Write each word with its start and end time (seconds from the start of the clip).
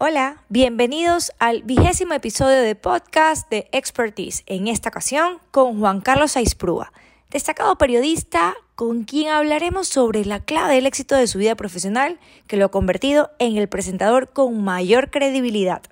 Hola, 0.00 0.44
bienvenidos 0.48 1.32
al 1.40 1.64
vigésimo 1.64 2.14
episodio 2.14 2.62
de 2.62 2.76
podcast 2.76 3.50
de 3.50 3.68
Expertise, 3.72 4.44
en 4.46 4.68
esta 4.68 4.90
ocasión 4.90 5.40
con 5.50 5.80
Juan 5.80 6.02
Carlos 6.02 6.36
Aisprúa, 6.36 6.92
destacado 7.30 7.76
periodista 7.78 8.54
con 8.76 9.02
quien 9.02 9.30
hablaremos 9.30 9.88
sobre 9.88 10.24
la 10.24 10.38
clave 10.38 10.76
del 10.76 10.86
éxito 10.86 11.16
de 11.16 11.26
su 11.26 11.38
vida 11.38 11.56
profesional 11.56 12.20
que 12.46 12.56
lo 12.56 12.66
ha 12.66 12.70
convertido 12.70 13.32
en 13.40 13.56
el 13.56 13.68
presentador 13.68 14.28
con 14.32 14.62
mayor 14.62 15.10
credibilidad. 15.10 15.82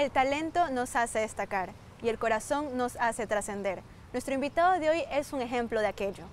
El 0.00 0.10
talento 0.10 0.70
nos 0.70 0.96
hace 0.96 1.18
destacar 1.18 1.72
y 2.02 2.08
el 2.08 2.18
corazón 2.18 2.74
nos 2.78 2.96
hace 2.96 3.26
trascender. 3.26 3.82
Nuestro 4.14 4.32
invitado 4.32 4.80
de 4.80 4.88
hoy 4.88 5.02
es 5.12 5.34
un 5.34 5.42
ejemplo 5.42 5.78
de 5.78 5.88
aquello. 5.88 6.24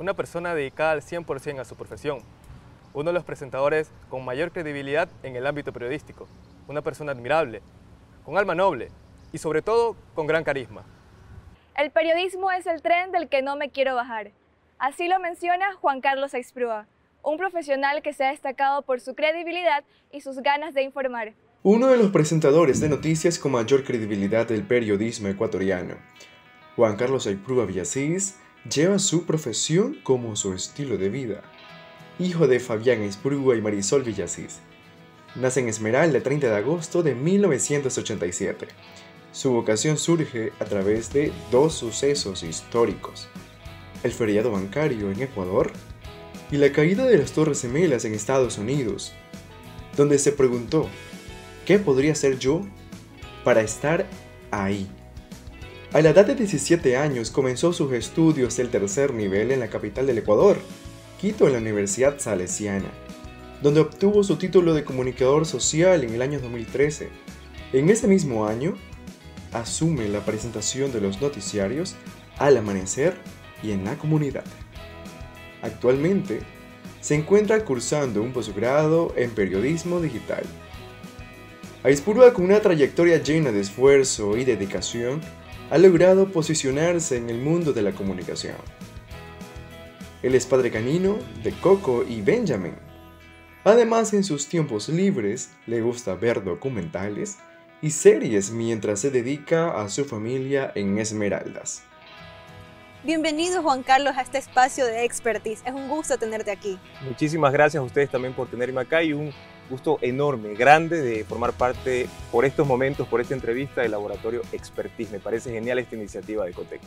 Una 0.00 0.12
persona 0.14 0.56
dedicada 0.56 0.90
al 0.90 1.02
100% 1.02 1.60
a 1.60 1.64
su 1.64 1.76
profesión. 1.76 2.18
Uno 2.94 3.10
de 3.10 3.12
los 3.14 3.22
presentadores 3.22 3.92
con 4.10 4.24
mayor 4.24 4.50
credibilidad 4.50 5.08
en 5.22 5.36
el 5.36 5.46
ámbito 5.46 5.72
periodístico. 5.72 6.26
Una 6.66 6.82
persona 6.82 7.12
admirable, 7.12 7.62
con 8.24 8.36
alma 8.38 8.56
noble 8.56 8.88
y 9.32 9.38
sobre 9.38 9.62
todo 9.62 9.94
con 10.16 10.26
gran 10.26 10.42
carisma. 10.42 10.82
El 11.76 11.92
periodismo 11.92 12.50
es 12.50 12.66
el 12.66 12.82
tren 12.82 13.12
del 13.12 13.28
que 13.28 13.40
no 13.40 13.54
me 13.54 13.70
quiero 13.70 13.94
bajar. 13.94 14.32
Así 14.80 15.06
lo 15.06 15.20
menciona 15.20 15.74
Juan 15.74 16.00
Carlos 16.00 16.34
Aixprúa, 16.34 16.88
un 17.22 17.36
profesional 17.36 18.02
que 18.02 18.12
se 18.12 18.24
ha 18.24 18.30
destacado 18.30 18.82
por 18.82 19.00
su 19.00 19.14
credibilidad 19.14 19.84
y 20.10 20.22
sus 20.22 20.38
ganas 20.38 20.74
de 20.74 20.82
informar. 20.82 21.34
Uno 21.68 21.88
de 21.88 21.96
los 21.96 22.12
presentadores 22.12 22.78
de 22.78 22.88
noticias 22.88 23.40
con 23.40 23.50
mayor 23.50 23.82
credibilidad 23.82 24.46
del 24.46 24.62
periodismo 24.62 25.26
ecuatoriano, 25.26 25.96
Juan 26.76 26.94
Carlos 26.94 27.26
Aiprúa 27.26 27.66
Villasís, 27.66 28.36
lleva 28.72 29.00
su 29.00 29.26
profesión 29.26 29.98
como 30.04 30.36
su 30.36 30.52
estilo 30.52 30.96
de 30.96 31.08
vida. 31.08 31.42
Hijo 32.20 32.46
de 32.46 32.60
Fabián 32.60 33.02
Aiprúa 33.02 33.56
y 33.56 33.62
Marisol 33.62 34.04
Villasís. 34.04 34.60
Nace 35.34 35.58
en 35.58 35.68
Esmeralda 35.68 36.18
el 36.18 36.22
30 36.22 36.50
de 36.50 36.54
agosto 36.54 37.02
de 37.02 37.16
1987. 37.16 38.68
Su 39.32 39.50
vocación 39.50 39.98
surge 39.98 40.52
a 40.60 40.66
través 40.66 41.12
de 41.12 41.32
dos 41.50 41.74
sucesos 41.74 42.44
históricos. 42.44 43.26
El 44.04 44.12
feriado 44.12 44.52
bancario 44.52 45.10
en 45.10 45.20
Ecuador 45.20 45.72
y 46.52 46.58
la 46.58 46.70
caída 46.70 47.06
de 47.06 47.18
las 47.18 47.32
Torres 47.32 47.62
Gemelas 47.62 48.04
en 48.04 48.14
Estados 48.14 48.56
Unidos, 48.56 49.14
donde 49.96 50.20
se 50.20 50.30
preguntó 50.30 50.88
¿Qué 51.66 51.80
podría 51.80 52.12
hacer 52.12 52.38
yo 52.38 52.60
para 53.42 53.60
estar 53.60 54.06
ahí? 54.52 54.86
A 55.92 56.00
la 56.00 56.10
edad 56.10 56.24
de 56.24 56.36
17 56.36 56.96
años 56.96 57.32
comenzó 57.32 57.72
sus 57.72 57.92
estudios 57.92 58.56
del 58.56 58.70
tercer 58.70 59.12
nivel 59.12 59.50
en 59.50 59.58
la 59.58 59.68
capital 59.68 60.06
del 60.06 60.18
Ecuador, 60.18 60.58
Quito, 61.20 61.48
en 61.48 61.54
la 61.54 61.58
Universidad 61.58 62.20
Salesiana, 62.20 62.88
donde 63.62 63.80
obtuvo 63.80 64.22
su 64.22 64.36
título 64.36 64.74
de 64.74 64.84
comunicador 64.84 65.44
social 65.44 66.04
en 66.04 66.14
el 66.14 66.22
año 66.22 66.38
2013. 66.38 67.08
En 67.72 67.90
ese 67.90 68.06
mismo 68.06 68.46
año, 68.46 68.76
asume 69.52 70.08
la 70.08 70.24
presentación 70.24 70.92
de 70.92 71.00
los 71.00 71.20
noticiarios 71.20 71.96
al 72.38 72.58
amanecer 72.58 73.16
y 73.60 73.72
en 73.72 73.84
la 73.84 73.98
comunidad. 73.98 74.44
Actualmente, 75.62 76.42
se 77.00 77.16
encuentra 77.16 77.64
cursando 77.64 78.22
un 78.22 78.32
posgrado 78.32 79.12
en 79.16 79.30
periodismo 79.30 80.00
digital 80.00 80.44
Aispurua, 81.86 82.32
con 82.32 82.46
una 82.46 82.58
trayectoria 82.58 83.22
llena 83.22 83.52
de 83.52 83.60
esfuerzo 83.60 84.36
y 84.36 84.44
dedicación, 84.44 85.20
ha 85.70 85.78
logrado 85.78 86.32
posicionarse 86.32 87.16
en 87.16 87.30
el 87.30 87.38
mundo 87.38 87.72
de 87.72 87.80
la 87.82 87.92
comunicación. 87.92 88.56
Él 90.20 90.34
es 90.34 90.46
padre 90.46 90.72
canino 90.72 91.16
de 91.44 91.52
Coco 91.52 92.02
y 92.02 92.22
Benjamin. 92.22 92.74
Además, 93.62 94.12
en 94.14 94.24
sus 94.24 94.48
tiempos 94.48 94.88
libres 94.88 95.50
le 95.68 95.80
gusta 95.80 96.16
ver 96.16 96.42
documentales 96.42 97.36
y 97.80 97.90
series 97.90 98.50
mientras 98.50 98.98
se 98.98 99.12
dedica 99.12 99.80
a 99.80 99.88
su 99.88 100.04
familia 100.04 100.72
en 100.74 100.98
Esmeraldas. 100.98 101.84
Bienvenido 103.04 103.62
Juan 103.62 103.84
Carlos 103.84 104.16
a 104.16 104.22
este 104.22 104.38
espacio 104.38 104.86
de 104.86 105.04
expertise. 105.04 105.62
Es 105.64 105.72
un 105.72 105.88
gusto 105.88 106.18
tenerte 106.18 106.50
aquí. 106.50 106.80
Muchísimas 107.02 107.52
gracias 107.52 107.80
a 107.80 107.84
ustedes 107.84 108.10
también 108.10 108.34
por 108.34 108.48
tenerme 108.50 108.80
acá 108.80 109.04
y 109.04 109.12
un 109.12 109.32
gusto 109.68 109.98
enorme, 110.00 110.54
grande 110.54 111.00
de 111.02 111.24
formar 111.24 111.52
parte 111.52 112.08
por 112.30 112.44
estos 112.44 112.66
momentos, 112.66 113.06
por 113.08 113.20
esta 113.20 113.34
entrevista 113.34 113.82
del 113.82 113.90
laboratorio 113.90 114.42
Expertise. 114.52 115.10
Me 115.10 115.18
parece 115.18 115.50
genial 115.50 115.78
esta 115.78 115.96
iniciativa 115.96 116.44
de 116.44 116.50
Ecotec. 116.50 116.80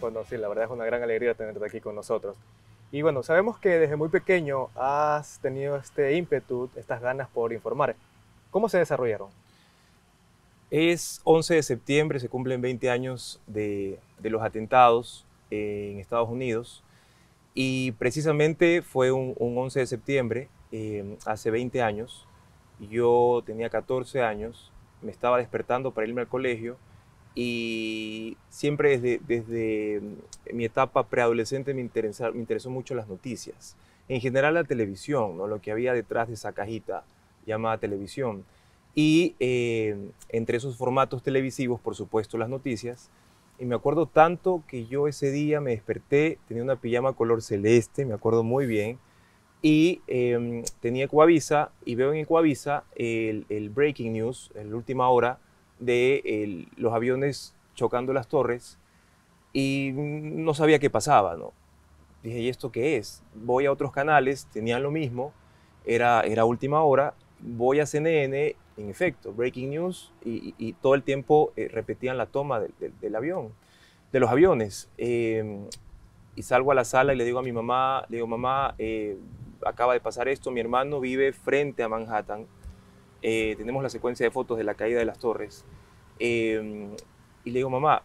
Bueno, 0.00 0.20
sí, 0.28 0.36
la 0.36 0.48
verdad 0.48 0.66
es 0.66 0.70
una 0.70 0.84
gran 0.84 1.02
alegría 1.02 1.34
tenerte 1.34 1.64
aquí 1.64 1.80
con 1.80 1.94
nosotros. 1.94 2.36
Y 2.90 3.02
bueno, 3.02 3.22
sabemos 3.22 3.58
que 3.58 3.70
desde 3.70 3.96
muy 3.96 4.08
pequeño 4.08 4.68
has 4.74 5.38
tenido 5.40 5.76
este 5.76 6.14
ímpetu, 6.14 6.68
estas 6.76 7.00
ganas 7.00 7.28
por 7.28 7.52
informar. 7.52 7.96
¿Cómo 8.50 8.68
se 8.68 8.78
desarrollaron? 8.78 9.30
Es 10.70 11.20
11 11.24 11.54
de 11.54 11.62
septiembre, 11.62 12.20
se 12.20 12.28
cumplen 12.28 12.60
20 12.60 12.90
años 12.90 13.40
de, 13.46 13.98
los 14.22 14.42
atentados 14.42 15.24
en 15.50 15.98
Estados 15.98 16.28
Unidos 16.28 16.82
y 17.54 17.92
precisamente 17.92 18.82
fue 18.82 19.10
un, 19.12 19.34
un 19.38 19.56
11 19.58 19.80
de 19.80 19.86
septiembre 19.86 20.48
Em, 20.72 21.16
hace 21.26 21.50
20 21.50 21.82
años, 21.82 22.26
yo 22.80 23.42
tenía 23.44 23.68
14 23.68 24.22
años, 24.22 24.72
me 25.02 25.10
estaba 25.10 25.36
despertando 25.36 25.92
para 25.92 26.08
irme 26.08 26.22
al 26.22 26.28
colegio 26.28 26.78
y 27.34 28.38
siempre 28.48 28.98
desde, 28.98 29.20
desde 29.26 30.00
mm, 30.00 30.56
mi 30.56 30.64
etapa 30.64 31.08
preadolescente 31.08 31.74
me, 31.74 31.82
me 31.82 32.38
interesó 32.38 32.70
mucho 32.70 32.94
las 32.94 33.06
noticias. 33.06 33.76
En 34.08 34.20
general 34.22 34.54
la 34.54 34.64
televisión, 34.64 35.36
¿no? 35.36 35.46
lo 35.46 35.60
que 35.60 35.72
había 35.72 35.92
detrás 35.92 36.28
de 36.28 36.34
esa 36.34 36.52
cajita 36.52 37.04
llamada 37.46 37.76
televisión. 37.76 38.44
Y 38.94 39.34
em, 39.40 40.10
entre 40.30 40.56
esos 40.56 40.78
formatos 40.78 41.22
televisivos, 41.22 41.80
por 41.80 41.94
supuesto, 41.96 42.38
las 42.38 42.48
noticias. 42.48 43.10
Y 43.58 43.66
me 43.66 43.74
acuerdo 43.74 44.06
tanto 44.06 44.62
que 44.66 44.86
yo 44.86 45.06
ese 45.06 45.30
día 45.30 45.60
me 45.60 45.72
desperté, 45.72 46.38
tenía 46.48 46.62
una 46.62 46.76
pijama 46.76 47.12
color 47.12 47.42
celeste, 47.42 48.06
me 48.06 48.14
acuerdo 48.14 48.42
muy 48.42 48.66
bien, 48.66 48.98
y 49.62 50.00
em, 50.08 50.64
tenía 50.80 51.04
Ecuavisa 51.04 51.70
y 51.84 51.94
veo 51.94 52.12
en 52.12 52.18
Ecuavisa 52.18 52.84
el, 52.96 53.46
el 53.48 53.70
breaking 53.70 54.12
news, 54.12 54.50
la 54.54 54.76
última 54.76 55.08
hora, 55.08 55.38
de 55.78 56.66
los 56.76 56.92
aviones 56.92 57.54
chocando 57.74 58.12
las 58.12 58.28
torres 58.28 58.78
y 59.52 59.90
no 59.94 60.54
sabía 60.54 60.78
qué 60.78 60.90
pasaba, 60.90 61.36
¿no? 61.36 61.52
Dije, 62.22 62.40
¿y 62.40 62.48
esto 62.48 62.70
qué 62.70 62.96
es? 62.96 63.22
Voy 63.34 63.66
a 63.66 63.72
otros 63.72 63.92
canales, 63.92 64.46
tenían 64.52 64.82
lo 64.82 64.90
mismo, 64.90 65.32
era, 65.84 66.22
era 66.22 66.44
última 66.44 66.82
hora, 66.82 67.14
voy 67.40 67.80
a 67.80 67.86
CNN, 67.86 68.56
en 68.76 68.88
efecto, 68.88 69.32
breaking 69.32 69.70
news, 69.70 70.12
y, 70.24 70.72
todo 70.74 70.94
el 70.94 71.02
tiempo 71.02 71.52
eh, 71.56 71.68
repetían 71.68 72.16
la 72.16 72.26
toma 72.26 72.60
del 72.60 73.16
avión, 73.16 73.52
de 74.12 74.20
los 74.20 74.30
aviones. 74.30 74.88
Em, 74.96 75.66
y 76.34 76.42
salgo 76.42 76.72
a 76.72 76.74
la 76.74 76.84
sala 76.84 77.12
y 77.12 77.16
le 77.16 77.24
digo 77.24 77.40
a 77.40 77.42
mi 77.42 77.52
mamá, 77.52 78.06
le 78.08 78.18
digo, 78.18 78.26
mamá, 78.26 78.74
eh, 78.78 79.18
acaba 79.66 79.94
de 79.94 80.00
pasar 80.00 80.28
esto, 80.28 80.50
mi 80.50 80.60
hermano 80.60 81.00
vive 81.00 81.32
frente 81.32 81.82
a 81.82 81.88
Manhattan, 81.88 82.46
eh, 83.22 83.54
tenemos 83.56 83.82
la 83.82 83.88
secuencia 83.88 84.24
de 84.24 84.30
fotos 84.30 84.58
de 84.58 84.64
la 84.64 84.74
caída 84.74 84.98
de 84.98 85.04
las 85.04 85.18
torres, 85.18 85.64
em, 86.18 86.90
y 87.44 87.50
le 87.50 87.58
digo, 87.58 87.70
mamá, 87.70 88.02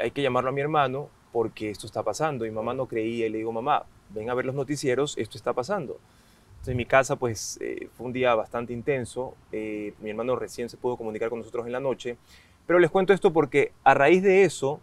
hay 0.00 0.10
que 0.10 0.22
llamarlo 0.22 0.50
a 0.50 0.52
mi 0.52 0.60
hermano 0.60 1.08
porque 1.32 1.70
esto 1.70 1.86
está 1.86 2.02
pasando, 2.02 2.46
y 2.46 2.50
mamá 2.50 2.74
no 2.74 2.86
creía, 2.86 3.26
y 3.26 3.30
le 3.30 3.38
digo, 3.38 3.52
mamá, 3.52 3.86
ven 4.10 4.30
a 4.30 4.34
ver 4.34 4.46
los 4.46 4.54
noticieros, 4.54 5.16
esto 5.18 5.36
está 5.36 5.52
pasando. 5.52 5.98
Entonces, 6.52 6.72
en 6.72 6.76
mi 6.76 6.86
casa, 6.86 7.16
pues, 7.16 7.58
eh, 7.60 7.88
fue 7.94 8.06
un 8.06 8.12
día 8.12 8.34
bastante 8.34 8.72
intenso, 8.72 9.34
eh, 9.52 9.94
mi 10.00 10.10
hermano 10.10 10.36
recién 10.36 10.68
se 10.68 10.76
pudo 10.76 10.96
comunicar 10.96 11.28
con 11.30 11.40
nosotros 11.40 11.66
en 11.66 11.72
la 11.72 11.80
noche, 11.80 12.16
pero 12.66 12.78
les 12.78 12.90
cuento 12.90 13.12
esto 13.12 13.32
porque 13.32 13.72
a 13.82 13.94
raíz 13.94 14.22
de 14.22 14.44
eso, 14.44 14.80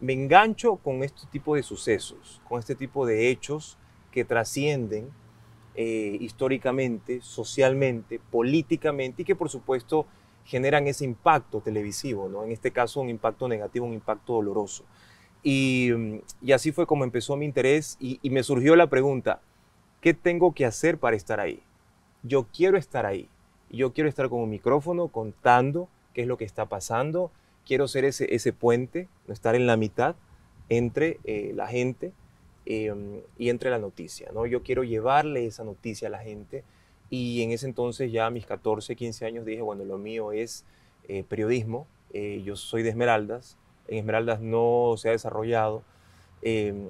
me 0.00 0.12
engancho 0.12 0.76
con 0.76 1.02
este 1.02 1.26
tipo 1.30 1.56
de 1.56 1.62
sucesos, 1.62 2.40
con 2.48 2.58
este 2.58 2.74
tipo 2.74 3.04
de 3.04 3.28
hechos 3.28 3.76
que 4.10 4.24
trascienden 4.24 5.10
eh, 5.80 6.18
históricamente, 6.20 7.20
socialmente, 7.22 8.18
políticamente 8.32 9.22
y 9.22 9.24
que 9.24 9.36
por 9.36 9.48
supuesto 9.48 10.06
generan 10.44 10.88
ese 10.88 11.04
impacto 11.04 11.60
televisivo, 11.60 12.28
¿no? 12.28 12.42
en 12.42 12.50
este 12.50 12.72
caso 12.72 13.00
un 13.00 13.08
impacto 13.08 13.46
negativo, 13.46 13.86
un 13.86 13.92
impacto 13.92 14.32
doloroso. 14.32 14.84
Y, 15.44 15.90
mm, 15.96 16.52
así 16.52 16.72
fue 16.72 16.84
como 16.84 17.04
empezó 17.04 17.36
mi 17.36 17.44
interés 17.44 17.96
y, 18.00 18.18
me 18.28 18.42
surgió 18.42 18.74
la 18.74 18.88
pregunta, 18.88 19.40
¿qué 20.00 20.14
tengo 20.14 20.52
que 20.52 20.66
hacer 20.66 20.98
para 20.98 21.14
estar 21.14 21.38
ahí? 21.38 21.62
Yo 22.24 22.48
quiero 22.52 22.76
estar 22.76 23.06
ahí, 23.06 23.28
yo 23.70 23.92
quiero 23.92 24.08
estar 24.08 24.28
con 24.28 24.40
un 24.40 24.50
micrófono 24.50 25.06
contando 25.06 25.88
qué 26.12 26.22
es 26.22 26.26
lo 26.26 26.38
que 26.38 26.44
está 26.44 26.66
pasando. 26.66 27.30
Quiero 27.64 27.86
ser 27.86 28.04
ese, 28.04 28.34
ese 28.34 28.52
puente, 28.52 29.06
estar 29.28 29.54
en 29.54 29.68
la 29.68 29.76
mitad 29.76 30.16
entre 30.70 31.20
eh, 31.22 31.52
la 31.54 31.68
gente 31.68 32.12
em, 32.70 33.22
y 33.38 33.48
entre 33.48 33.70
la 33.70 33.78
noticia. 33.78 34.30
¿no? 34.32 34.44
Yo 34.44 34.62
quiero 34.62 34.84
llevarle 34.84 35.46
esa 35.46 35.64
noticia 35.64 36.08
a 36.08 36.10
la 36.10 36.18
gente 36.18 36.64
y 37.08 37.42
en 37.42 37.50
ese 37.50 37.66
entonces 37.66 38.12
ya 38.12 38.26
a 38.26 38.30
mis 38.30 38.44
14, 38.44 38.94
15 38.94 39.24
años 39.24 39.46
dije, 39.46 39.62
bueno, 39.62 39.86
lo 39.86 39.96
mío 39.96 40.32
es 40.32 40.66
eh, 41.08 41.24
periodismo, 41.26 41.86
eh, 42.12 42.42
yo 42.44 42.56
soy 42.56 42.82
de 42.82 42.90
Esmeraldas, 42.90 43.56
en 43.88 43.96
Esmeraldas 43.96 44.40
no 44.42 44.94
se 44.98 45.08
ha 45.08 45.12
desarrollado 45.12 45.82
em, 46.42 46.88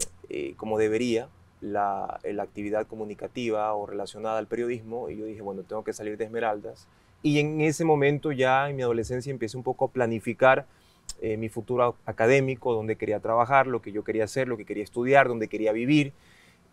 como 0.57 0.79
debería 0.79 1.29
la, 1.61 2.19
la, 2.25 2.43
actividad 2.43 2.89
comunicativa 2.89 3.73
o 3.75 3.87
relacionada 3.87 4.39
al 4.39 4.49
periodismo 4.49 5.09
y 5.11 5.17
yo 5.17 5.27
dije, 5.27 5.43
bueno, 5.43 5.63
tengo 5.63 5.85
que 5.85 5.93
salir 5.93 6.17
de 6.19 6.25
Esmeraldas. 6.25 6.89
Y 7.23 7.39
en 7.39 7.61
ese 7.61 7.85
momento 7.85 8.33
ya 8.33 8.69
en 8.69 8.77
mi 8.77 8.83
adolescencia 8.83 9.31
empecé 9.31 9.57
un 9.57 9.63
poco 9.63 9.85
a 9.85 9.89
planificar 9.89 10.67
eh, 11.21 11.37
mi 11.37 11.49
futuro 11.49 11.97
académico, 12.07 12.73
donde 12.73 12.97
quería 12.97 13.21
trabajar, 13.21 13.67
lo 13.67 13.83
que 13.83 13.93
yo 13.93 14.05
quería 14.05 14.25
hacer, 14.25 14.49
lo 14.49 14.57
que 14.57 14.65
quería 14.65 14.85
estudiar, 14.85 15.29
donde 15.29 15.49
quería 15.49 15.73
vivir. 15.73 16.13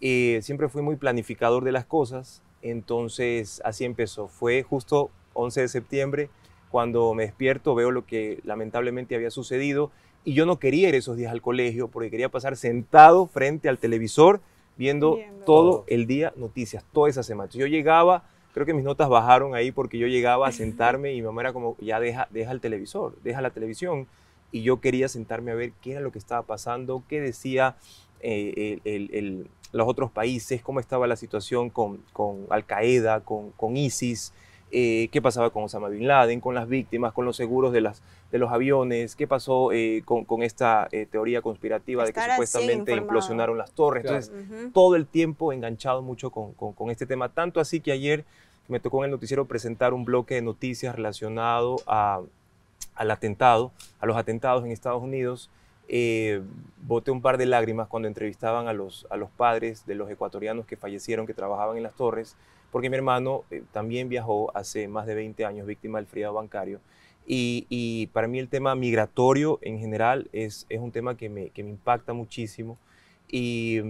Eh, 0.02 0.40
siempre 0.42 0.70
fui 0.70 0.82
muy 0.82 0.98
planificador 0.98 1.64
de 1.64 1.72
las 1.72 1.86
cosas, 1.86 2.42
entonces 2.62 3.62
así 3.64 3.86
empezó. 3.86 4.28
Fue 4.28 4.64
justo 4.64 5.10
11 5.34 5.62
de 5.62 5.68
septiembre 5.68 6.30
cuando 6.70 7.14
me 7.14 7.24
despierto, 7.24 7.76
veo 7.76 7.92
lo 7.92 8.06
que 8.06 8.40
lamentablemente 8.44 9.16
había 9.16 9.32
sucedido 9.32 9.92
y 10.26 10.34
yo 10.34 10.46
no 10.46 10.60
quería 10.60 10.90
ir 10.90 10.96
esos 10.96 11.16
días 11.16 11.32
al 11.32 11.42
colegio 11.42 11.88
porque 11.88 12.10
quería 12.10 12.30
pasar 12.30 12.58
sentado 12.58 13.28
frente 13.28 13.70
al 13.70 13.78
televisor 13.78 14.42
viendo, 14.76 15.20
todo 15.46 15.86
el 15.88 16.08
día 16.08 16.34
noticias, 16.36 16.84
toda 16.92 17.10
esa 17.10 17.24
semana. 17.24 17.50
Yo 17.52 17.68
llegaba, 17.68 18.24
creo 18.54 18.66
que 18.66 18.74
mis 18.74 18.84
notas 18.84 19.08
bajaron 19.08 19.56
ahí 19.56 19.72
porque 19.72 19.98
yo 19.98 20.08
llegaba 20.08 20.48
a 20.48 20.52
sentarme 20.52 21.14
y 21.14 21.18
mi 21.18 21.28
mamá 21.28 21.42
era 21.42 21.54
como, 21.54 21.78
ya 21.80 22.00
deja, 22.00 22.28
deja 22.32 22.52
el 22.52 22.60
televisor, 22.60 23.16
deja 23.24 23.42
la 23.42 23.52
televisión 23.52 24.08
y 24.52 24.62
yo 24.62 24.80
quería 24.80 25.08
sentarme 25.08 25.52
a 25.52 25.56
ver 25.56 25.72
qué 25.82 25.94
era 25.94 26.02
lo 26.02 26.12
que 26.12 26.20
estaba 26.20 26.44
pasando, 26.44 27.04
qué 27.10 27.22
decía 27.22 27.76
eh, 28.22 29.46
los 29.72 29.88
otros 29.88 30.12
países, 30.12 30.62
cómo 30.62 30.80
estaba 30.80 31.08
la 31.08 31.16
situación 31.16 31.70
con, 31.70 32.00
Al 32.50 32.66
Qaeda, 32.66 33.22
con, 33.22 33.78
ISIS, 33.78 34.34
eh, 34.72 35.10
qué 35.12 35.22
pasaba 35.22 35.50
con 35.50 35.64
Osama 35.64 35.90
Bin 35.90 36.08
Laden, 36.08 36.40
con 36.40 36.56
las 36.56 36.68
víctimas, 36.68 37.14
con 37.14 37.26
los 37.26 37.36
seguros 37.36 37.74
de, 37.74 37.82
las, 37.82 38.02
de 38.32 38.38
los 38.38 38.52
aviones, 38.52 39.16
qué 39.16 39.28
pasó 39.28 39.72
eh, 39.74 40.04
con, 40.06 40.42
esta 40.42 40.88
teoría 41.12 41.42
conspirativa 41.42 42.06
de 42.06 42.14
que 42.14 42.22
supuestamente 42.22 42.94
implosionaron 42.94 43.58
las 43.58 43.72
torres. 43.74 44.06
Entonces, 44.06 44.32
todo 44.74 44.96
el 44.96 45.06
tiempo 45.06 45.52
enganchado 45.52 46.02
mucho 46.02 46.30
con, 46.32 46.54
con, 46.54 46.90
este 46.90 47.06
tema, 47.06 47.30
tanto 47.30 47.60
así 47.60 47.82
que 47.82 47.92
ayer 47.92 48.24
me 48.68 48.80
tocó 48.80 49.00
en 49.00 49.06
el 49.06 49.12
noticiero 49.12 49.46
presentar 49.46 49.94
un 49.94 50.06
bloque 50.06 50.36
de 50.36 50.42
noticias 50.42 50.96
relacionado 50.96 51.76
a 51.86 52.22
al 52.96 53.12
atentado, 53.12 53.72
a 54.00 54.06
los 54.06 54.18
atentados 54.18 54.64
en 54.64 54.72
Estados 54.72 55.04
Unidos, 55.04 55.50
eh, 55.88 56.42
boté 56.82 57.12
un 57.12 57.22
par 57.22 57.38
de 57.38 57.46
lágrimas 57.46 57.88
cuando 57.88 58.08
entrevistaban 58.08 58.68
a 58.68 58.74
los, 58.74 59.06
a 59.10 59.18
los 59.18 59.30
padres 59.30 59.86
de 59.86 59.96
los 59.96 60.10
ecuatorianos 60.10 60.66
que 60.66 60.78
fallecieron, 60.78 61.28
que 61.28 61.34
trabajaban 61.34 61.78
en 61.78 61.84
las 61.84 61.94
torres, 61.94 62.36
porque 62.72 62.90
mi 62.90 62.96
hermano 62.96 63.44
eh, 63.52 63.64
también 63.72 64.10
viajó 64.10 64.56
hace 64.56 64.88
más 64.88 65.06
de 65.06 65.16
20 65.16 65.46
años 65.46 65.68
víctima 65.68 66.00
del 66.00 66.08
friado 66.08 66.34
bancario. 66.34 66.80
Y, 67.28 68.08
para 68.14 68.28
mí 68.28 68.38
el 68.38 68.50
tema 68.50 68.76
migratorio 68.76 69.58
en 69.64 69.80
general 69.80 70.30
es, 70.32 70.68
es 70.70 70.80
un 70.80 70.92
tema 70.92 71.18
que 71.18 71.28
me, 71.28 71.50
que 71.50 71.64
me 71.64 71.72
impacta 71.72 72.14
muchísimo 72.14 72.78
y, 73.28 73.82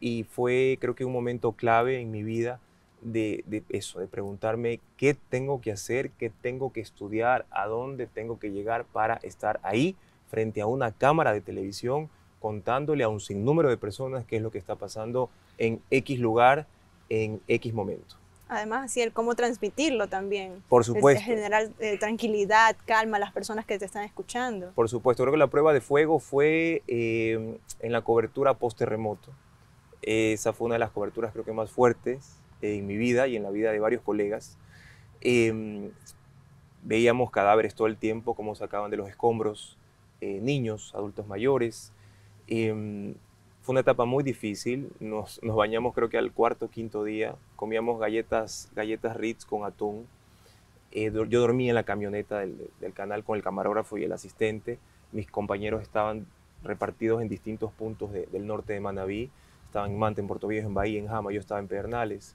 y, 0.00 0.24
fue 0.24 0.78
creo 0.80 0.94
que 0.94 1.04
un 1.04 1.12
momento 1.12 1.52
clave 1.52 2.00
en 2.00 2.10
mi 2.10 2.22
vida 2.22 2.58
de, 3.02 3.62
eso, 3.70 4.00
de 4.00 4.06
preguntarme 4.06 4.80
qué 4.96 5.14
tengo 5.14 5.60
que 5.60 5.72
hacer, 5.72 6.10
qué 6.12 6.30
tengo 6.30 6.72
que 6.72 6.80
estudiar, 6.80 7.46
a 7.50 7.66
dónde 7.66 8.06
tengo 8.06 8.38
que 8.38 8.50
llegar 8.50 8.84
para 8.84 9.16
estar 9.16 9.60
ahí 9.62 9.96
frente 10.30 10.60
a 10.60 10.66
una 10.66 10.92
cámara 10.92 11.32
de 11.32 11.40
televisión 11.40 12.08
contándole 12.40 13.04
a 13.04 13.08
un 13.08 13.20
sinnúmero 13.20 13.68
de 13.68 13.76
personas 13.76 14.24
qué 14.24 14.36
es 14.36 14.42
lo 14.42 14.50
que 14.50 14.58
está 14.58 14.76
pasando 14.76 15.28
en 15.58 15.80
X 15.90 16.18
lugar, 16.18 16.66
en 17.08 17.40
X 17.48 17.74
momento. 17.74 18.16
Además, 18.48 18.86
así 18.86 19.00
el 19.00 19.12
cómo 19.12 19.36
transmitirlo 19.36 20.08
también. 20.08 20.62
Por 20.68 20.84
supuesto. 20.84 21.22
generar 21.22 21.68
eh, 21.78 21.98
tranquilidad, 21.98 22.76
calma 22.84 23.18
a 23.18 23.20
las 23.20 23.32
personas 23.32 23.64
que 23.64 23.78
te 23.78 23.84
están 23.84 24.02
escuchando. 24.02 24.72
Por 24.74 24.88
supuesto. 24.88 25.22
Creo 25.22 25.32
que 25.32 25.38
la 25.38 25.46
prueba 25.46 25.72
de 25.72 25.80
fuego 25.80 26.18
fue 26.18 26.82
eh, 26.88 27.58
en 27.78 27.92
la 27.92 28.02
cobertura 28.02 28.54
post-terremoto. 28.54 29.30
esa 30.02 30.52
fue 30.52 30.66
una 30.66 30.74
de 30.74 30.80
las 30.80 30.90
coberturas 30.90 31.30
creo 31.32 31.44
que 31.44 31.52
más 31.52 31.70
fuertes 31.70 32.39
en 32.62 32.86
mi 32.86 32.96
vida 32.96 33.26
y 33.28 33.36
en 33.36 33.42
la 33.42 33.50
vida 33.50 33.72
de 33.72 33.80
varios 33.80 34.02
colegas. 34.02 34.58
Em, 35.20 35.90
veíamos 36.82 37.30
cadáveres 37.30 37.74
todo 37.74 37.86
el 37.86 37.96
tiempo, 37.96 38.34
como 38.34 38.54
sacaban 38.54 38.90
de 38.90 38.96
los 38.96 39.08
escombros, 39.08 39.76
eh, 40.20 40.40
niños, 40.40 40.94
adultos 40.94 41.26
mayores. 41.26 41.92
Em, 42.46 43.14
fue 43.62 43.74
una 43.74 43.80
etapa 43.80 44.04
muy 44.06 44.24
difícil, 44.24 44.90
nos, 45.00 45.42
nos, 45.42 45.54
bañamos 45.56 45.94
creo 45.94 46.08
que 46.08 46.18
al 46.18 46.32
cuarto 46.32 46.68
quinto 46.70 47.04
día, 47.04 47.34
comíamos 47.56 48.00
galletas, 48.00 48.70
galletas 48.74 49.16
Ritz 49.16 49.44
con 49.44 49.64
atún. 49.64 50.06
Eh, 50.92 51.12
yo 51.28 51.40
dormí 51.40 51.68
en 51.68 51.74
la 51.74 51.84
camioneta 51.84 52.40
del, 52.40 52.68
del, 52.80 52.92
canal 52.92 53.22
con 53.22 53.36
el 53.36 53.42
camarógrafo 53.42 53.98
y 53.98 54.04
el 54.04 54.12
asistente. 54.12 54.78
Mis 55.12 55.30
compañeros 55.30 55.82
estaban 55.82 56.26
repartidos 56.64 57.22
en 57.22 57.28
distintos 57.28 57.72
puntos 57.72 58.10
del 58.12 58.46
norte 58.46 58.72
de 58.72 58.80
Manabí. 58.80 59.30
Estaban 59.66 59.92
en 59.92 59.98
Manta, 59.98 60.20
en 60.20 60.26
Puerto 60.26 60.48
Viejo, 60.48 60.66
en 60.66 60.74
Bahía, 60.74 60.98
en 60.98 61.06
Jama, 61.06 61.30
yo 61.32 61.38
estaba 61.38 61.60
en 61.60 61.68
Pedernales. 61.68 62.34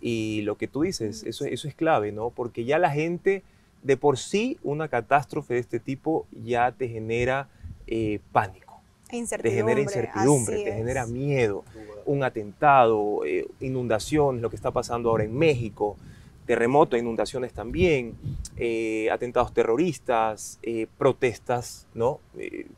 Y 0.00 0.42
lo 0.42 0.56
que 0.56 0.68
tú 0.68 0.82
dices, 0.82 1.24
eso, 1.24 1.44
eso 1.44 1.68
es 1.68 1.74
clave, 1.74 2.12
¿no? 2.12 2.30
Porque 2.30 2.64
ya 2.64 2.78
la 2.78 2.90
gente, 2.90 3.42
de 3.82 3.96
por 3.96 4.18
sí, 4.18 4.58
una 4.62 4.88
catástrofe 4.88 5.54
de 5.54 5.60
este 5.60 5.80
tipo 5.80 6.26
ya 6.44 6.72
te 6.72 6.88
genera 6.88 7.48
eh, 7.86 8.20
pánico. 8.32 8.80
Te 9.10 9.50
genera 9.50 9.80
incertidumbre, 9.80 10.62
te 10.62 10.72
genera 10.72 11.06
miedo. 11.06 11.64
Un 12.06 12.22
atentado, 12.22 13.24
eh, 13.26 13.48
inundaciones, 13.60 14.40
lo 14.40 14.50
que 14.50 14.56
está 14.56 14.70
pasando 14.70 15.10
ahora 15.10 15.24
en 15.24 15.36
México, 15.36 15.96
terremoto, 16.50 16.96
inundaciones 16.96 17.52
también, 17.52 18.16
eh, 18.56 19.08
atentados 19.12 19.54
terroristas, 19.54 20.58
protestas, 20.98 21.86
¿no? 21.94 22.18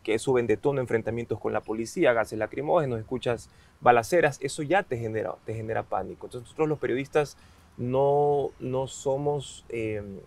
que 0.03 0.19
suben 0.19 0.47
de 0.47 0.59
tono, 0.59 0.83
enfrentamientos 0.83 1.41
con 1.41 1.55
la 1.55 1.63
policía, 1.63 2.13
gases 2.13 2.39
lacrimógenos, 2.39 3.01
escuchas 3.01 3.49
balaceras, 3.81 4.37
eso 4.43 4.63
ya 4.63 4.83
te 4.83 4.99
genera, 4.99 5.37
te 5.47 5.55
genera 5.55 5.85
pánico. 5.85 6.27
Entonces 6.27 6.43
nosotros 6.43 6.69
los 6.69 6.79
periodistas 6.79 7.39
no, 7.79 8.51
no 8.61 8.89
somos 8.89 9.65
em, 9.71 10.19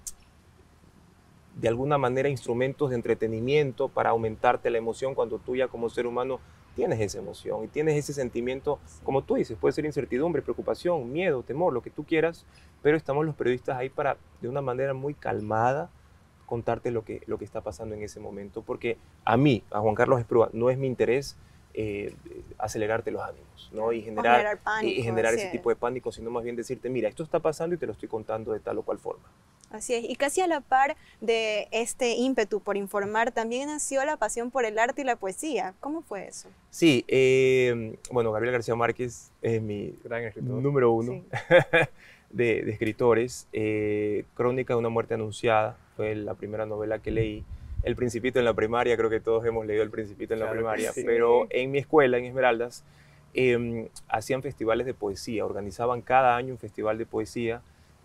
de 1.53 1.67
alguna 1.67 1.99
manera 1.99 2.29
instrumentos 2.29 2.89
de 2.89 2.95
entretenimiento 2.95 3.89
para 3.89 4.09
aumentarte 4.09 4.71
la 4.71 4.79
emoción 4.79 5.13
cuando 5.13 5.37
tú 5.37 5.55
ya 5.55 5.67
como 5.67 5.91
ser 5.91 6.07
humano 6.07 6.39
tienes 6.75 6.99
esa 6.99 7.19
emoción 7.19 7.63
y 7.63 7.67
tienes 7.67 7.97
ese 7.97 8.13
sentimiento, 8.13 8.79
como 9.03 9.23
tú 9.23 9.35
dices, 9.35 9.57
puede 9.59 9.71
ser 9.71 9.85
incertidumbre, 9.85 10.41
preocupación, 10.41 11.11
miedo, 11.11 11.41
temor, 11.41 11.73
lo 11.73 11.81
que 11.81 11.89
tú 11.89 12.03
quieras, 12.03 12.45
pero 12.83 12.97
estamos 12.97 13.25
los 13.25 13.35
periodistas 13.35 13.77
ahí 13.77 13.89
para 13.89 14.17
de 14.41 14.49
una 14.49 14.61
manera 14.61 14.93
muy 14.93 15.13
calmada 15.13 15.89
contarte 16.45 16.91
lo 16.91 17.03
que, 17.03 17.23
lo 17.25 17.39
que 17.39 17.45
está 17.45 17.61
pasando 17.61 17.95
en 17.95 18.03
ese 18.03 18.19
momento, 18.19 18.61
porque 18.61 18.97
a 19.23 19.37
mí, 19.37 19.63
a 19.71 19.79
Juan 19.79 19.95
Carlos 19.95 20.19
Esprúa, 20.19 20.49
no 20.53 20.69
es 20.69 20.77
mi 20.77 20.85
interés 20.85 21.37
eh, 21.77 22.15
acelerarte 22.57 23.11
los 23.11 23.21
ánimos 23.21 23.69
¿no? 23.73 23.91
y 23.91 24.01
generar, 24.01 24.59
y 24.81 25.03
generar 25.03 25.33
ese 25.33 25.49
tipo 25.49 25.69
de 25.69 25.75
pánico, 25.75 26.11
sino 26.11 26.31
más 26.31 26.43
bien 26.43 26.55
decirte, 26.55 26.89
mira, 26.89 27.09
esto 27.09 27.23
está 27.23 27.39
pasando 27.39 27.75
y 27.75 27.77
te 27.77 27.85
lo 27.85 27.91
estoy 27.91 28.07
contando 28.07 28.53
de 28.53 28.59
tal 28.59 28.77
o 28.77 28.83
cual 28.83 28.97
forma. 28.97 29.25
Así 29.71 29.93
es, 29.93 30.05
y 30.07 30.15
casi 30.15 30.39
a 30.39 30.47
la 30.47 30.61
par 30.61 30.95
de 31.19 31.67
este 31.71 32.13
ímpetu 32.13 32.61
por 32.61 32.77
informar, 32.77 33.31
también 33.31 33.67
nació 33.67 34.05
la 34.05 34.15
pasión 34.15 34.51
por 34.51 34.63
el 34.63 34.79
arte 34.79 35.01
y 35.01 35.03
la 35.03 35.17
poesía. 35.17 35.73
¿Cómo 35.81 36.01
fue 36.01 36.27
eso? 36.27 36.49
Sí, 36.69 37.03
eh, 37.09 37.97
bueno, 38.09 38.31
Gabriel 38.31 38.53
García 38.53 38.75
Márquez 38.75 39.31
es 39.41 39.61
mi 39.61 39.93
gran 40.03 40.23
escritor 40.23 40.61
número 40.61 40.91
uno 40.91 41.23
de, 42.29 42.69
escritores. 42.69 43.47
Eh, 43.51 44.23
Crónica 44.33 44.73
de 44.75 44.79
una 44.79 44.89
muerte 44.89 45.15
anunciada 45.15 45.77
fue 45.97 46.15
la 46.15 46.35
primera 46.35 46.65
novela 46.65 46.99
que 46.99 47.11
leí. 47.11 47.43
El 47.85 47.95
Principito 47.95 48.39
en 48.39 48.45
la 48.45 48.55
primaria, 48.55 48.97
creo 48.97 49.11
que 49.11 49.19
todos 49.19 49.45
hemos 49.45 49.63
leído 49.63 49.83
El 49.83 49.91
Principito 49.91 50.33
en 50.33 50.39
la 50.39 50.49
primaria, 50.49 50.91
pero 51.05 51.45
en 51.51 51.69
mi 51.69 51.77
escuela, 51.77 52.17
en 52.17 52.25
Esmeraldas, 52.25 52.83
em, 53.35 53.89
hacían 54.07 54.41
festivales 54.41 54.87
de 54.87 54.95
poesía, 54.95 55.45
organizaban 55.45 56.01
cada 56.01 56.35
año 56.35 56.53
un 56.53 56.57
festival 56.57 56.97
de 56.97 57.05
poesía 57.05 57.61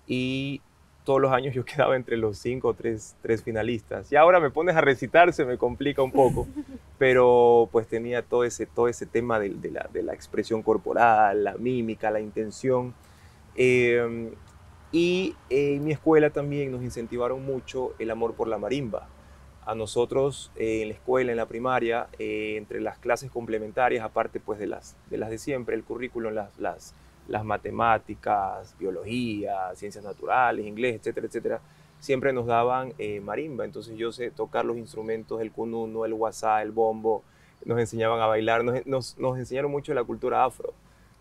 y 0.06 0.60
todos 1.04 1.18
los 1.18 1.32
años 1.32 1.54
yo 1.54 1.64
quedaba 1.64 1.96
entre 1.96 2.18
los 2.18 2.36
cinco 2.36 2.68
o 2.68 2.74
tres, 2.74 3.16
tres 3.22 3.42
finalistas. 3.42 4.12
Y 4.12 4.16
ahora 4.16 4.38
me 4.38 4.50
pones 4.50 4.76
a 4.76 4.82
recitar, 4.82 5.32
se 5.32 5.46
me 5.46 5.56
complica 5.56 6.02
un 6.02 6.12
poco, 6.12 6.46
pero 6.98 7.70
pues 7.72 7.86
tenía 7.86 8.20
todo 8.20 8.44
ese, 8.44 8.66
todo 8.66 8.86
ese 8.86 9.06
tema 9.06 9.40
de, 9.40 9.48
la, 9.70 9.88
de 9.90 10.02
la, 10.02 10.12
expresión 10.12 10.62
corporal, 10.62 11.42
la 11.42 11.54
mímica, 11.54 12.10
la 12.10 12.20
intención. 12.20 12.92
Em, 13.56 14.28
y 14.92 15.34
en 15.48 15.84
mi 15.84 15.92
escuela 15.92 16.28
también 16.28 16.70
nos 16.70 16.82
incentivaron 16.82 17.46
mucho 17.46 17.94
el 17.98 18.10
amor 18.10 18.34
por 18.34 18.46
la 18.46 18.58
marimba 18.58 19.08
a 19.70 19.74
nosotros 19.76 20.50
eh, 20.56 20.82
en 20.82 20.88
la 20.88 20.94
escuela, 20.94 21.30
en 21.30 21.36
la 21.36 21.46
primaria, 21.46 22.08
eh, 22.18 22.56
entre 22.56 22.80
las 22.80 22.98
clases 22.98 23.30
complementarias, 23.30 24.04
aparte 24.04 24.40
pues 24.40 24.58
de 24.58 24.66
las 24.66 24.96
de, 25.08 25.16
las 25.16 25.30
de 25.30 25.38
siempre, 25.38 25.76
el 25.76 25.84
currículum, 25.84 26.32
las, 26.32 26.58
las, 26.58 26.92
las 27.28 27.44
matemáticas, 27.44 28.74
biología, 28.80 29.72
ciencias 29.76 30.02
naturales, 30.04 30.66
inglés, 30.66 30.96
etcétera, 30.96 31.28
etcétera, 31.28 31.60
siempre 32.00 32.32
nos 32.32 32.46
daban 32.46 32.94
eh, 32.98 33.20
marimba, 33.20 33.64
entonces 33.64 33.96
yo 33.96 34.10
sé 34.10 34.32
tocar 34.32 34.64
los 34.64 34.76
instrumentos, 34.76 35.40
el 35.40 35.52
cununo, 35.52 36.04
el 36.04 36.14
guasá, 36.14 36.62
el 36.62 36.72
bombo, 36.72 37.22
nos 37.64 37.78
enseñaban 37.78 38.20
a 38.20 38.26
bailar, 38.26 38.64
nos, 38.64 39.16
nos, 39.18 39.38
enseñaron 39.38 39.70
mucho 39.70 39.94
la 39.94 40.02
cultura 40.02 40.44
afro, 40.44 40.74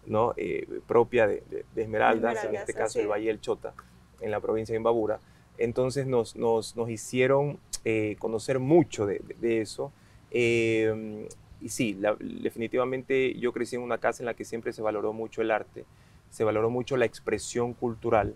¿no? 0.07 0.33
Eh, 0.37 0.67
propia 0.87 1.27
de, 1.27 1.65
Esmeraldas, 1.75 2.43
en 2.45 2.55
este 2.55 2.73
caso 2.73 2.99
el 2.99 3.07
Valle 3.07 3.27
del 3.27 3.41
Chota, 3.41 3.75
en 4.21 4.31
la 4.31 4.39
provincia 4.39 4.73
de 4.73 4.77
Imbabura. 4.77 5.19
Entonces 5.59 6.07
nos, 6.07 6.35
nos, 6.35 6.75
nos 6.77 6.89
hicieron 6.89 7.59
eh, 7.85 8.15
conocer 8.19 8.59
mucho 8.59 9.05
de, 9.05 9.21
eso. 9.61 9.91
y 10.31 11.69
sí, 11.69 11.99
definitivamente 12.41 13.33
yo 13.39 13.51
crecí 13.51 13.75
en 13.75 13.81
una 13.81 13.97
casa 13.97 14.23
en 14.23 14.27
la 14.27 14.33
que 14.33 14.45
siempre 14.45 14.73
se 14.73 14.81
valoró 14.81 15.13
mucho 15.13 15.41
el 15.41 15.51
arte, 15.51 15.85
se 16.29 16.43
valoró 16.43 16.69
mucho 16.69 16.97
la 16.97 17.05
expresión 17.05 17.73
cultural 17.73 18.35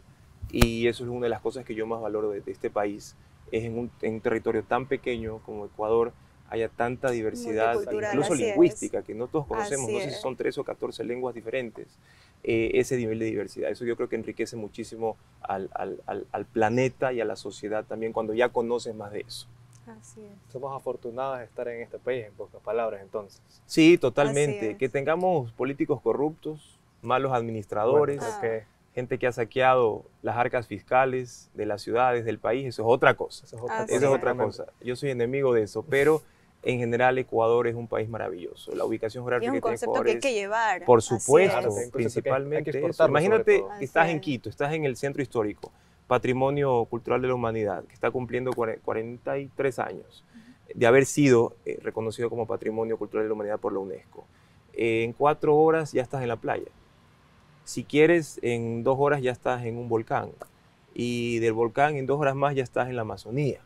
y 0.51 0.87
eso 0.87 1.03
es 1.03 1.09
una 1.09 1.25
de 1.25 1.29
las 1.29 1.41
cosas 1.41 1.65
que 1.65 1.75
yo 1.75 1.87
más 1.87 2.01
valoro 2.01 2.29
de, 2.29 2.43
este 2.45 2.69
país, 2.69 3.15
es 3.51 3.63
en 3.63 3.77
un, 3.77 4.19
territorio 4.19 4.63
tan 4.63 4.85
pequeño 4.87 5.39
como 5.39 5.65
Ecuador 5.65 6.13
haya 6.49 6.69
tanta 6.69 7.09
diversidad, 7.09 7.79
incluso 7.91 8.35
lingüística, 8.35 9.01
que 9.01 9.15
no 9.15 9.27
todos 9.27 9.47
conocemos, 9.47 9.89
no 9.89 9.99
sé 9.99 10.11
si 10.11 10.21
son 10.21 10.35
13 10.35 10.61
o 10.61 10.63
14 10.63 11.03
lenguas 11.03 11.33
diferentes, 11.33 11.87
eh, 12.43 12.71
ese 12.73 12.97
nivel 12.97 13.19
de 13.19 13.25
diversidad. 13.25 13.71
Eso 13.71 13.85
yo 13.85 13.95
creo 13.95 14.09
que 14.09 14.15
enriquece 14.15 14.55
muchísimo 14.57 15.17
al, 15.41 15.69
al, 15.73 16.01
al, 16.31 16.45
planeta 16.45 17.13
y 17.13 17.21
a 17.21 17.25
la 17.25 17.35
sociedad 17.35 17.85
también 17.85 18.11
cuando 18.11 18.33
ya 18.33 18.49
conoces 18.49 18.93
más 18.93 19.11
de 19.11 19.21
eso. 19.21 19.47
Así 19.87 20.21
es. 20.21 20.51
Somos 20.51 20.75
afortunados 20.75 21.39
de 21.39 21.45
estar 21.45 21.67
en 21.67 21.81
este 21.81 21.99
país, 21.99 22.25
en 22.25 22.33
pocas 22.33 22.61
palabras, 22.61 23.01
entonces. 23.01 23.41
Sí, 23.65 23.97
totalmente. 23.97 24.77
Que 24.77 24.89
tengamos 24.89 25.51
políticos 25.53 26.01
corruptos, 26.01 26.79
malos 27.01 27.33
administradores, 27.33 28.21
gente 28.93 29.17
que 29.17 29.27
ha 29.27 29.31
saqueado 29.31 30.03
las 30.21 30.37
arcas 30.37 30.67
fiscales 30.67 31.49
de 31.53 31.65
las 31.65 31.81
ciudades, 31.81 32.25
del 32.25 32.39
país, 32.39 32.67
eso 32.67 32.83
es 32.83 32.87
otra 32.89 33.15
cosa. 33.15 33.45
Eso 33.45 33.55
es 33.87 34.03
otra, 34.03 34.35
cosa. 34.35 34.67
Yo 34.81 34.95
soy 34.95 35.09
enemigo 35.09 35.53
de 35.53 35.63
eso, 35.63 35.83
pero 35.83 36.21
en 36.63 36.79
general 36.79 37.17
Ecuador 37.17 37.67
es 37.67 37.75
un 37.75 37.87
país 37.87 38.09
maravilloso. 38.09 38.73
La 38.75 38.85
ubicación 38.85 39.23
geográfica 39.23 39.51
es 39.51 39.55
un 39.55 39.61
concepto 39.61 40.03
que 40.03 40.11
hay 40.11 40.19
que 40.19 40.33
llevar. 40.33 40.85
Por 40.85 41.01
supuesto, 41.01 41.69
principalmente 41.91 42.85
eso. 42.87 43.07
Imagínate 43.07 43.63
que 43.77 43.85
estás 43.85 44.09
en 44.09 44.19
Quito, 44.19 44.49
estás 44.49 44.73
en 44.73 44.85
el 44.85 44.95
centro 44.95 45.21
histórico, 45.21 45.71
Patrimonio 46.07 46.85
Cultural 46.85 47.21
de 47.21 47.27
la 47.27 47.35
Humanidad, 47.35 47.83
que 47.85 47.93
está 47.93 48.11
cumpliendo 48.11 48.51
43 48.53 49.79
años 49.79 50.23
de 50.73 50.87
haber 50.87 51.05
sido 51.05 51.55
eh, 51.65 51.77
reconocido 51.83 52.29
como 52.29 52.47
Patrimonio 52.47 52.97
Cultural 52.97 53.25
de 53.25 53.29
la 53.29 53.33
Humanidad 53.33 53.59
por 53.59 53.73
la 53.73 53.79
UNESCO. 53.79 54.25
en 54.73 55.13
cuatro 55.13 55.55
horas 55.55 55.91
ya 55.91 56.01
estás 56.01 56.23
en 56.23 56.29
la 56.29 56.37
playa 56.37 56.71
si 57.63 57.83
quieres, 57.83 58.39
en 58.41 58.83
dos 58.83 58.97
horas 58.99 59.21
ya 59.21 59.31
estás 59.31 59.63
en 59.63 59.77
un 59.77 59.89
volcán. 59.89 60.31
Y 60.93 61.39
del 61.39 61.53
volcán 61.53 61.95
en 61.95 62.05
dos 62.05 62.19
horas 62.19 62.35
más 62.35 62.55
ya 62.55 62.63
estás 62.63 62.89
en 62.89 62.95
la 62.95 63.01
Amazonía. 63.03 63.61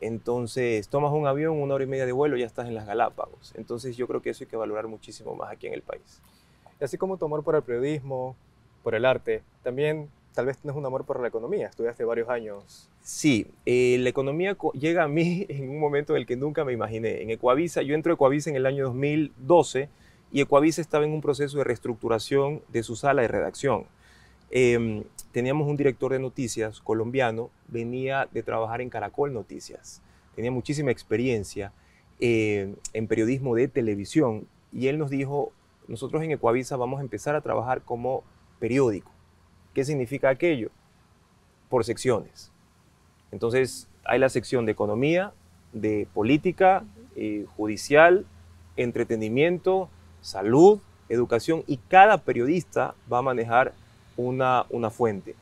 Entonces, 0.00 0.88
tomas 0.88 1.12
un 1.12 1.26
avión, 1.26 1.60
una 1.60 1.74
hora 1.74 1.84
y 1.84 1.86
media 1.86 2.06
de 2.06 2.12
vuelo, 2.12 2.36
ya 2.36 2.46
estás 2.46 2.66
en 2.68 2.74
las 2.74 2.86
Galápagos. 2.86 3.52
Entonces, 3.56 3.96
yo 3.96 4.06
creo 4.06 4.22
que 4.22 4.30
eso 4.30 4.44
hay 4.44 4.48
que 4.48 4.56
valorar 4.56 4.88
muchísimo 4.88 5.34
más 5.34 5.50
aquí 5.50 5.66
en 5.66 5.74
el 5.74 5.82
país. 5.82 6.20
Y 6.80 6.84
así 6.84 6.96
como 6.96 7.18
tu 7.18 7.26
amor 7.26 7.44
por 7.44 7.54
el 7.54 7.62
periodismo, 7.62 8.36
por 8.82 8.94
el 8.94 9.04
arte, 9.04 9.42
también 9.62 10.08
tal 10.34 10.46
vez 10.46 10.58
tienes 10.58 10.76
un 10.76 10.86
amor 10.86 11.04
por 11.04 11.20
la 11.20 11.28
economía. 11.28 11.66
Estudiaste 11.66 12.04
varios 12.04 12.28
años. 12.28 12.88
Sí, 13.02 13.46
eh, 13.66 13.98
la 14.00 14.08
economía 14.08 14.56
llega 14.74 15.04
a 15.04 15.08
mí 15.08 15.46
en 15.50 15.68
un 15.68 15.78
momento 15.78 16.14
en 16.14 16.20
el 16.20 16.26
que 16.26 16.36
nunca 16.36 16.64
me 16.64 16.72
imaginé. 16.72 17.22
En 17.22 17.30
Ecuavisa, 17.30 17.82
yo 17.82 17.94
entro 17.94 18.12
a 18.12 18.14
Ecuavisa 18.14 18.50
en 18.50 18.56
el 18.56 18.66
año 18.66 18.84
2012 18.86 19.88
y 20.32 20.40
Ecuavisa 20.40 20.80
estaba 20.80 21.04
en 21.04 21.12
un 21.12 21.20
proceso 21.20 21.58
de 21.58 21.64
reestructuración 21.64 22.62
de 22.68 22.82
su 22.82 22.96
sala 22.96 23.22
de 23.22 23.28
redacción. 23.28 23.84
Em, 24.50 25.04
teníamos 25.32 25.68
un 25.68 25.76
director 25.76 26.12
de 26.12 26.18
noticias 26.18 26.80
colombiano, 26.80 27.50
venía 27.68 28.28
de 28.32 28.42
trabajar 28.42 28.80
en 28.80 28.90
Caracol 28.90 29.32
Noticias, 29.32 30.02
tenía 30.34 30.50
muchísima 30.50 30.90
experiencia 30.90 31.72
eh, 32.18 32.74
en 32.92 33.06
periodismo 33.06 33.54
de 33.54 33.68
televisión 33.68 34.46
y 34.72 34.88
él 34.88 34.98
nos 34.98 35.10
dijo, 35.10 35.52
nosotros 35.88 36.22
en 36.22 36.32
Ecuavisa 36.32 36.76
vamos 36.76 37.00
a 37.00 37.02
empezar 37.02 37.34
a 37.34 37.40
trabajar 37.40 37.82
como 37.82 38.22
periódico. 38.58 39.10
¿Qué 39.74 39.84
significa 39.84 40.28
aquello? 40.28 40.70
Por 41.68 41.84
secciones. 41.84 42.52
Entonces 43.32 43.88
hay 44.04 44.18
la 44.18 44.28
sección 44.28 44.66
de 44.66 44.72
economía, 44.72 45.32
de 45.72 46.08
política, 46.12 46.84
eh, 47.16 47.46
judicial, 47.56 48.26
entretenimiento, 48.76 49.88
salud, 50.20 50.80
educación 51.08 51.64
y 51.66 51.76
cada 51.76 52.18
periodista 52.18 52.94
va 53.12 53.18
a 53.18 53.22
manejar 53.22 53.72
una, 54.20 54.66
una 54.70 54.90
fuente. 54.90 55.34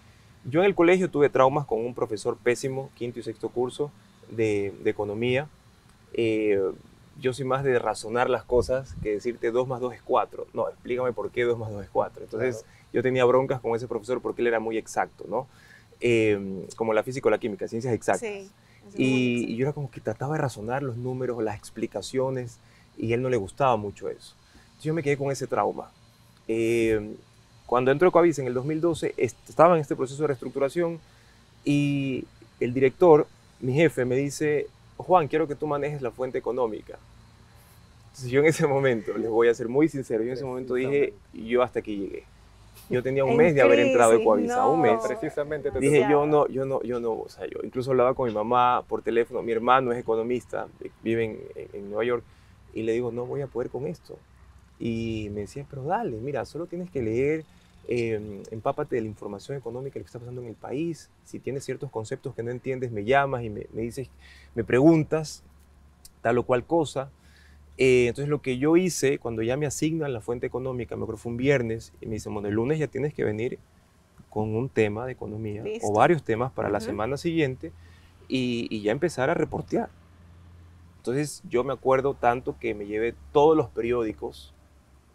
Yo 0.45 0.61
en 0.61 0.67
el 0.67 0.75
colegio 0.75 1.11
tuve 1.11 1.29
traumas 1.29 1.67
con 1.67 1.85
un 1.85 1.95
profesor 1.95 2.37
pésimo, 2.37 2.91
quinto 2.95 3.19
y 3.19 3.23
sexto 3.23 3.49
curso 3.49 3.91
de, 4.31 4.73
economía. 4.85 5.49
Eh, 6.15 6.61
yo 7.21 7.33
soy 7.33 7.45
más 7.45 7.65
de 7.65 7.79
razonar 7.79 8.31
las 8.31 8.45
cosas 8.45 8.95
que 9.03 9.11
decirte 9.11 9.51
2 9.51 9.67
más 9.67 9.81
2 9.81 9.95
es 9.95 10.03
4. 10.03 10.47
No, 10.55 10.69
explícame 10.69 11.13
por 11.13 11.31
qué 11.31 11.45
2 11.45 11.59
más 11.59 11.71
2 11.71 11.85
es 11.85 11.91
4. 11.91 12.25
Entonces 12.25 12.65
yo 12.93 13.03
tenía 13.03 13.25
broncas 13.25 13.61
con 13.61 13.75
ese 13.75 13.89
profesor 13.89 14.21
porque 14.23 14.43
él 14.43 14.49
era 14.49 14.61
muy 14.61 14.79
exacto, 14.79 15.25
¿no? 15.29 15.47
Eh, 16.01 16.67
como 16.77 16.93
la 16.95 17.03
física 17.03 17.29
o 17.29 17.31
la 17.31 17.39
química, 17.39 17.67
ciencias 17.67 17.93
exactas. 17.93 18.21
Sí, 18.21 18.51
y, 18.97 19.53
y, 19.53 19.57
yo 19.57 19.67
era 19.67 19.73
como 19.73 19.91
que 19.91 20.01
trataba 20.01 20.37
de 20.37 20.43
razonar 20.43 20.83
los 20.83 20.97
números, 20.97 21.43
las 21.43 21.57
explicaciones, 21.57 22.59
y 22.97 23.11
a 23.13 23.17
él 23.17 23.23
no 23.23 23.29
le 23.29 23.37
gustaba 23.37 23.77
mucho 23.77 24.09
eso 24.09 24.35
yo 24.83 24.95
me 24.95 25.03
quedé 25.03 25.17
con 25.17 25.31
ese 25.31 25.47
trauma. 25.47 25.91
Eh, 26.47 27.17
cuando 27.69 27.91
entró 27.91 28.09
a 28.09 28.11
Coavisa 28.11 28.41
en 28.41 28.49
el 28.49 28.55
2012, 28.55 29.13
estaba 29.19 29.75
en 29.75 29.83
este 29.83 29.95
proceso 29.95 30.23
de 30.23 30.29
reestructuración 30.29 30.99
y 31.67 32.25
el 32.61 32.73
director, 32.73 33.27
mi 33.61 33.75
jefe, 33.75 34.07
me 34.07 34.17
dice, 34.17 34.69
Juan, 34.97 35.29
quiero 35.29 35.47
que 35.47 35.55
tú 35.55 35.67
manejes 35.67 36.01
la 36.01 36.11
fuente 36.11 36.39
económica. 36.39 36.99
Entonces 38.07 38.31
yo 38.31 38.41
en 38.41 38.47
ese 38.47 38.67
momento, 38.67 39.13
les 39.19 39.29
voy 39.29 39.49
a 39.49 39.55
ser 39.55 39.69
muy 39.69 39.87
sincero, 39.87 40.23
yo 40.23 40.29
en 40.29 40.33
ese 40.33 40.47
momento 40.47 40.73
dije, 40.73 41.13
yo 41.35 41.63
hasta 41.63 41.81
aquí 41.81 41.99
llegué. 41.99 42.25
Yo 42.89 43.03
tenía 43.03 43.27
un 43.27 43.37
mes 43.37 43.55
de 43.55 43.61
haber 43.61 43.81
entrado 43.81 44.15
a 44.15 44.25
Coavisa, 44.25 44.67
un 44.67 44.81
mes. 44.81 44.99
Precisamente 45.07 45.71
te 45.71 45.79
Dije, 45.79 46.07
yo 46.11 46.25
no, 46.25 46.49
yo 46.49 46.65
no, 46.65 46.83
yo 46.85 47.01
no, 47.01 47.13
o 47.13 47.29
sea, 47.29 47.45
yo 47.45 47.61
incluso 47.63 47.91
hablaba 47.91 48.15
con 48.15 48.29
mi 48.29 48.35
mamá 48.35 48.83
por 48.89 49.03
teléfono, 49.03 49.43
mi 49.43 49.53
hermano 49.53 49.93
es 49.93 49.99
economista, 49.99 50.69
vive 51.03 51.25
en, 51.25 51.39
en 51.75 51.91
Nueva 51.91 52.05
York, 52.05 52.25
y 52.73 52.83
le 52.83 52.93
digo, 52.93 53.13
no 53.13 53.27
voy 53.27 53.43
a 53.43 53.47
poder 53.47 53.69
con 53.69 53.87
esto. 53.87 54.17
Y 54.81 55.29
me 55.35 55.43
decía, 55.43 55.67
pero 55.69 55.83
dale, 55.83 56.17
mira, 56.17 56.47
solo 56.47 56.65
tienes 56.65 56.89
que 56.91 57.03
leer, 57.03 57.45
eh, 57.91 58.43
empápate 58.51 58.97
de 58.97 59.03
la 59.03 59.09
información 59.09 59.57
económica, 59.57 59.99
lo 59.99 60.05
que 60.05 60.09
está 60.09 60.19
pasando 60.19 60.43
en 60.43 60.49
el 60.49 60.55
país. 60.55 61.09
Si 61.25 61.39
tienes 61.39 61.65
ciertos 61.65 61.91
conceptos 61.91 62.35
que 62.35 62.43
no 62.43 62.51
entiendes, 62.51 62.93
me 62.93 63.05
llamas 63.05 63.43
y 63.45 63.49
me, 63.49 63.67
dices, 63.73 64.11
me 64.55 64.63
preguntas 64.63 65.43
tal 66.21 66.37
o 66.37 66.43
cual 66.43 66.67
cosa. 66.67 67.11
Eh, 67.79 68.09
entonces 68.09 68.29
lo 68.29 68.43
que 68.43 68.59
yo 68.59 68.77
hice, 68.77 69.19
cuando 69.19 69.43
ya 69.43 69.57
me 69.57 69.65
asignan 69.65 70.13
la 70.13 70.21
fuente 70.21 70.47
económica, 70.47 70.97
me 70.97 71.05
acuerdo 71.05 71.19
fue 71.19 71.33
un 71.33 71.39
viernes, 71.39 71.95
y 72.03 72.07
me 72.07 72.15
dicen, 72.15 72.35
bueno, 72.35 72.49
el 72.49 72.55
lunes 72.55 72.79
ya 72.79 72.89
tienes 72.89 73.15
que 73.15 73.25
venir 73.25 73.59
con 74.29 74.55
un 74.55 74.69
tema 74.69 75.07
de 75.07 75.13
economía 75.13 75.65
o 75.83 75.95
varios 75.95 76.23
temas 76.23 76.53
para 76.53 76.69
la 76.69 76.81
semana 76.81 77.17
siguiente 77.17 77.73
y, 78.29 78.67
y, 78.69 78.83
ya 78.83 78.93
empezar 78.93 79.31
a 79.31 79.35
reportear. 79.35 79.89
Entonces 80.99 81.43
yo 81.49 81.65
me 81.65 81.73
acuerdo 81.73 82.13
tanto 82.13 82.59
que 82.59 82.75
me 82.75 82.85
llevé 82.85 83.15
todos 83.33 83.57
los 83.57 83.69
periódicos 83.69 84.53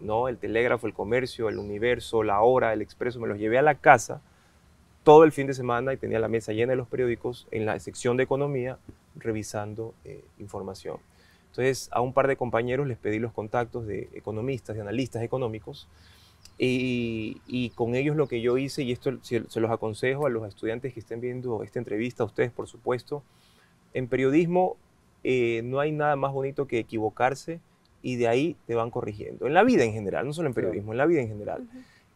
¿no? 0.04 0.28
El 0.28 0.38
Telégrafo, 0.38 0.88
el 0.88 0.94
Comercio, 0.94 1.50
el 1.50 1.58
Universo, 1.58 2.24
La 2.24 2.42
Hora, 2.42 2.74
el 2.74 2.82
Expreso, 2.82 3.20
me 3.20 3.28
los 3.28 3.40
llevé 3.40 3.58
a 3.58 3.62
la 3.62 3.76
casa 3.76 4.22
todo 5.04 5.24
el 5.24 5.32
fin 5.32 5.48
de 5.48 5.54
semana 5.54 5.94
y 5.94 5.98
tenía 5.98 6.20
la 6.20 6.28
mesa 6.28 6.54
llena 6.54 6.72
de 6.72 6.78
los 6.78 6.88
periódicos 6.88 7.48
en 7.52 7.66
la 7.66 7.80
sección 7.80 8.18
de 8.18 8.24
economía 8.24 8.78
revisando 9.16 9.94
eh, 10.06 10.24
información. 10.40 10.98
Entonces 11.50 11.90
a 11.92 12.02
un 12.02 12.14
par 12.14 12.28
de 12.28 12.38
compañeros 12.38 12.88
les 12.88 12.98
pedí 12.98 13.20
los 13.20 13.34
contactos 13.34 13.86
de 13.86 14.10
economistas, 14.14 14.76
de 14.76 14.82
analistas 14.82 15.22
económicos 15.24 15.88
y, 16.58 17.72
con 17.76 17.96
ellos 17.96 18.16
lo 18.16 18.28
que 18.28 18.42
yo 18.42 18.58
hice, 18.58 18.84
y 18.84 18.92
esto 18.92 19.18
se, 19.22 19.40
los 19.60 19.72
aconsejo 19.72 20.26
a 20.26 20.30
los 20.30 20.48
estudiantes 20.48 20.94
que 20.94 21.00
estén 21.00 21.20
viendo 21.20 21.64
esta 21.64 21.80
entrevista, 21.80 22.24
a 22.24 22.26
ustedes 22.26 22.52
por 22.52 22.68
supuesto, 22.68 23.24
en 23.94 24.08
periodismo 24.08 24.78
eh, 25.24 25.62
no 25.64 25.80
hay 25.80 25.92
nada 25.92 26.16
más 26.16 26.32
bonito 26.32 26.68
que 26.68 26.80
equivocarse 26.80 27.60
y 28.04 28.18
de 28.18 28.28
ahí 28.28 28.56
te 28.68 28.76
van 28.76 28.92
corrigiendo. 28.92 29.48
En 29.48 29.56
la 29.56 29.64
vida 29.64 29.84
en 29.84 29.94
general, 29.94 30.28
no 30.28 30.34
solo 30.34 30.50
en 30.50 30.54
periodismo, 30.54 30.92
en 30.92 30.98
la 31.00 31.08
vida 31.08 31.22
en 31.22 31.30
general. 31.30 31.68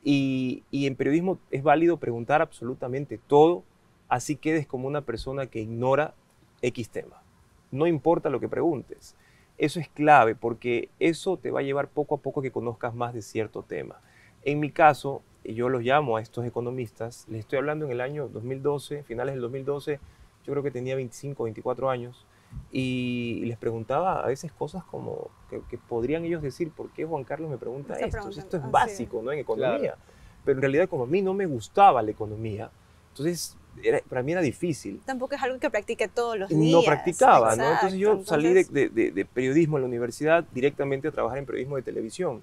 y, 0.03 0.63
en 0.72 0.96
periodismo 0.96 1.39
es 1.50 1.63
válido 1.63 1.98
preguntar 1.98 2.41
absolutamente 2.41 3.20
todo, 3.25 3.63
así 4.10 4.36
quedes 4.36 4.67
como 4.67 4.88
una 4.88 5.01
persona 5.01 5.48
que 5.48 5.62
ignora 5.62 6.13
X 6.62 6.89
tema. 6.89 7.24
No 7.72 7.88
importa 7.88 8.29
lo 8.29 8.39
que 8.39 8.48
preguntes. 8.50 9.15
Eso 9.58 9.79
es 9.79 9.89
clave 9.89 10.36
porque 10.36 10.89
eso 11.00 11.38
te 11.38 11.50
va 11.50 11.62
a 11.62 11.63
llevar 11.63 11.88
poco 11.88 12.15
a 12.15 12.17
poco 12.20 12.41
a 12.41 12.44
que 12.44 12.51
conozcas 12.51 12.94
más 12.94 13.13
de 13.13 13.22
cierto 13.22 13.63
tema. 13.63 14.00
En 14.44 14.60
mi 14.60 14.72
caso, 14.72 15.24
yo 15.44 15.70
los 15.70 15.82
llamo 15.82 16.17
a 16.17 16.22
estos 16.22 16.46
economistas, 16.46 17.25
les 17.29 17.39
estoy 17.39 17.58
hablando 17.58 17.86
en 17.86 17.91
el 17.91 18.01
año 18.01 18.27
2012, 18.27 19.03
finales 19.03 19.34
del 19.34 19.41
2012, 19.41 20.00
yo 20.46 20.53
creo 20.53 20.63
que 20.63 20.72
tenía 20.72 20.96
25, 20.96 21.44
24 21.44 21.89
años 21.89 22.25
y 22.72 23.44
les 23.46 23.58
preguntaba 23.58 24.22
a 24.24 24.28
veces 24.28 24.52
cosas 24.52 24.84
como 24.84 25.30
que, 25.50 25.78
podrían 25.78 26.26
ellos 26.26 26.42
decir, 26.42 26.72
¿por 26.72 26.90
qué 26.90 27.06
Juan 27.06 27.24
Carlos 27.24 27.50
me 27.50 27.58
pregunta 27.58 27.96
esto? 27.96 28.30
Esto 28.30 28.58
es 28.58 28.64
ah, 28.64 28.68
básico, 28.70 29.22
¿no? 29.24 29.32
En 29.32 29.40
economía. 29.40 29.96
Pero 30.44 30.58
en 30.58 30.62
realidad 30.62 30.90
como 30.90 31.04
a 31.04 31.08
mí 31.08 31.22
no 31.22 31.34
me 31.34 31.46
gustaba 31.46 32.02
la 32.02 32.12
economía, 32.12 32.70
entonces 33.10 33.56
era- 33.84 34.00
para 34.08 34.24
mí 34.24 34.32
era 34.32 34.42
difícil. 34.42 35.02
Tampoco 35.06 35.36
es 35.36 35.42
algo 35.44 35.60
que 35.60 35.70
practique 35.70 36.08
todos 36.08 36.38
los 36.38 36.50
días. 36.50 36.62
No 36.72 36.82
practicaba, 36.84 37.56
¿no? 37.56 37.72
Entonces 37.74 38.00
yo 38.00 38.12
Exacto, 38.14 38.30
salí 38.30 38.54
de, 38.54 38.60
entonces- 38.62 38.74
de- 38.94 39.04
de- 39.04 39.12
de 39.12 39.26
periodismo 39.26 39.78
en 39.78 39.84
la 39.84 39.88
universidad 39.88 40.44
directamente 40.54 41.08
a 41.08 41.12
trabajar 41.12 41.38
en 41.40 41.46
periodismo 41.46 41.76
de 41.76 41.82
televisión. 41.84 42.42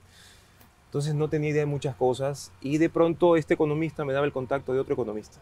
Entonces 0.86 1.14
no 1.14 1.28
tenía 1.28 1.50
idea 1.50 1.62
de 1.62 1.66
muchas 1.66 1.96
cosas 1.96 2.52
y 2.60 2.78
de 2.78 2.88
pronto 2.88 3.36
este 3.36 3.54
economista 3.54 4.04
me 4.04 4.12
daba 4.12 4.26
el 4.26 4.32
contacto 4.32 4.72
de 4.72 4.78
otro 4.80 4.94
economista 4.94 5.38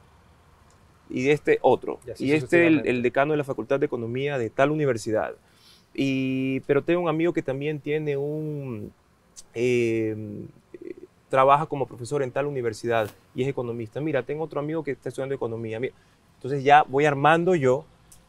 y 1.13 1.23
de 1.25 1.33
este 1.33 1.59
otro. 1.63 2.01
Y 2.19 2.31
Y, 2.31 2.33
este 2.33 2.67
el, 2.67 2.87
el 2.87 3.03
decano 3.03 3.33
de 3.33 3.37
la 3.37 3.45
Facultad 3.45 3.79
de 3.79 3.87
Economía 3.87 4.39
de 4.39 4.51
tal 4.51 4.71
universidad. 4.71 5.35
Y, 5.95 6.61
pero 6.61 6.83
tengo 6.83 7.03
un 7.03 7.09
amigo 7.09 7.33
que 7.33 7.43
también 7.43 7.79
tiene 7.79 8.17
un... 8.17 8.93
eh, 9.55 10.17
trabaja 11.29 11.65
como 11.65 11.87
profesor 11.87 12.23
en 12.23 12.31
tal 12.31 12.47
universidad 12.47 13.11
y 13.35 13.43
es 13.43 13.49
economista. 13.49 14.01
Mira, 14.01 14.23
tengo 14.23 14.45
otro 14.45 14.61
amigo 14.61 14.83
que 14.85 14.91
está 14.91 15.09
estudiando 15.09 15.35
economía. 15.35 15.81
Mira, 15.81 15.95
entonces 16.37 16.63
ya 16.63 16.83
voy 16.83 17.07
armando 17.07 17.55
yo 17.55 17.87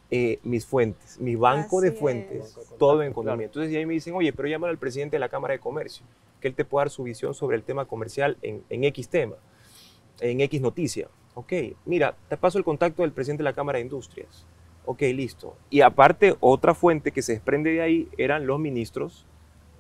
eh, 0.10 0.40
mis 0.44 0.66
fuentes, 0.66 1.20
mi 1.20 1.36
banco 1.36 1.82
de 1.82 1.90
Así 1.90 1.98
fuentes, 1.98 2.46
es. 2.46 2.70
De 2.70 2.78
todo 2.78 3.02
en 3.02 3.12
economía. 3.12 3.36
claro. 3.36 3.46
Entonces 3.46 3.72
ya 3.74 3.80
ahí 3.80 3.86
me 3.86 3.94
dicen, 3.94 4.14
oye, 4.14 4.32
pero 4.32 4.48
llámalo 4.48 4.72
al 4.72 4.78
presidente 4.78 5.16
de 5.16 5.20
la 5.20 5.28
Cámara 5.28 5.54
de 5.54 5.60
Comercio, 5.60 6.06
que 6.40 6.48
él 6.48 6.56
te 6.56 6.64
pueda 6.64 6.86
dar 6.86 6.90
su 6.92 7.04
visión 7.04 7.34
sobre 7.34 7.58
el 7.58 7.64
tema 7.64 7.86
comercial 7.86 8.38
en, 8.42 8.64
en 8.70 8.84
X 8.86 9.10
tema, 9.10 9.36
en 10.22 10.40
X 10.42 10.62
noticia. 10.62 11.10
Ok, 11.36 11.54
mira, 11.86 12.16
te 12.30 12.38
paso 12.38 12.58
el 12.58 12.64
contacto 12.64 13.02
del 13.02 13.12
presidente 13.12 13.42
de 13.42 13.50
la 13.50 13.54
Cámara 13.54 13.78
de 13.78 13.84
Industrias. 13.84 14.46
Ok, 14.86 15.02
listo. 15.14 15.56
Y 15.70 15.82
aparte, 15.82 16.36
otra 16.40 16.74
fuente 16.74 17.12
que 17.12 17.22
se 17.22 17.34
desprende 17.34 17.72
de 17.72 17.82
ahí 17.82 18.10
eran 18.18 18.46
los 18.46 18.60
ministros 18.60 19.26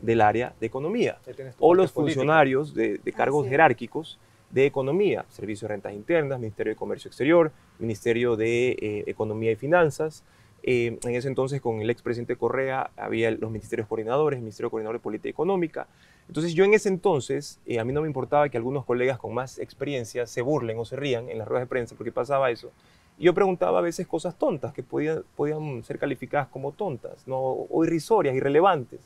del 0.01 0.22
área 0.22 0.53
de 0.60 0.67
economía 0.67 1.17
o 1.60 1.74
los 1.74 1.91
funcionarios 1.91 2.74
de, 2.74 2.98
de 2.98 3.12
cargos 3.13 3.48
jerárquicos 3.48 4.19
de 4.53 4.67
economía, 4.67 5.25
Servicio 5.29 5.67
de 5.67 5.74
Rentas 5.74 5.93
Internas, 5.93 6.39
Ministerio 6.39 6.74
de 6.74 6.77
Comercio 6.77 7.10
Exterior, 7.10 7.51
Ministerio 7.79 8.36
de 8.36 8.69
eh, 8.72 9.03
Economía 9.07 9.51
y 9.51 9.55
Finanzas. 9.55 10.24
Eh, 10.62 11.00
en 11.03 11.15
ese 11.15 11.27
entonces 11.27 11.60
con 11.60 11.81
el 11.81 11.89
expresidente 11.89 12.36
Correa 12.36 12.91
había 12.95 13.31
los 13.31 13.50
ministerios 13.50 13.88
coordinadores, 13.88 14.38
el 14.38 14.43
Ministerio 14.43 14.69
Coordinador 14.69 14.98
de 14.98 15.03
Política 15.03 15.29
Económica. 15.29 15.88
Entonces 16.27 16.53
yo 16.53 16.63
en 16.63 16.74
ese 16.74 16.89
entonces, 16.89 17.60
eh, 17.65 17.80
a 17.80 17.86
mí 17.86 17.94
no 17.94 18.01
me 18.01 18.08
importaba 18.08 18.50
que 18.50 18.58
algunos 18.58 18.86
colegas 18.86 19.18
con 19.18 19.34
más 19.34 19.60
experiencia 19.60 20.25
se 20.25 20.42
burlen 20.42 20.80
o 20.80 20.86
se 20.86 20.96
rían 20.96 21.30
en 21.30 21.38
las 21.38 21.48
ruedas 21.48 21.68
de 21.68 21.70
prensa 21.70 21.96
porque 21.96 22.12
pasaba 22.12 22.50
eso. 22.50 22.72
Yo 23.20 23.34
preguntaba 23.34 23.80
a 23.80 23.82
veces 23.82 24.08
cosas 24.08 24.36
tontas 24.38 24.74
que 24.74 24.82
podían, 24.82 25.24
podían 25.36 25.84
ser 25.84 26.00
calificadas 26.00 26.48
como 26.48 26.72
tontas 26.72 27.27
¿no? 27.27 27.39
o 27.39 27.86
irrisorias, 27.86 28.36
irrelevantes. 28.36 29.01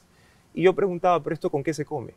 Y 0.54 0.64
yo 0.64 0.74
preguntaba, 0.74 1.22
¿pero 1.22 1.34
esto 1.34 1.50
con 1.50 1.64
qué 1.64 1.74
se 1.74 1.86
come? 1.86 2.14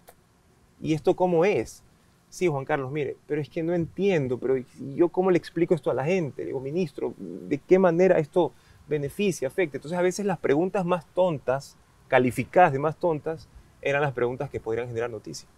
¿Y 0.80 0.95
esto 0.95 1.14
cómo 1.14 1.45
es? 1.45 1.83
Sí, 2.28 2.47
Juan 2.47 2.64
Carlos, 2.64 2.92
mire, 2.92 3.16
pero 3.26 3.40
es 3.40 3.49
que 3.49 3.62
no 3.62 3.75
entiendo, 3.75 4.38
pero 4.38 4.57
¿y 4.57 4.64
yo 4.95 5.09
cómo 5.09 5.33
le 5.33 5.38
explico 5.38 5.75
esto 5.75 5.90
a 5.90 5.95
la 5.95 6.04
gente? 6.04 6.45
Digo, 6.45 6.61
ministro, 6.61 7.12
¿de 7.19 7.59
qué 7.59 7.78
manera 7.78 8.19
esto 8.21 8.52
beneficia, 8.88 9.49
afecta? 9.49 9.78
Entonces 9.78 9.99
a 9.99 10.02
veces 10.02 10.25
las 10.25 10.38
preguntas 10.38 10.85
más 10.85 11.04
tontas, 11.12 11.76
calificadas 12.07 12.73
de 12.73 12.78
más 12.78 12.97
tontas, 12.97 13.49
eran 13.82 14.02
las 14.02 14.12
preguntas 14.12 14.50
que 14.50 14.60
podrían 14.60 14.88
generar 14.88 15.10
noticia. 15.10 15.49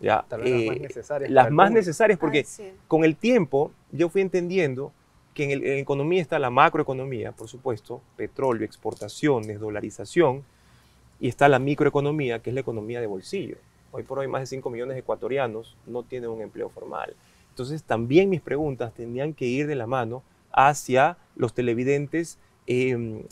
Ya, 0.00 0.24
Tal 0.28 0.42
vez 0.42 0.50
las 0.52 0.66
más 0.66 0.76
eh, 0.76 0.80
necesarias. 0.80 1.30
las 1.30 1.50
más 1.50 1.66
público. 1.68 1.78
necesarias 1.80 2.18
porque 2.18 2.40
es. 2.40 2.60
con 2.86 3.04
el 3.04 3.16
tiempo 3.16 3.72
yo 3.92 4.08
fui 4.10 4.20
entendiendo 4.20 4.92
que 5.32 5.44
en, 5.44 5.50
el- 5.52 5.66
en 5.66 5.78
economía 5.78 6.20
está 6.20 6.38
la 6.38 6.50
macroeconomía, 6.50 7.32
por 7.32 7.48
supuesto, 7.48 8.02
petróleo, 8.16 8.64
exportaciones, 8.64 9.58
dolarización, 9.60 10.44
y 11.18 11.28
está 11.28 11.48
la 11.48 11.58
microeconomía, 11.58 12.40
que 12.40 12.50
es 12.50 12.54
la 12.54 12.60
economía 12.60 13.00
de 13.00 13.06
bolsillo. 13.06 13.56
Hoy 13.90 14.02
por 14.02 14.18
hoy 14.18 14.28
más 14.28 14.42
de 14.42 14.46
5 14.46 14.68
millones 14.68 14.94
de 14.96 15.00
ecuatorianos 15.00 15.76
no 15.86 16.02
tienen 16.02 16.28
un 16.30 16.42
empleo 16.42 16.68
formal. 16.68 17.14
Entonces 17.50 17.82
también 17.82 18.28
mis 18.28 18.42
preguntas 18.42 18.92
tenían 18.92 19.32
que 19.32 19.46
ir 19.46 19.66
de 19.66 19.76
la 19.76 19.86
mano 19.86 20.22
hacia 20.52 21.16
los 21.36 21.54
televidentes 21.54 22.38
eh, 22.66 23.24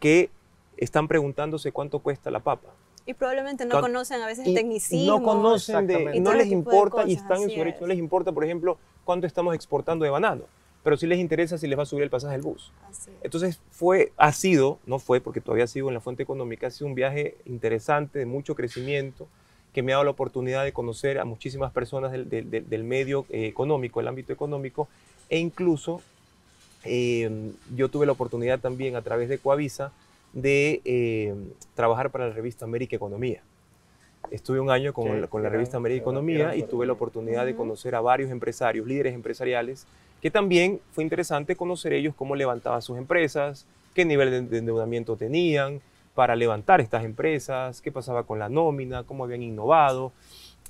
que 0.00 0.28
están 0.76 1.08
preguntándose 1.08 1.72
cuánto 1.72 2.00
cuesta 2.00 2.30
la 2.30 2.40
papa. 2.40 2.68
Y 3.06 3.14
probablemente 3.14 3.66
no 3.66 3.80
conocen 3.80 4.22
a 4.22 4.26
veces 4.26 4.46
Y 4.46 4.54
tecnicismo. 4.54 5.18
no 5.18 5.22
conocen 5.22 5.86
de, 5.86 5.92
Exactamente. 5.94 6.16
y 6.16 6.20
Y 6.20 6.24
no 6.24 6.32
les 6.32 6.46
importa 6.48 7.04
y 7.06 7.12
están 7.14 7.42
en 7.42 7.50
su 7.50 7.56
derecho, 7.58 7.76
es. 7.76 7.80
no 7.82 7.86
les 7.88 7.98
importa, 7.98 8.32
por 8.32 8.44
ejemplo, 8.44 8.78
cuánto 9.04 9.26
estamos 9.26 9.54
exportando 9.54 10.04
de 10.04 10.10
banano, 10.10 10.44
pero 10.82 10.96
sí 10.96 11.06
les 11.06 11.18
interesa 11.18 11.58
si 11.58 11.66
les 11.66 11.78
va 11.78 11.82
a 11.82 11.86
subir 11.86 12.02
el 12.04 12.10
pasaje 12.10 12.32
del 12.32 12.42
bus. 12.42 12.72
Así 12.90 13.10
es. 13.10 13.16
Entonces 13.22 13.60
fue, 13.70 14.12
ha 14.16 14.32
sido, 14.32 14.78
no 14.86 14.98
fue 14.98 15.20
porque 15.20 15.40
todavía 15.42 15.66
sigo 15.66 15.88
en 15.88 15.94
la 15.94 16.00
fuente 16.00 16.22
económica, 16.22 16.66
ha 16.68 16.70
sido 16.70 16.86
un 16.86 16.94
viaje 16.94 17.36
interesante, 17.44 18.18
de 18.20 18.26
mucho 18.26 18.54
crecimiento, 18.54 19.26
que 19.74 19.82
me 19.82 19.92
ha 19.92 19.96
dado 19.96 20.04
la 20.04 20.10
oportunidad 20.12 20.64
de 20.64 20.72
conocer 20.72 21.18
a 21.18 21.24
muchísimas 21.26 21.72
personas 21.72 22.10
del, 22.12 22.30
del- 22.30 22.50
del- 22.50 22.68
del 22.70 22.84
medio 22.84 23.26
eh, 23.28 23.46
económico, 23.46 24.00
el 24.00 24.08
ámbito 24.08 24.32
económico, 24.32 24.88
e 25.28 25.38
incluso 25.38 26.00
eh, 26.84 27.50
yo 27.74 27.88
tuve 27.90 28.06
la 28.06 28.12
oportunidad 28.12 28.60
también 28.60 28.94
a 28.96 29.02
través 29.02 29.28
de 29.28 29.38
Coavisa 29.38 29.92
de 30.34 30.82
eh, 30.84 31.34
trabajar 31.74 32.10
para 32.10 32.28
la 32.28 32.34
revista 32.34 32.64
América 32.64 32.96
Economía. 32.96 33.42
Estuve 34.30 34.58
un 34.60 34.70
año 34.70 34.92
con, 34.92 35.20
la- 35.20 35.26
con 35.28 35.42
la 35.42 35.48
gran- 35.48 35.58
revista 35.60 35.76
América 35.76 36.00
Economía 36.02 36.56
y 36.56 36.62
tuve 36.64 36.86
la 36.86 36.92
oportunidad. 36.92 37.46
de 37.46 37.54
conocer 37.54 37.94
a 37.94 38.00
varios 38.00 38.30
empresarios, 38.30 38.86
líderes 38.86 39.14
empresariales, 39.14 39.86
que 40.20 40.30
también 40.30 40.80
fue 40.92 41.04
interesante 41.04 41.54
conocer 41.56 41.92
ellos 41.92 42.14
cómo 42.14 42.34
levantaban 42.34 42.82
sus 42.82 42.98
empresas, 42.98 43.66
qué 43.94 44.04
nivel 44.04 44.30
de- 44.30 44.42
de 44.42 44.58
endeudamiento 44.58 45.16
tenían 45.16 45.80
para 46.14 46.34
levantar 46.36 46.80
estas 46.80 47.04
empresas, 47.04 47.80
qué 47.80 47.92
pasaba 47.92 48.24
con 48.24 48.38
la 48.38 48.48
nómina, 48.48 49.04
cómo 49.04 49.24
habían 49.24 49.42
innovado, 49.42 50.12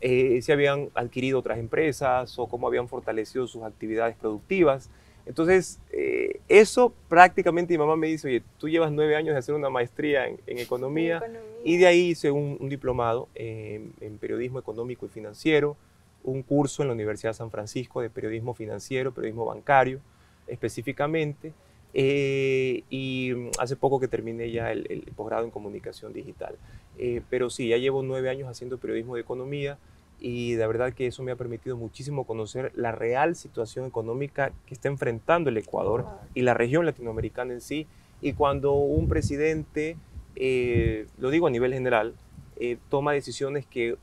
eh, 0.00 0.40
si 0.42 0.50
habían 0.53 0.88
adquirido 0.94 1.38
otras 1.38 1.59
empresas 1.59 2.38
o 2.38 2.48
cómo 2.48 2.66
habían 2.66 2.88
fortalecido 2.88 3.46
sus 3.46 3.62
actividades 3.62 4.16
productivas. 4.16 4.90
Entonces, 5.27 5.79
eh, 5.91 6.41
eso 6.49 6.93
prácticamente 7.09 7.73
mi 7.75 7.79
mamá 7.79 7.97
me 7.97 8.09
dice, 8.09 8.29
oye, 8.29 8.43
tú 8.59 8.69
llevas 8.69 8.93
nueve 8.93 9.17
años 9.17 9.33
de 9.35 9.39
hacer 9.39 9.55
una 9.55 9.71
maestría 9.71 10.27
en, 10.27 10.39
en 10.47 10.59
economía, 10.59 11.17
Economía. 11.17 11.41
y 11.65 11.77
de 11.79 11.87
ahí 11.87 12.11
hice 12.11 12.31
un, 12.31 12.59
un 12.61 12.69
diplomado 12.69 13.29
en, 13.35 13.93
en 14.01 14.19
periodismo 14.19 14.59
económico 14.59 15.07
y 15.07 15.09
financiero, 15.09 15.77
un 16.23 16.43
curso 16.43 16.83
en 16.83 16.89
la 16.89 16.95
Universidad 16.95 17.31
de 17.31 17.39
San 17.39 17.51
Francisco 17.51 18.01
de 18.01 18.11
periodismo 18.11 18.55
financiero, 18.55 19.13
periodismo 19.13 19.45
bancario 19.47 20.01
específicamente, 20.47 21.53
eh, 21.95 22.83
y 22.91 23.33
hace 23.59 23.77
poco 23.77 24.01
que 24.01 24.09
terminé 24.09 24.51
ya 24.51 24.73
el, 24.73 24.87
el 24.91 25.03
posgrado 25.15 25.45
en 25.45 25.51
comunicación 25.51 26.13
digital. 26.13 26.57
Eh, 26.99 27.23
pero 27.31 27.51
sí, 27.51 27.69
ya 27.69 27.77
llevo 27.79 28.03
nueve 28.03 28.29
años 28.29 28.49
haciendo 28.49 28.79
periodismo 28.79 29.15
de 29.15 29.21
economía 29.23 29.79
y 30.20 30.55
de 30.55 30.66
verdad 30.66 30.92
que 30.92 31.07
eso 31.07 31.22
me 31.22 31.33
ha 31.33 31.37
permitido 31.37 31.77
muchísimo 31.77 32.24
conocer 32.24 32.72
la 32.74 32.92
real 32.92 33.37
situación 33.37 33.87
económica 33.87 34.53
que 34.66 34.74
está 34.74 34.88
enfrentando 34.88 35.50
el 35.50 35.57
Ecuador 35.57 36.07
y 36.35 36.42
la 36.42 36.55
región 36.55 36.87
latinoamericana 36.87 37.53
en 37.53 37.61
sí. 37.61 37.87
Y 38.20 38.33
cuando 38.33 38.72
un 38.72 39.09
presidente, 39.09 39.96
eh, 40.37 41.07
lo 41.18 41.31
digo 41.31 41.46
a 41.46 41.50
nivel 41.50 41.74
general, 41.74 42.14
eh, 42.57 42.79
toma 42.88 43.12
decisiones 43.12 43.66
que 43.66 43.96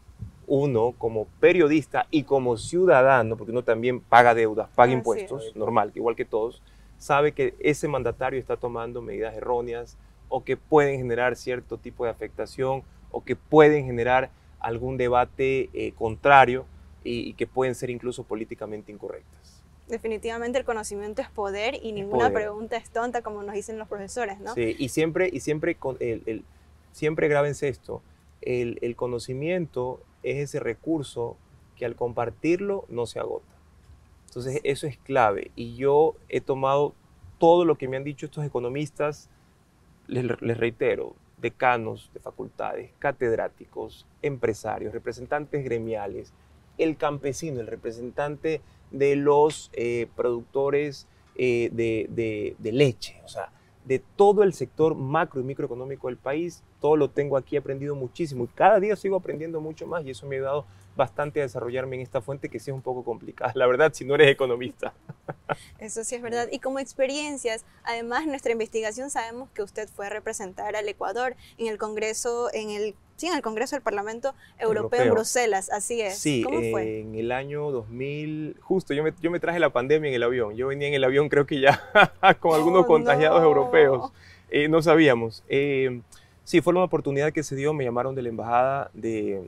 uno 0.47 0.93
como 0.97 1.27
periodista 1.39 2.07
y 2.11 2.23
como 2.23 2.57
ciudadano, 2.57 3.37
porque 3.37 3.51
uno 3.51 3.63
también 3.63 4.01
paga 4.01 4.35
deudas, 4.35 4.69
paga 4.75 4.91
impuestos, 4.91 5.45
es. 5.45 5.55
normal, 5.55 5.91
igual 5.95 6.15
que 6.15 6.25
todos, 6.25 6.61
sabe 6.97 7.31
que 7.31 7.55
ese 7.59 7.87
mandatario 7.87 8.39
está 8.39 8.57
tomando 8.57 9.01
medidas 9.01 9.33
erróneas 9.33 9.97
o 10.29 10.43
que 10.43 10.57
pueden 10.57 10.97
generar 10.97 11.35
cierto 11.35 11.77
tipo 11.77 12.03
de 12.03 12.11
afectación 12.11 12.83
o 13.11 13.23
que 13.23 13.35
pueden 13.35 13.85
generar 13.85 14.29
algún 14.61 14.97
debate 14.97 15.69
eh, 15.73 15.91
contrario 15.93 16.65
y, 17.03 17.29
y 17.29 17.33
que 17.33 17.47
pueden 17.47 17.75
ser 17.75 17.89
incluso 17.89 18.23
políticamente 18.23 18.91
incorrectas. 18.91 19.61
Definitivamente 19.87 20.57
el 20.57 20.63
conocimiento 20.65 21.21
es 21.21 21.29
poder 21.29 21.75
y 21.81 21.91
ninguna 21.91 22.29
poder. 22.29 22.33
pregunta 22.33 22.77
es 22.77 22.89
tonta, 22.89 23.21
como 23.21 23.43
nos 23.43 23.53
dicen 23.53 23.77
los 23.77 23.87
profesores, 23.89 24.39
¿no? 24.39 24.53
Sí, 24.53 24.75
y 24.79 24.89
siempre, 24.89 25.29
y 25.31 25.39
siempre, 25.41 25.75
con 25.75 25.97
el, 25.99 26.23
el- 26.25 26.43
siempre 26.93 27.27
grábense 27.27 27.67
esto, 27.67 28.01
el, 28.41 28.79
el 28.81 28.95
conocimiento 28.95 29.99
es 30.23 30.37
ese 30.37 30.59
recurso 30.59 31.35
que 31.75 31.85
al 31.85 31.95
compartirlo 31.95 32.85
no 32.89 33.05
se 33.05 33.19
agota. 33.19 33.45
Entonces 34.27 34.61
eso 34.63 34.87
es 34.87 34.97
clave 34.97 35.51
y 35.55 35.75
yo 35.75 36.15
he 36.29 36.39
tomado 36.39 36.93
todo 37.37 37.65
lo 37.65 37.77
que 37.77 37.87
me 37.89 37.97
han 37.97 38.03
dicho 38.05 38.25
estos 38.25 38.45
economistas, 38.45 39.29
les, 40.07 40.25
les 40.41 40.57
reitero, 40.57 41.15
decanos 41.41 42.11
de 42.13 42.19
facultades, 42.19 42.91
catedráticos, 42.99 44.05
empresarios, 44.21 44.93
representantes 44.93 45.63
gremiales, 45.63 46.33
el 46.77 46.97
campesino, 46.97 47.59
el 47.59 47.67
representante 47.67 48.61
de 48.91 49.15
los 49.15 49.69
eh, 49.73 50.07
productores 50.15 51.07
eh, 51.35 51.69
de, 51.73 52.07
de- 52.09 52.55
de 52.59 52.71
leche, 52.71 53.19
o 53.23 53.27
sea, 53.27 53.51
de 53.85 53.99
todo 53.99 54.43
el 54.43 54.53
sector 54.53 54.95
macro 54.95 55.41
y 55.41 55.43
microeconómico 55.43 56.07
del 56.07 56.17
país, 56.17 56.63
todo 56.79 56.95
lo 56.95 57.09
tengo 57.09 57.37
aquí 57.37 57.57
aprendido 57.57 57.95
muchísimo 57.95 58.43
y 58.43 58.47
cada 58.47 58.79
día 58.79 58.95
sigo 58.95 59.15
aprendiendo 59.15 59.59
mucho 59.59 59.87
más 59.87 60.05
y 60.05 60.11
eso 60.11 60.27
me 60.27 60.35
ha 60.35 60.39
ayudado 60.39 60.65
bastante 60.95 61.39
a 61.39 61.43
desarrollarme 61.43 61.95
en 61.95 62.01
esta 62.01 62.21
fuente 62.21 62.49
que 62.49 62.59
sí 62.59 62.69
es 62.69 62.75
un 62.75 62.81
poco 62.81 63.03
complicada, 63.03 63.51
la 63.55 63.65
verdad, 63.65 63.91
si 63.93 64.05
no 64.05 64.15
eres 64.15 64.29
economista. 64.29 64.93
Eso 65.79 66.03
sí 66.03 66.15
es 66.15 66.21
verdad. 66.21 66.47
Y 66.51 66.59
como 66.59 66.79
experiencias, 66.79 67.65
además 67.83 68.27
nuestra 68.27 68.51
investigación 68.51 69.09
sabemos 69.09 69.49
que 69.51 69.63
usted 69.63 69.89
fue 69.89 70.07
a 70.07 70.09
representar 70.09 70.75
al 70.75 70.87
Ecuador 70.87 71.35
en 71.57 71.67
el 71.67 71.77
Congreso, 71.77 72.49
en 72.53 72.69
el, 72.69 72.95
sí, 73.21 73.27
en 73.27 73.35
el 73.35 73.41
Congreso 73.43 73.75
del 73.75 73.83
Parlamento 73.83 74.33
Europeo, 74.57 75.03
en 75.03 75.11
Bruselas, 75.11 75.69
así 75.71 76.01
es. 76.01 76.17
Sí, 76.17 76.41
¿Cómo 76.43 76.59
fue? 76.71 77.01
en 77.01 77.13
el 77.13 77.31
año 77.31 77.69
2000, 77.69 78.57
justo, 78.61 78.95
yo 78.95 79.03
me, 79.03 79.13
yo 79.21 79.29
me 79.29 79.39
traje 79.39 79.59
la 79.59 79.69
pandemia 79.69 80.09
en 80.09 80.15
el 80.15 80.23
avión, 80.23 80.55
yo 80.55 80.67
venía 80.67 80.87
en 80.87 80.95
el 80.95 81.03
avión 81.03 81.29
creo 81.29 81.45
que 81.45 81.59
ya 81.59 81.79
con 82.39 82.55
algunos 82.55 82.83
Oh, 82.83 82.87
contagiados 82.87 83.39
no. 83.41 83.47
europeos, 83.47 84.11
Eh, 84.49 84.67
no 84.67 84.81
sabíamos. 84.81 85.43
Eh, 85.47 86.01
sí, 86.43 86.61
fue 86.61 86.73
una 86.73 86.83
oportunidad 86.83 87.31
que 87.31 87.43
se 87.43 87.55
dio, 87.55 87.73
me 87.73 87.83
llamaron 87.85 88.15
de 88.15 88.23
la 88.23 88.29
Embajada 88.29 88.89
de, 88.93 89.47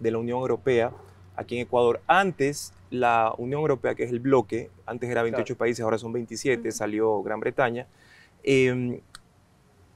de 0.00 0.10
la 0.10 0.18
Unión 0.18 0.40
Europea 0.40 0.90
aquí 1.36 1.54
en 1.54 1.62
Ecuador. 1.62 2.00
Antes, 2.08 2.72
la 2.90 3.32
Unión 3.38 3.60
Europea, 3.60 3.94
que 3.94 4.02
es 4.02 4.10
el 4.10 4.18
bloque, 4.18 4.70
antes 4.86 5.08
era 5.08 5.22
28 5.22 5.56
países, 5.56 5.82
ahora 5.84 5.98
son 5.98 6.12
27, 6.12 6.60
Ujú. 6.68 6.76
salió 6.76 7.22
Gran 7.22 7.38
Bretaña, 7.40 7.86
eh, 8.42 9.00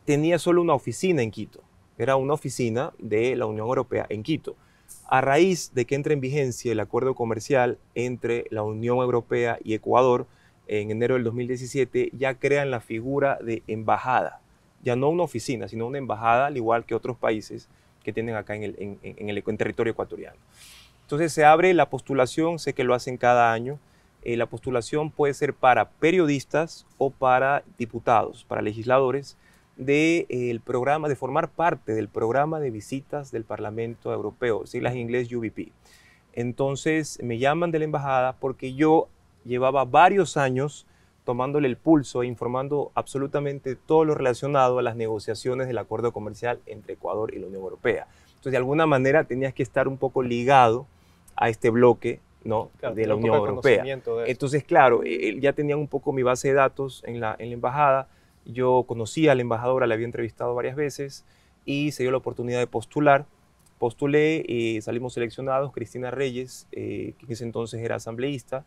tenía 0.05 0.39
solo 0.39 0.63
una 0.63 0.75
oficina 0.75 1.21
en 1.23 1.33
Quito. 1.33 1.66
Era 1.99 2.17
una 2.17 2.35
oficina 2.35 2.93
de 2.99 3.37
la 3.37 3.47
Unión 3.47 3.67
Europea 3.67 4.07
en 4.09 4.23
Quito. 4.23 4.57
A 5.09 5.21
raíz 5.21 5.73
de 5.75 5.85
que 5.85 5.95
entra 5.95 6.13
en 6.13 6.21
vigencia 6.21 6.73
el 6.73 6.81
acuerdo 6.81 7.15
comercial 7.15 7.79
entre 7.95 8.45
la 8.51 8.63
Unión 8.63 8.99
Europea 8.99 9.59
y 9.65 9.75
Ecuador 9.75 10.27
en 10.69 10.91
enero 10.91 11.15
del 11.15 11.25
2017, 11.25 12.11
ya 12.19 12.35
crean 12.35 12.71
la 12.71 12.81
figura 12.81 13.39
de 13.41 13.63
embajada. 13.69 14.41
Ya 14.83 14.97
no 14.97 15.09
una 15.09 15.23
oficina, 15.23 15.69
sino 15.69 15.87
una 15.87 15.99
embajada, 15.99 16.47
al 16.47 16.57
igual 16.57 16.85
que 16.85 16.95
otros 16.95 17.17
países 17.17 17.69
que 18.05 18.13
tienen 18.13 18.35
acá 18.37 18.55
en 18.57 18.63
el, 18.65 18.77
en- 18.79 18.99
en 19.03 19.29
el- 19.29 19.43
en 19.47 19.57
territorio 19.57 19.93
ecuatoriano. 19.93 20.37
Entonces 21.03 21.33
se 21.33 21.45
abre 21.45 21.73
la 21.75 21.89
postulación, 21.89 22.59
sé 22.59 22.73
que 22.73 22.85
lo 22.85 22.95
hacen 22.95 23.17
cada 23.17 23.53
año. 23.53 23.79
eh, 24.29 24.37
la 24.37 24.47
postulación 24.47 25.13
puede 25.13 25.35
ser 25.35 25.55
para 25.55 25.89
periodistas 25.89 26.85
o 26.99 27.11
para 27.11 27.63
diputados, 27.79 28.45
para 28.45 28.61
legisladores, 28.61 29.37
del 29.77 30.61
programa, 30.61 31.09
de 31.09 31.17
formar 31.17 31.49
parte 31.49 31.95
del 31.95 32.09
programa 32.09 32.61
de 32.61 32.71
visitas 32.71 33.31
del 33.31 33.45
Parlamento 33.45 34.13
Europeo, 34.13 34.67
siglas 34.67 34.95
en 34.95 35.01
inglés 35.01 35.33
UVP. 35.33 35.73
Entonces 36.33 37.19
me 37.23 37.39
llaman 37.39 37.71
de 37.71 37.79
la 37.79 37.85
embajada 37.85 38.35
porque 38.35 38.75
yo 38.75 39.09
llevaba 39.45 39.85
varios 39.85 40.37
años 40.37 40.87
tomándole 41.25 41.67
el 41.67 41.77
pulso 41.77 42.23
e 42.23 42.27
informando 42.27 42.93
absolutamente 42.95 43.75
todo 43.75 44.05
lo 44.05 44.15
relacionado 44.15 44.79
a 44.79 44.83
las 44.83 44.97
negociaciones 44.97 45.67
del 45.67 45.79
acuerdo 45.79 46.13
comercial 46.13 46.61
entre 46.67 46.95
Ecuador 46.95 47.35
y 47.35 47.39
la 47.39 47.47
Unión 47.47 47.63
Europea. 47.63 48.07
Entonces, 48.29 48.53
de 48.53 48.59
alguna 48.59 48.87
manera 48.87 49.25
tenías 49.25 49.53
que 49.53 49.63
estar 49.63 49.89
un 49.89 49.99
poco 49.99 50.23
ligado 50.23 50.87
a 51.35 51.49
este 51.49 51.71
bloque 51.71 52.21
¿no? 52.45 52.71
Claro, 52.79 52.95
de 52.95 53.07
la 53.07 53.17
Unión 53.17 53.33
de 53.33 53.39
Europea. 53.39 53.83
de. 53.83 54.31
Entonces, 54.31 54.63
claro, 54.63 55.03
eh, 55.05 55.37
ya 55.41 55.53
tenían 55.53 55.79
un 55.79 55.89
poco 55.89 56.13
mi 56.13 56.23
base 56.23 56.49
de 56.49 56.55
datos 56.55 57.03
en 57.05 57.19
la, 57.21 57.35
en 57.39 57.49
la 57.49 57.55
embajada. 57.55 58.09
Yo 58.47 58.85
conocía 58.87 59.33
a 59.33 59.35
la 59.35 59.43
embajadora, 59.43 59.87
la 59.87 59.95
había 59.95 60.07
entrevistado 60.07 60.55
varias 60.55 60.77
veces 60.77 61.25
y 61.65 61.93
se 61.93 62.03
dio 62.03 62.13
la 62.13 62.19
oportunidad 62.19 62.59
de 62.61 62.67
postular. 62.67 63.27
Postulé 63.79 64.43
y 64.49 64.81
salimos 64.81 65.13
seleccionados, 65.13 65.73
Cristina 65.73 66.11
Reyes, 66.11 66.67
eh, 66.73 67.13
que 67.19 67.27
en 67.27 67.33
ese 67.33 67.45
entonces 67.45 67.83
era 67.83 67.97
asambleísta, 67.97 68.65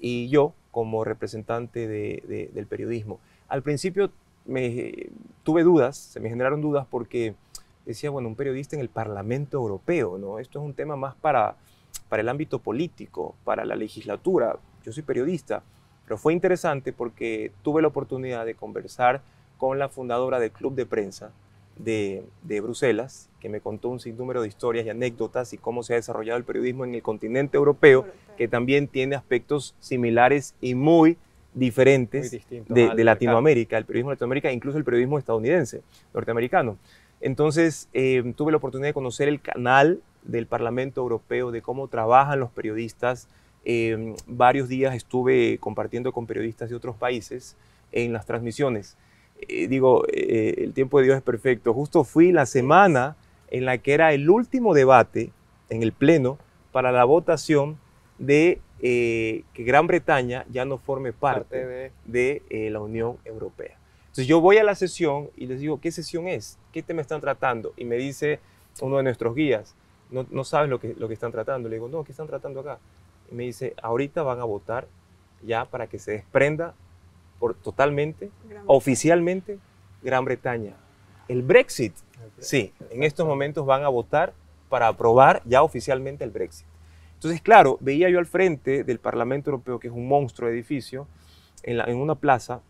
y 0.00 0.28
yo 0.28 0.54
como 0.70 1.04
representante 1.04 1.86
de- 1.86 2.22
de- 2.26 2.50
del 2.54 2.66
periodismo. 2.66 3.18
Al 3.48 3.62
principio 3.62 4.10
me, 4.46 5.08
tuve 5.42 5.62
dudas, 5.62 5.96
se 5.96 6.20
me 6.20 6.28
generaron 6.30 6.60
dudas 6.62 6.86
porque 6.90 7.34
decía, 7.84 8.10
bueno, 8.10 8.28
un 8.28 8.34
periodista 8.36 8.76
en 8.76 8.80
el 8.80 8.88
Parlamento 8.88 9.58
Europeo, 9.58 10.16
¿no? 10.18 10.38
Esto 10.38 10.58
es 10.60 10.64
un 10.64 10.72
tema 10.74 10.96
más 10.96 11.14
para, 11.16 11.56
para 12.08 12.22
el 12.22 12.28
ámbito 12.28 12.58
político, 12.58 13.34
para 13.44 13.64
la 13.64 13.76
legislatura. 13.76 14.56
Yo 14.84 14.92
soy 14.92 15.02
periodista, 15.02 15.62
pero 16.06 16.18
fue 16.18 16.32
interesante 16.32 16.92
porque 16.92 17.52
tuve 17.62 17.82
la 17.82 17.88
oportunidad 17.88 18.46
de 18.46 18.54
conversar 18.54 19.20
con 19.58 19.78
la 19.78 19.88
fundadora 19.88 20.38
del 20.38 20.50
Club 20.50 20.74
de 20.74 20.86
Prensa 20.86 21.32
de, 21.78 22.24
de 22.42 22.60
Bruselas, 22.60 23.28
que 23.40 23.48
me 23.48 23.60
contó 23.60 23.88
un 23.88 24.00
sinnúmero 24.00 24.42
de 24.42 24.48
historias 24.48 24.86
y 24.86 24.90
anécdotas 24.90 25.52
y 25.52 25.58
cómo 25.58 25.82
se 25.82 25.92
ha 25.92 25.96
desarrollado 25.96 26.38
el 26.38 26.44
periodismo 26.44 26.84
en 26.84 26.94
el 26.94 27.02
continente 27.02 27.56
europeo, 27.56 28.06
que 28.36 28.48
también 28.48 28.88
tiene 28.88 29.16
aspectos 29.16 29.74
similares 29.80 30.54
y 30.60 30.74
muy 30.74 31.18
diferentes 31.54 32.30
de, 32.30 32.64
de 32.68 32.94
de 32.94 33.04
Latinoamérica, 33.04 33.78
el 33.78 33.84
periodismo 33.84 34.10
de 34.10 34.14
Latinoamérica, 34.14 34.52
incluso 34.52 34.78
el 34.78 34.84
periodismo 34.84 35.18
estadounidense, 35.18 35.82
norteamericano. 36.14 36.76
Entonces, 37.20 37.88
eh, 37.94 38.32
tuve 38.36 38.52
la 38.52 38.58
oportunidad 38.58 38.90
de 38.90 38.94
conocer 38.94 39.28
el 39.28 39.40
canal 39.40 40.00
del 40.22 40.46
Parlamento 40.46 41.00
Europeo, 41.00 41.50
de 41.50 41.62
cómo 41.62 41.88
trabajan 41.88 42.40
los 42.40 42.50
periodistas. 42.50 43.28
Eh, 43.68 44.14
varios 44.28 44.68
días 44.68 44.94
estuve 44.94 45.58
compartiendo 45.58 46.12
con 46.12 46.24
periodistas 46.24 46.70
de 46.70 46.76
otros 46.76 46.94
países 46.94 47.56
en 47.90 48.12
las 48.12 48.24
transmisiones. 48.24 48.96
Eh, 49.40 49.66
digo, 49.66 50.04
eh, 50.08 50.54
el 50.58 50.72
tiempo 50.72 50.98
de 50.98 51.06
Dios 51.06 51.16
es 51.16 51.22
perfecto. 51.22 51.74
Justo 51.74 52.04
fui 52.04 52.30
la 52.30 52.46
semana 52.46 53.16
en 53.50 53.64
la 53.64 53.78
que 53.78 53.92
era 53.92 54.12
el 54.12 54.30
último 54.30 54.72
debate 54.72 55.32
en 55.68 55.82
el 55.82 55.92
Pleno 55.92 56.38
para 56.70 56.92
la 56.92 57.04
votación 57.04 57.76
de 58.18 58.60
eh, 58.80 59.42
que 59.52 59.64
Gran 59.64 59.88
Bretaña 59.88 60.46
ya 60.48 60.64
no 60.64 60.78
forme 60.78 61.12
parte 61.12 61.60
parte 61.60 61.92
de 62.04 62.42
de 62.46 62.70
la 62.70 62.80
Unión 62.80 63.16
Europea. 63.24 63.76
Entonces 64.06 64.28
yo 64.28 64.40
voy 64.40 64.58
a 64.58 64.64
la 64.64 64.74
sesión 64.74 65.28
y 65.36 65.46
les 65.46 65.60
digo, 65.60 65.80
¿qué 65.80 65.90
sesión 65.90 66.28
es? 66.28 66.56
¿Qué 66.72 66.82
tema 66.82 67.02
están 67.02 67.20
tratando? 67.20 67.74
Y 67.76 67.84
me 67.84 67.96
dice 67.96 68.38
uno 68.80 68.98
de 68.98 69.02
nuestros 69.02 69.34
guías, 69.34 69.74
no, 70.10 70.24
no 70.30 70.44
sabes 70.44 70.70
lo 70.70 70.78
que, 70.78 70.94
lo 70.96 71.08
que 71.08 71.14
están 71.14 71.32
tratando. 71.32 71.68
Le 71.68 71.76
digo, 71.76 71.88
no, 71.88 72.04
¿qué 72.04 72.12
están 72.12 72.26
tratando 72.26 72.60
acá? 72.60 72.78
Y 73.30 73.34
me 73.34 73.44
dice, 73.44 73.74
ahorita 73.82 74.22
van 74.22 74.40
a 74.40 74.44
votar 74.44 74.86
ya 75.42 75.64
para 75.64 75.86
que 75.86 75.98
se 75.98 76.12
desprenda 76.12 76.74
por, 77.38 77.54
totalmente, 77.54 78.30
Gran- 78.48 78.64
oficialmente, 78.66 79.58
Gran 80.02 80.24
Bretaña. 80.24 80.74
El 81.28 81.42
Brexit, 81.42 81.92
sí, 82.38 82.72
en 82.90 83.02
estos 83.02 83.26
momentos 83.26 83.66
van 83.66 83.82
a 83.84 83.88
votar 83.88 84.32
para 84.68 84.88
aprobar 84.88 85.42
ya 85.44 85.62
oficialmente 85.62 86.24
el 86.24 86.30
Brexit. 86.30 86.66
Entonces, 87.14 87.40
claro, 87.40 87.78
veía 87.80 88.08
yo 88.10 88.18
al 88.18 88.26
frente 88.26 88.84
del 88.84 88.98
Parlamento 88.98 89.50
Europeo, 89.50 89.78
que 89.78 89.88
es 89.88 89.94
un 89.94 90.06
monstruo 90.06 90.48
de 90.48 90.54
edificio, 90.54 91.06
en, 91.62 91.78
la- 91.78 91.84
en 91.84 91.96
una 91.96 92.14
plaza 92.14 92.60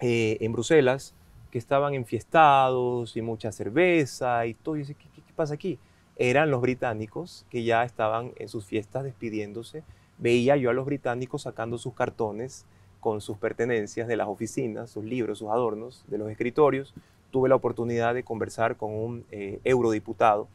eh, 0.00 0.38
en 0.40 0.52
Bruselas, 0.52 1.14
que 1.50 1.58
estaban 1.58 1.94
enfiestados 1.94 3.16
y 3.16 3.22
mucha 3.22 3.50
cerveza 3.52 4.46
y 4.46 4.54
todo. 4.54 4.76
Y 4.76 4.80
dice, 4.80 4.94
¿qué, 4.94 5.08
qué- 5.14 5.22
qué 5.22 5.32
pasa 5.34 5.54
aquí? 5.54 5.78
Eran 6.16 6.50
los 6.50 6.60
británicos 6.60 7.46
que 7.50 7.64
ya 7.64 7.82
estaban 7.84 8.32
en 8.36 8.48
sus 8.48 8.66
fiestas 8.66 9.04
despidiéndose. 9.04 9.82
Veía 10.18 10.56
yo 10.56 10.70
a 10.70 10.74
los 10.74 10.84
británicos 10.84 11.42
sacando 11.42 11.78
sus 11.78 11.94
cartones 11.94 12.66
con 13.00 13.20
sus 13.20 13.38
pertenencias 13.38 14.06
de 14.06 14.16
las 14.16 14.28
oficinas, 14.28 14.90
sus 14.90 15.04
libros, 15.04 15.38
sus 15.38 15.48
adornos, 15.48 16.04
de 16.08 16.18
los 16.18 16.30
escritorios. 16.30 16.94
Tuve 17.30 17.48
la 17.48 17.54
oportunidad 17.54 18.14
de 18.14 18.22
conversar 18.22 18.76
con 18.76 18.92
un 18.92 19.24
eh, 19.30 19.60
eurodiputado 19.64 20.48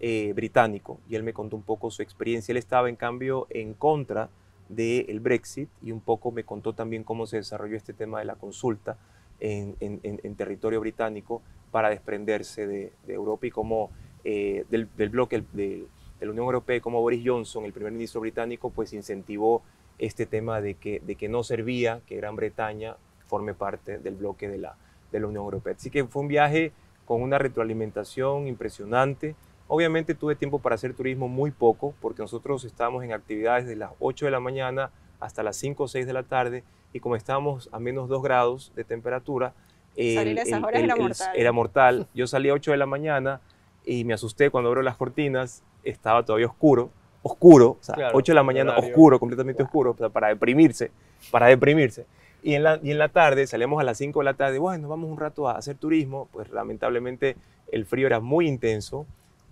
eh, 0.00 0.32
británico 0.34 0.98
y 1.08 1.14
él 1.14 1.22
me 1.22 1.32
contó 1.32 1.56
un 1.56 1.62
poco 1.62 1.90
su 1.90 2.02
experiencia. 2.02 2.52
Él 2.52 2.58
estaba 2.58 2.88
en 2.88 2.96
cambio 2.96 3.46
en 3.50 3.74
contra 3.74 4.28
del 4.68 5.20
Brexit 5.20 5.68
y 5.82 5.92
un 5.92 6.00
poco 6.00 6.32
me 6.32 6.44
contó 6.44 6.72
también 6.72 7.04
cómo 7.04 7.26
se 7.26 7.36
desarrolló 7.36 7.76
este 7.76 7.92
tema 7.92 8.18
de 8.18 8.24
la 8.24 8.34
consulta 8.34 8.96
en 9.40 10.34
territorio 10.36 10.80
británico 10.80 11.42
para 11.70 11.90
desprenderse 11.90 12.66
de, 12.66 12.92
de 13.06 13.14
Europa 13.14 13.46
y 13.46 13.50
cómo 13.50 13.90
eh, 14.24 14.64
del, 14.70 14.88
del 14.96 15.08
bloque 15.10 15.44
de 15.52 15.86
la 16.20 16.30
Unión 16.30 16.46
Europea 16.46 16.76
y 16.76 16.80
cómo 16.80 17.00
Boris 17.00 17.22
Johnson, 17.24 17.64
el 17.64 17.72
primer 17.72 17.92
ministro 17.92 18.20
británico, 18.20 18.70
pues 18.70 18.92
incentivó 18.92 19.62
este 19.98 20.26
tema 20.26 20.60
de 20.60 20.74
que, 20.74 21.00
de 21.00 21.14
que 21.14 21.28
no 21.28 21.42
servía 21.42 22.00
que 22.06 22.16
Gran 22.16 22.36
Bretaña 22.36 22.96
forme 23.26 23.54
parte 23.54 23.98
del 23.98 24.14
bloque 24.16 24.48
de 24.48 24.58
la, 24.58 24.76
de 25.12 25.20
la 25.20 25.26
Unión 25.26 25.44
Europea. 25.44 25.74
Así 25.74 25.90
que 25.90 26.04
fue 26.04 26.22
un 26.22 26.28
viaje 26.28 26.72
con 27.04 27.22
una 27.22 27.38
retroalimentación 27.38 28.46
impresionante. 28.46 29.36
Obviamente 29.68 30.14
tuve 30.14 30.36
tiempo 30.36 30.58
para 30.58 30.74
hacer 30.74 30.94
turismo 30.94 31.28
muy 31.28 31.50
poco, 31.50 31.94
porque 32.00 32.22
nosotros 32.22 32.64
estábamos 32.64 33.04
en 33.04 33.12
actividades 33.12 33.66
de 33.66 33.76
las 33.76 33.92
8 33.98 34.26
de 34.26 34.30
la 34.30 34.40
mañana 34.40 34.90
hasta 35.20 35.42
las 35.42 35.56
5 35.56 35.84
o 35.84 35.88
6 35.88 36.06
de 36.06 36.12
la 36.12 36.22
tarde, 36.22 36.64
y 36.92 37.00
como 37.00 37.16
estábamos 37.16 37.68
a 37.72 37.78
menos 37.78 38.08
2 38.08 38.22
grados 38.22 38.72
de 38.74 38.84
temperatura, 38.84 39.54
Salir 39.96 40.38
a 40.40 40.42
esas 40.42 40.60
horas 40.60 40.82
era 40.82 40.96
mortal. 40.96 41.32
era 41.36 41.52
mortal. 41.52 42.08
Yo 42.14 42.26
salí 42.26 42.48
a 42.48 42.54
8 42.54 42.72
de 42.72 42.76
la 42.76 42.86
mañana 42.86 43.40
y 43.84 44.04
me 44.04 44.14
asusté 44.14 44.50
cuando 44.50 44.68
abro 44.70 44.82
las 44.82 44.96
cortinas, 44.96 45.62
estaba 45.82 46.24
todavía 46.24 46.46
oscuro, 46.46 46.90
oscuro, 47.22 47.70
o 47.70 47.78
sea, 47.80 47.94
Claro, 47.94 48.16
8 48.18 48.32
de 48.32 48.34
la 48.36 48.42
mañana 48.42 48.72
horario. 48.72 48.90
oscuro, 48.90 49.18
completamente 49.20 49.62
oscuro, 49.62 49.92
o 49.92 49.96
sea, 49.96 50.08
para 50.08 50.28
deprimirse, 50.28 50.90
para 51.30 51.46
deprimirse. 51.46 52.06
Y 52.42 52.54
en, 52.54 52.62
la, 52.62 52.78
y 52.82 52.90
en 52.90 52.98
la 52.98 53.08
tarde, 53.08 53.46
salíamos 53.46 53.80
a 53.80 53.84
las 53.84 53.96
5 53.98 54.20
de 54.20 54.24
la 54.24 54.34
tarde, 54.34 54.58
bueno, 54.58 54.88
vamos 54.88 55.10
un 55.10 55.18
rato 55.18 55.48
a 55.48 55.52
hacer 55.52 55.76
turismo, 55.76 56.28
pues 56.32 56.50
lamentablemente 56.50 57.36
el 57.72 57.86
frío 57.86 58.06
era 58.06 58.20
muy 58.20 58.46
intenso 58.46 59.06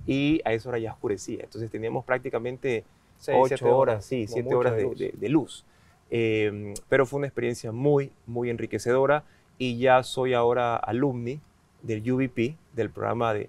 y 0.06 0.40
a 0.44 0.52
esa 0.52 0.68
hora 0.68 0.78
ya 0.78 0.92
oscurecía. 0.92 1.44
Entonces 1.44 1.70
teníamos 1.70 2.04
prácticamente 2.04 2.84
Seis, 3.18 3.38
8 3.40 3.56
siete 3.56 3.72
horas, 3.72 4.04
sí, 4.04 4.24
como 4.26 4.34
7 4.34 4.44
mucho 4.44 4.58
horas 4.58 4.72
de 4.72 4.78
de, 4.78 4.84
luz. 4.84 4.98
de- 4.98 5.14
de 5.16 5.28
luz. 5.28 5.64
Eh, 6.10 6.74
pero 6.90 7.06
fue 7.06 7.18
una 7.18 7.26
experiencia 7.28 7.72
muy, 7.72 8.10
muy 8.26 8.50
enriquecedora 8.50 9.24
y 9.56 9.78
ya 9.78 10.02
soy 10.02 10.34
ahora 10.34 10.76
alumni 10.76 11.40
del 11.82 12.10
UVP, 12.12 12.56
del 12.74 12.90
programa 12.90 13.32
de, 13.32 13.48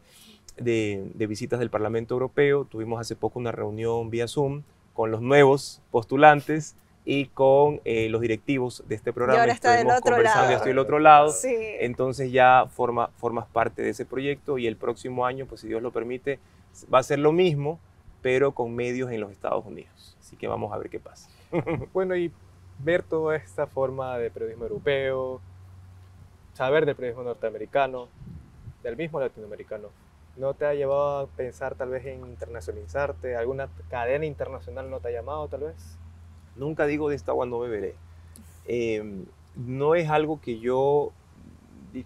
de, 0.57 1.11
de 1.13 1.27
visitas 1.27 1.59
del 1.59 1.69
Parlamento 1.69 2.15
Europeo. 2.15 2.65
Tuvimos 2.65 2.99
hace 2.99 3.15
poco 3.15 3.39
una 3.39 3.51
reunión 3.51 4.09
vía 4.09 4.27
Zoom 4.27 4.63
con 4.93 5.11
los 5.11 5.21
nuevos 5.21 5.81
postulantes 5.91 6.75
y 7.05 7.25
con 7.27 7.81
eh, 7.83 8.07
los 8.09 8.21
directivos 8.21 8.83
de 8.87 8.95
este 8.95 9.11
programa. 9.11 9.37
Y 9.37 9.41
ahora 9.41 9.53
está 9.53 9.75
del 9.75 9.89
otro 9.89 10.21
lado. 10.21 10.49
Ya 10.49 10.55
estoy 10.55 10.69
del 10.69 10.79
otro 10.79 10.99
lado. 10.99 11.29
Sí. 11.31 11.53
Entonces 11.79 12.31
ya 12.31 12.67
forma, 12.69 13.09
formas 13.17 13.45
parte 13.47 13.81
de 13.81 13.89
ese 13.89 14.05
proyecto 14.05 14.57
y 14.57 14.67
el 14.67 14.77
próximo 14.77 15.25
año, 15.25 15.45
pues 15.45 15.61
si 15.61 15.67
Dios 15.67 15.81
lo 15.81 15.91
permite, 15.91 16.39
va 16.93 16.99
a 16.99 17.03
ser 17.03 17.19
lo 17.19 17.31
mismo, 17.31 17.79
pero 18.21 18.53
con 18.53 18.73
medios 18.73 19.11
en 19.11 19.19
los 19.19 19.31
Estados 19.31 19.65
Unidos. 19.65 20.15
Así 20.19 20.37
que 20.37 20.47
vamos 20.47 20.71
a 20.71 20.77
ver 20.77 20.89
qué 20.89 20.99
pasa. 20.99 21.29
bueno, 21.93 22.15
y 22.15 22.31
ver 22.79 23.03
toda 23.03 23.35
esta 23.35 23.67
forma 23.67 24.17
de 24.17 24.31
periodismo 24.31 24.63
europeo, 24.63 25.41
saber 26.53 26.85
del 26.85 26.95
periodismo 26.95 27.23
norteamericano, 27.23 28.07
del 28.81 28.95
mismo 28.95 29.19
latinoamericano, 29.19 29.89
¿no 30.35 30.53
te 30.53 30.65
ha 30.65 30.73
llevado 30.73 31.19
a 31.19 31.27
pensar 31.27 31.75
tal 31.75 31.89
vez 31.89 32.05
en 32.05 32.25
internacionalizarte? 32.25 33.35
¿Alguna 33.35 33.69
cadena 33.89 34.25
internacional 34.25 34.89
no 34.89 34.99
te 34.99 35.09
ha 35.09 35.11
llamado 35.11 35.47
tal 35.47 35.61
vez? 35.61 35.97
Nunca 36.55 36.85
digo 36.85 37.09
de 37.09 37.15
esta 37.15 37.31
agua 37.31 37.45
no 37.45 37.59
beberé. 37.59 37.95
Eh, 38.65 39.25
no 39.55 39.95
es 39.95 40.09
algo 40.09 40.41
que 40.41 40.59
yo 40.59 41.11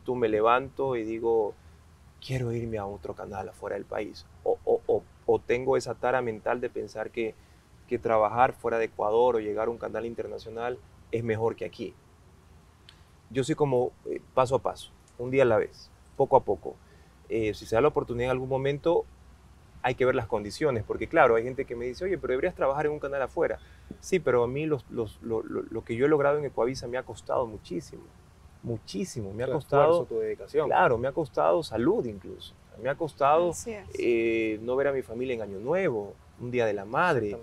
tú 0.03 0.15
me 0.15 0.27
levanto 0.27 0.97
y 0.97 1.03
digo, 1.03 1.53
quiero 2.25 2.51
irme 2.51 2.77
a 2.77 2.85
otro 2.85 3.13
canal 3.13 3.47
afuera 3.49 3.75
del 3.75 3.85
país. 3.85 4.25
O, 4.43 4.57
o, 4.65 4.81
o, 4.87 5.03
o 5.25 5.39
tengo 5.39 5.77
esa 5.77 5.95
tara 5.95 6.21
mental 6.21 6.59
de 6.59 6.69
pensar 6.69 7.09
que, 7.09 7.35
que 7.87 7.97
trabajar 7.97 8.53
fuera 8.53 8.77
de 8.77 8.85
Ecuador 8.85 9.35
o 9.35 9.39
llegar 9.39 9.67
a 9.67 9.71
un 9.71 9.77
canal 9.77 10.05
internacional 10.05 10.77
es 11.11 11.23
mejor 11.23 11.55
que 11.55 11.65
aquí. 11.65 11.93
Yo 13.29 13.43
soy 13.43 13.55
como 13.55 13.91
eh, 14.05 14.21
paso 14.33 14.55
a 14.55 14.59
paso, 14.59 14.91
un 15.17 15.31
día 15.31 15.43
a 15.43 15.45
la 15.45 15.57
vez, 15.57 15.89
poco 16.15 16.35
a 16.35 16.41
poco. 16.41 16.75
Eh, 17.29 17.53
si 17.53 17.65
se 17.65 17.75
da 17.75 17.81
la 17.81 17.89
oportunidad 17.89 18.25
en 18.25 18.31
algún 18.31 18.49
momento, 18.49 19.05
hay 19.81 19.95
que 19.95 20.05
ver 20.05 20.15
las 20.15 20.27
condiciones, 20.27 20.83
porque 20.83 21.07
claro, 21.07 21.35
hay 21.35 21.43
gente 21.43 21.65
que 21.65 21.75
me 21.75 21.85
dice, 21.85 22.05
oye, 22.05 22.17
pero 22.17 22.31
deberías 22.31 22.55
trabajar 22.55 22.85
en 22.85 22.91
un 22.93 22.99
canal 22.99 23.21
afuera. 23.21 23.59
Sí, 23.99 24.19
pero 24.19 24.43
a 24.43 24.47
mí 24.47 24.65
los, 24.65 24.85
los, 24.89 25.21
lo, 25.21 25.43
lo, 25.43 25.61
lo, 25.63 25.83
que 25.83 25.95
yo 25.95 26.05
he 26.05 26.09
logrado 26.09 26.37
en 26.37 26.45
Ecuavisa 26.45 26.87
me 26.87 26.97
ha 26.97 27.03
costado 27.03 27.45
muchísimo, 27.45 28.03
muchísimo. 28.63 29.33
Me 29.33 29.43
ha 29.43 29.51
costado, 29.51 30.05
tu 30.05 30.19
dedicación. 30.19 30.67
claro, 30.67 30.97
me 30.97 31.07
ha 31.07 31.11
costado 31.11 31.63
salud 31.63 32.05
incluso. 32.05 32.53
Me 32.81 32.89
ha 32.89 32.95
costado 32.95 33.53
eh, 33.97 34.59
no 34.61 34.75
ver 34.75 34.87
a 34.87 34.91
mi 34.91 35.01
familia 35.01 35.35
en 35.35 35.41
Año 35.41 35.59
Nuevo, 35.59 36.13
un 36.39 36.51
Día 36.51 36.65
de 36.65 36.73
la 36.73 36.85
Madre, 36.85 37.37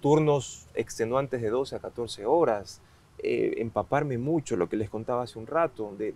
turnos 0.00 0.66
extenuantes 0.74 1.42
de 1.42 1.50
12 1.50 1.76
a 1.76 1.78
14 1.80 2.24
horas, 2.24 2.80
eh, 3.20 3.54
empaparme 3.58 4.16
mucho, 4.16 4.56
lo 4.56 4.68
que 4.68 4.76
les 4.76 4.88
contaba 4.88 5.22
hace 5.22 5.40
un 5.40 5.46
rato, 5.48 5.92
de, 5.98 6.12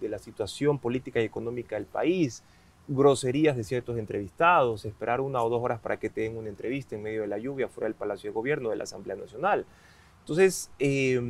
la 0.00 0.18
situación 0.18 0.78
política 0.78 1.20
y 1.20 1.24
económica 1.24 1.74
del 1.74 1.86
país, 1.86 2.44
groserías 2.86 3.56
de 3.56 3.64
ciertos 3.64 3.98
entrevistados, 3.98 4.84
esperar 4.84 5.20
una 5.20 5.42
o 5.42 5.48
dos 5.48 5.60
horas 5.62 5.80
para 5.80 5.98
que 5.98 6.10
te 6.10 6.20
den 6.20 6.36
una 6.36 6.48
entrevista 6.48 6.94
en 6.94 7.02
medio 7.02 7.22
de 7.22 7.26
la 7.26 7.38
lluvia 7.38 7.68
fuera 7.68 7.86
del 7.86 7.96
Palacio 7.96 8.30
de 8.30 8.34
Gobierno 8.34 8.70
de 8.70 8.76
la 8.76 8.84
Asamblea 8.84 9.16
Nacional. 9.16 9.66
Entonces, 10.20 10.70
eh, 10.78 11.20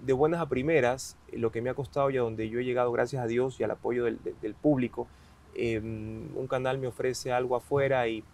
de 0.00 0.12
buenas 0.14 0.40
a 0.40 0.48
primeras, 0.48 1.18
lo 1.32 1.52
que 1.52 1.60
me 1.60 1.68
ha 1.68 1.74
costado 1.74 2.10
y 2.10 2.16
a 2.16 2.22
donde 2.22 2.48
yo 2.48 2.60
he 2.60 2.64
llegado, 2.64 2.90
gracias 2.92 3.22
a 3.22 3.26
Dios 3.26 3.60
y 3.60 3.64
al 3.64 3.72
apoyo 3.72 4.04
del, 4.04 4.54
público, 4.54 5.06
eh, 5.54 5.80
un 5.80 6.46
canal 6.48 6.78
me 6.78 6.86
ofrece 6.86 7.30
algo 7.30 7.56
afuera 7.56 8.08
y 8.08 8.24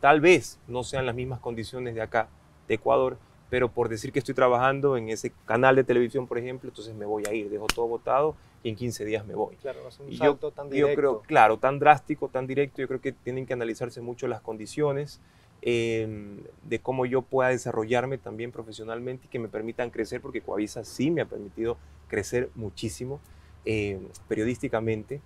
tal 0.00 0.20
vez 0.20 0.58
no 0.66 0.82
sean 0.82 1.06
las 1.06 1.14
mismas 1.14 1.38
condiciones 1.38 1.94
de 1.94 2.02
acá, 2.02 2.28
de 2.66 2.74
Ecuador, 2.74 3.18
pero 3.54 3.68
por 3.68 3.88
decir 3.88 4.10
que 4.10 4.18
estoy 4.18 4.34
trabajando 4.34 4.96
en 4.96 5.10
ese 5.10 5.30
canal 5.46 5.76
de 5.76 5.84
televisión, 5.84 6.26
por 6.26 6.38
ejemplo, 6.38 6.70
entonces 6.70 6.92
me 6.92 7.04
voy 7.04 7.22
a 7.28 7.32
ir, 7.32 7.48
dejo 7.48 7.68
todo 7.68 7.86
votado 7.86 8.34
y 8.64 8.70
en 8.70 8.74
15 8.74 9.04
días 9.04 9.24
me 9.24 9.36
voy. 9.36 9.54
Claro, 9.54 9.78
no 9.80 9.90
es 9.90 10.00
un 10.00 10.10
Y 10.10 10.16
salto 10.16 10.50
tan 10.50 10.68
directo. 10.68 10.90
Yo 10.90 10.96
creo, 10.96 11.20
claro, 11.20 11.56
tan 11.56 11.78
drástico, 11.78 12.26
tan 12.26 12.48
directo, 12.48 12.82
yo 12.82 12.88
creo 12.88 13.00
que 13.00 13.12
tienen 13.12 13.46
que 13.46 13.52
analizarse 13.52 14.00
mucho 14.00 14.26
las 14.26 14.40
condiciones 14.40 15.20
eh, 15.62 16.36
de 16.64 16.78
cómo 16.80 17.06
yo 17.06 17.22
pueda 17.22 17.50
desarrollarme 17.50 18.18
también 18.18 18.50
profesionalmente 18.50 19.26
y 19.26 19.28
que 19.28 19.38
me 19.38 19.46
permitan 19.46 19.90
crecer, 19.90 20.20
porque 20.20 20.40
Coavisa 20.40 20.82
sí 20.82 21.12
me 21.12 21.20
ha 21.20 21.26
permitido 21.26 21.76
crecer 22.08 22.50
muchísimo 22.56 23.20
eh, 23.66 24.00
periodísticamente. 24.26 25.22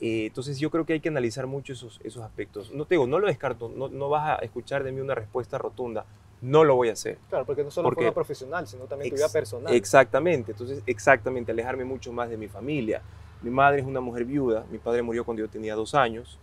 Eh, 0.00 0.28
entonces 0.28 0.58
yo 0.58 0.70
creo 0.70 0.86
que 0.86 0.94
hay 0.94 1.00
que 1.00 1.10
analizar 1.10 1.46
mucho 1.46 1.74
esos, 1.74 2.00
esos 2.04 2.22
aspectos. 2.22 2.72
No 2.72 2.86
te 2.86 2.94
digo, 2.94 3.06
no 3.06 3.18
lo 3.18 3.26
descarto, 3.26 3.68
no, 3.68 3.88
no 3.88 4.08
vas 4.08 4.40
a 4.40 4.42
escuchar 4.42 4.82
de 4.82 4.92
mí 4.92 5.02
una 5.02 5.14
respuesta 5.14 5.58
rotunda, 5.58 6.06
no 6.42 6.64
lo 6.64 6.76
voy 6.76 6.88
a 6.90 6.92
hacer. 6.92 7.18
Claro, 7.28 7.44
porque 7.46 7.64
no 7.64 7.70
solo 7.70 7.88
Porque- 7.88 8.02
forma 8.02 8.14
profesional, 8.14 8.66
sino 8.66 8.84
también 8.84 9.10
tu 9.10 9.16
vida 9.16 9.28
personal. 9.30 9.74
Exactamente, 9.74 10.52
entonces 10.52 10.82
exactamente, 10.86 11.52
alejarme 11.52 11.84
mucho 11.84 12.12
más 12.12 12.28
de 12.30 12.36
mi 12.36 12.48
familia. 12.48 13.02
Mi 13.42 13.50
madre 13.50 13.80
es 13.80 13.86
una 13.86 14.00
mujer 14.00 14.24
viuda, 14.24 14.64
mi 14.70 14.78
padre 14.78 15.02
murió 15.02 15.24
cuando 15.24 15.42
yo 15.42 15.48
tenía 15.48 15.74
dos 15.74 15.94
años, 15.94 16.38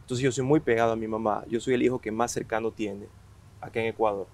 entonces 0.00 0.24
yo 0.24 0.32
soy 0.32 0.44
muy 0.44 0.60
pegado 0.60 0.92
a 0.92 0.96
mi 0.96 1.06
mamá, 1.06 1.44
yo 1.48 1.60
soy 1.60 1.74
el 1.74 1.82
hijo 1.82 1.98
que 2.00 2.10
más 2.10 2.32
cercano 2.32 2.70
tiene 2.70 3.06
acá 3.60 3.80
en 3.80 3.86
Ecuador. 3.86 4.26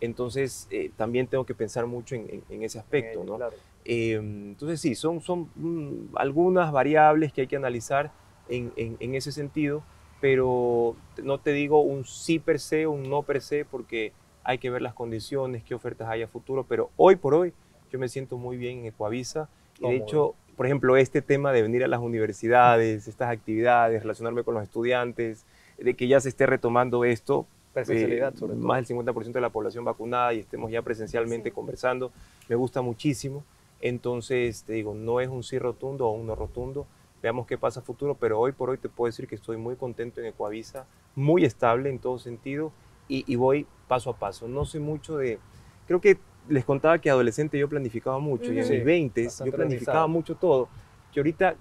Entonces 0.00 0.66
eh, 0.70 0.90
también 0.96 1.26
tengo 1.26 1.44
que 1.46 1.54
pensar 1.54 1.86
mucho 1.86 2.14
en, 2.14 2.28
en- 2.28 2.44
en 2.50 2.62
ese 2.62 2.78
aspecto, 2.78 3.22
¿no? 3.24 3.36
claro. 3.36 3.54
Eh, 3.84 4.12
entonces 4.14 4.80
sí, 4.80 4.94
son, 4.94 5.20
son 5.20 5.48
mm, 5.56 6.16
algunas 6.16 6.70
variables 6.72 7.32
que 7.32 7.42
hay 7.42 7.46
que 7.46 7.56
analizar 7.56 8.10
en, 8.48 8.72
en- 8.76 8.96
en 9.00 9.14
ese 9.14 9.32
sentido, 9.32 9.82
pero 10.20 10.94
no 11.22 11.38
te 11.38 11.52
digo 11.52 11.80
un 11.80 12.04
sí 12.04 12.38
per 12.38 12.58
se, 12.60 12.86
un 12.86 13.08
no 13.08 13.22
per 13.22 13.40
se, 13.40 13.64
porque 13.64 14.12
hay 14.44 14.58
que 14.58 14.70
ver 14.70 14.82
las 14.82 14.94
condiciones, 14.94 15.62
qué 15.62 15.74
ofertas 15.74 16.08
hay 16.08 16.22
a 16.22 16.28
futuro, 16.28 16.64
pero 16.68 16.90
hoy 16.96 17.16
por 17.16 17.34
hoy 17.34 17.52
yo 17.90 17.98
me 17.98 18.08
siento 18.08 18.36
muy 18.38 18.56
bien 18.56 18.80
en 18.80 18.86
Ecuavisa 18.86 19.48
y 19.78 19.82
de 19.88 19.96
hecho, 19.96 20.34
por 20.56 20.66
ejemplo, 20.66 20.96
este 20.96 21.22
tema 21.22 21.52
de 21.52 21.62
venir 21.62 21.82
a 21.84 21.88
las 21.88 22.00
universidades, 22.00 23.08
estas 23.08 23.30
actividades, 23.30 24.02
relacionarme 24.02 24.42
con 24.44 24.54
los 24.54 24.62
estudiantes, 24.62 25.44
de 25.78 25.94
que 25.94 26.06
ya 26.08 26.20
se 26.20 26.28
esté 26.28 26.46
retomando 26.46 27.04
esto, 27.04 27.46
Presencialidad, 27.74 28.34
eh, 28.34 28.36
sobre 28.36 28.54
todo. 28.54 28.66
más 28.66 28.76
del 28.78 28.86
50% 28.86 29.32
de 29.32 29.40
la 29.40 29.48
población 29.50 29.84
vacunada 29.84 30.34
y 30.34 30.40
estemos 30.40 30.70
ya 30.70 30.82
presencialmente 30.82 31.48
Sí. 31.50 31.54
conversando, 31.54 32.12
me 32.48 32.54
gusta 32.56 32.82
muchísimo. 32.82 33.42
Entonces, 33.80 34.62
te 34.64 34.74
digo, 34.74 34.94
no 34.94 35.20
es 35.20 35.28
un 35.28 35.42
sí 35.42 35.58
rotundo 35.58 36.06
o 36.06 36.12
un 36.12 36.26
no 36.26 36.34
rotundo. 36.36 36.86
Veamos 37.22 37.46
qué 37.46 37.58
pasa 37.58 37.80
a 37.80 37.82
futuro, 37.82 38.14
pero 38.18 38.38
hoy 38.38 38.52
por 38.52 38.70
hoy 38.70 38.78
te 38.78 38.88
puedo 38.88 39.08
decir 39.08 39.26
que 39.26 39.34
estoy 39.34 39.56
muy 39.56 39.76
contento 39.76 40.20
en 40.20 40.26
Ecuavisa, 40.26 40.86
muy 41.16 41.44
estable 41.44 41.88
en 41.90 41.98
todo 41.98 42.18
sentido 42.18 42.72
y, 43.08 43.24
y 43.26 43.36
voy 43.36 43.66
paso 43.92 44.08
a 44.08 44.16
paso. 44.16 44.48
No 44.48 44.64
soy 44.64 44.80
mucho 44.80 45.18
de... 45.18 45.38
Creo 45.86 46.00
que 46.00 46.16
les 46.48 46.64
contaba 46.64 46.98
que 46.98 47.10
adolescente 47.10 47.58
yo 47.58 47.68
planificaba 47.68 48.18
mucho 48.18 48.50
y 48.50 48.58
en 48.58 48.64
Ujú. 48.64 48.72
mis 48.72 48.78
Sí, 48.80 48.84
20 48.84 49.24
bastante 49.26 49.50
yo 49.50 49.56
planificaba 49.56 50.06
mucho 50.06 50.34
todo. 50.34 50.68
Que 51.12 51.20
ahorita, 51.20 51.56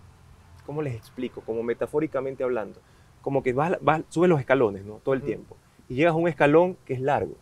¿cómo 0.65 0.81
les 0.81 0.95
explico? 0.95 1.41
Como 1.41 1.61
metafóricamente 1.61 2.41
hablando, 2.41 2.79
como 3.21 3.43
que 3.43 3.51
vas, 3.51 3.77
vas- 3.81 4.03
subes 4.07 4.29
los 4.29 4.39
escalones, 4.39 4.85
¿no? 4.85 5.01
Todo 5.03 5.13
el 5.13 5.23
tiempo. 5.23 5.57
Y 5.89 5.95
llegas 5.95 6.13
a 6.13 6.15
un 6.15 6.29
escalón 6.29 6.77
que 6.85 6.93
es 6.93 7.01
largo. 7.01 7.35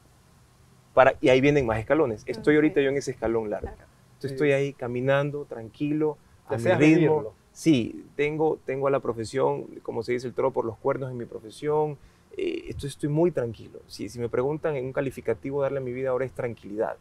Para, 0.95 1.13
y 1.21 1.29
ahí 1.29 1.39
vienen 1.39 1.67
más 1.67 1.77
escalones. 1.77 2.23
Estoy 2.25 2.55
ahorita 2.55 2.81
yo 2.81 2.89
en 2.89 2.97
ese 2.97 3.11
escalón 3.11 3.51
largo. 3.51 3.69
Entonces 3.69 4.31
Sí. 4.31 4.33
estoy 4.33 4.51
ahí 4.53 4.73
caminando, 4.73 5.45
tranquilo, 5.45 6.17
a 6.47 6.57
mi 6.57 6.63
ritmo. 6.63 6.77
vivirlo. 6.77 7.33
Sí, 7.51 8.05
tengo, 8.15 8.57
tengo 8.65 8.87
a 8.87 8.91
la 8.91 8.99
profesión, 9.01 9.65
como 9.83 10.01
se 10.01 10.13
dice, 10.13 10.25
el 10.25 10.33
toro 10.33 10.49
por 10.49 10.65
los 10.65 10.77
cuernos 10.77 11.11
en 11.11 11.17
mi 11.17 11.25
profesión. 11.25 11.99
Eh, 12.41 12.69
esto 12.69 12.87
estoy 12.87 13.09
muy 13.09 13.31
tranquilo. 13.31 13.81
Si, 13.87 14.07
si 14.07 14.17
me 14.17 14.29
preguntan 14.29 14.77
en 14.77 14.85
un 14.85 14.93
calificativo 14.93 15.61
darle 15.61 15.79
a 15.79 15.81
mi 15.81 15.91
vida 15.91 16.11
ahora 16.11 16.23
es 16.23 16.31
tranquilidad. 16.31 16.95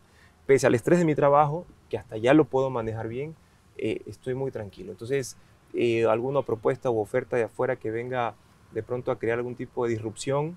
Pese 0.46 0.66
al 0.66 0.74
estrés 0.74 0.98
de 0.98 1.04
mi 1.04 1.14
trabajo, 1.14 1.64
que 1.88 1.96
hasta 1.96 2.16
ya 2.16 2.34
lo 2.34 2.44
puedo 2.44 2.70
manejar 2.70 3.06
bien, 3.06 3.36
eh, 3.76 4.02
estoy 4.06 4.34
muy 4.34 4.50
tranquilo. 4.50 4.90
Entonces, 4.90 5.36
eh, 5.74 6.06
alguna 6.06 6.42
propuesta 6.42 6.90
u 6.90 6.98
oferta 6.98 7.36
de 7.36 7.44
afuera 7.44 7.76
que 7.76 7.92
venga 7.92 8.34
de 8.72 8.82
pronto 8.82 9.12
a 9.12 9.18
crear 9.20 9.38
algún 9.38 9.54
tipo 9.54 9.84
de 9.84 9.90
disrupción, 9.92 10.56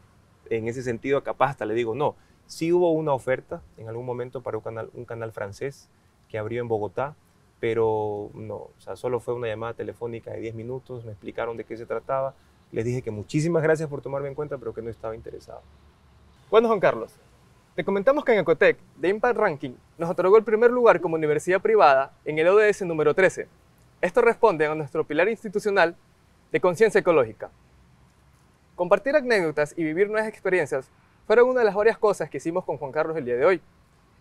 en 0.49 0.67
ese 0.67 0.81
sentido, 0.81 1.23
capaz 1.23 1.51
hasta 1.51 1.65
le 1.65 1.75
digo 1.75 1.93
no. 1.93 2.15
Sí 2.47 2.73
hubo 2.73 2.91
una 2.91 3.13
oferta 3.13 3.61
en 3.77 3.87
algún 3.87 4.05
momento 4.07 4.41
para 4.41 4.57
un 4.57 4.63
canal, 4.63 4.89
un 4.95 5.05
canal 5.05 5.31
francés 5.31 5.89
que 6.27 6.39
abrió 6.39 6.59
en 6.59 6.67
Bogotá, 6.67 7.15
pero 7.59 8.31
no, 8.33 8.55
o 8.55 8.73
sea, 8.79 8.95
solo 8.95 9.19
fue 9.19 9.35
una 9.35 9.47
llamada 9.47 9.75
telefónica 9.75 10.31
de 10.31 10.39
10 10.39 10.55
minutos, 10.55 11.05
me 11.05 11.11
explicaron 11.11 11.55
de 11.55 11.65
qué 11.65 11.77
se 11.77 11.85
trataba, 11.85 12.33
les 12.71 12.85
dije 12.85 13.01
que 13.01 13.11
muchísimas 13.11 13.63
gracias 13.63 13.89
por 13.89 14.01
tomarme 14.01 14.29
en 14.29 14.35
cuenta, 14.35 14.57
pero 14.57 14.73
que 14.73 14.81
no 14.81 14.89
estaba 14.89 15.15
interesado. 15.15 15.61
Bueno, 16.49 16.67
Juan 16.67 16.79
Carlos, 16.79 17.13
te 17.75 17.85
comentamos 17.85 18.25
que 18.25 18.33
en 18.33 18.39
Ecotec, 18.39 18.77
de 18.97 19.09
Impact 19.09 19.37
Ranking, 19.37 19.71
nos 19.97 20.09
otorgó 20.09 20.37
el 20.37 20.43
primer 20.43 20.71
lugar 20.71 20.99
como 20.99 21.15
universidad 21.15 21.61
privada 21.61 22.13
en 22.25 22.37
el 22.37 22.47
ODS 22.47 22.81
número 22.81 23.13
13. 23.13 23.47
Esto 24.01 24.21
responde 24.21 24.65
a 24.65 24.75
nuestro 24.75 25.05
pilar 25.05 25.29
institucional 25.29 25.95
de 26.51 26.59
conciencia 26.59 26.99
ecológica. 26.99 27.49
Compartir 28.75 29.15
anécdotas 29.15 29.73
y 29.77 29.83
vivir 29.83 30.09
nuevas 30.09 30.27
experiencias 30.27 30.89
fueron 31.27 31.49
una 31.49 31.59
de 31.59 31.65
las 31.65 31.75
varias 31.75 31.97
cosas 31.97 32.29
que 32.29 32.37
hicimos 32.37 32.65
con 32.65 32.77
Juan 32.77 32.91
Carlos 32.91 33.15
el 33.15 33.25
día 33.25 33.35
de 33.35 33.45
hoy. 33.45 33.61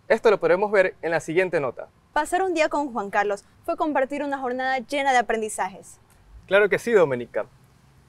Esto 0.07 0.31
lo 0.31 0.39
podremos 0.39 0.71
ver 0.71 0.95
en 1.03 1.13
la 1.13 1.21
siguiente 1.21 1.61
nota. 1.61 1.89
Pasar 2.13 2.43
un 2.43 2.55
día 2.55 2.69
con 2.69 2.93
Juan 2.93 3.11
Carlos 3.11 3.45
fue 3.65 3.77
compartir 3.77 4.23
una 4.23 4.39
jornada 4.39 4.79
llena 4.79 5.13
de 5.13 5.19
aprendizajes. 5.19 5.99
Claro 6.47 6.69
que 6.69 6.79
sí, 6.79 6.93
Doménica. 6.93 7.47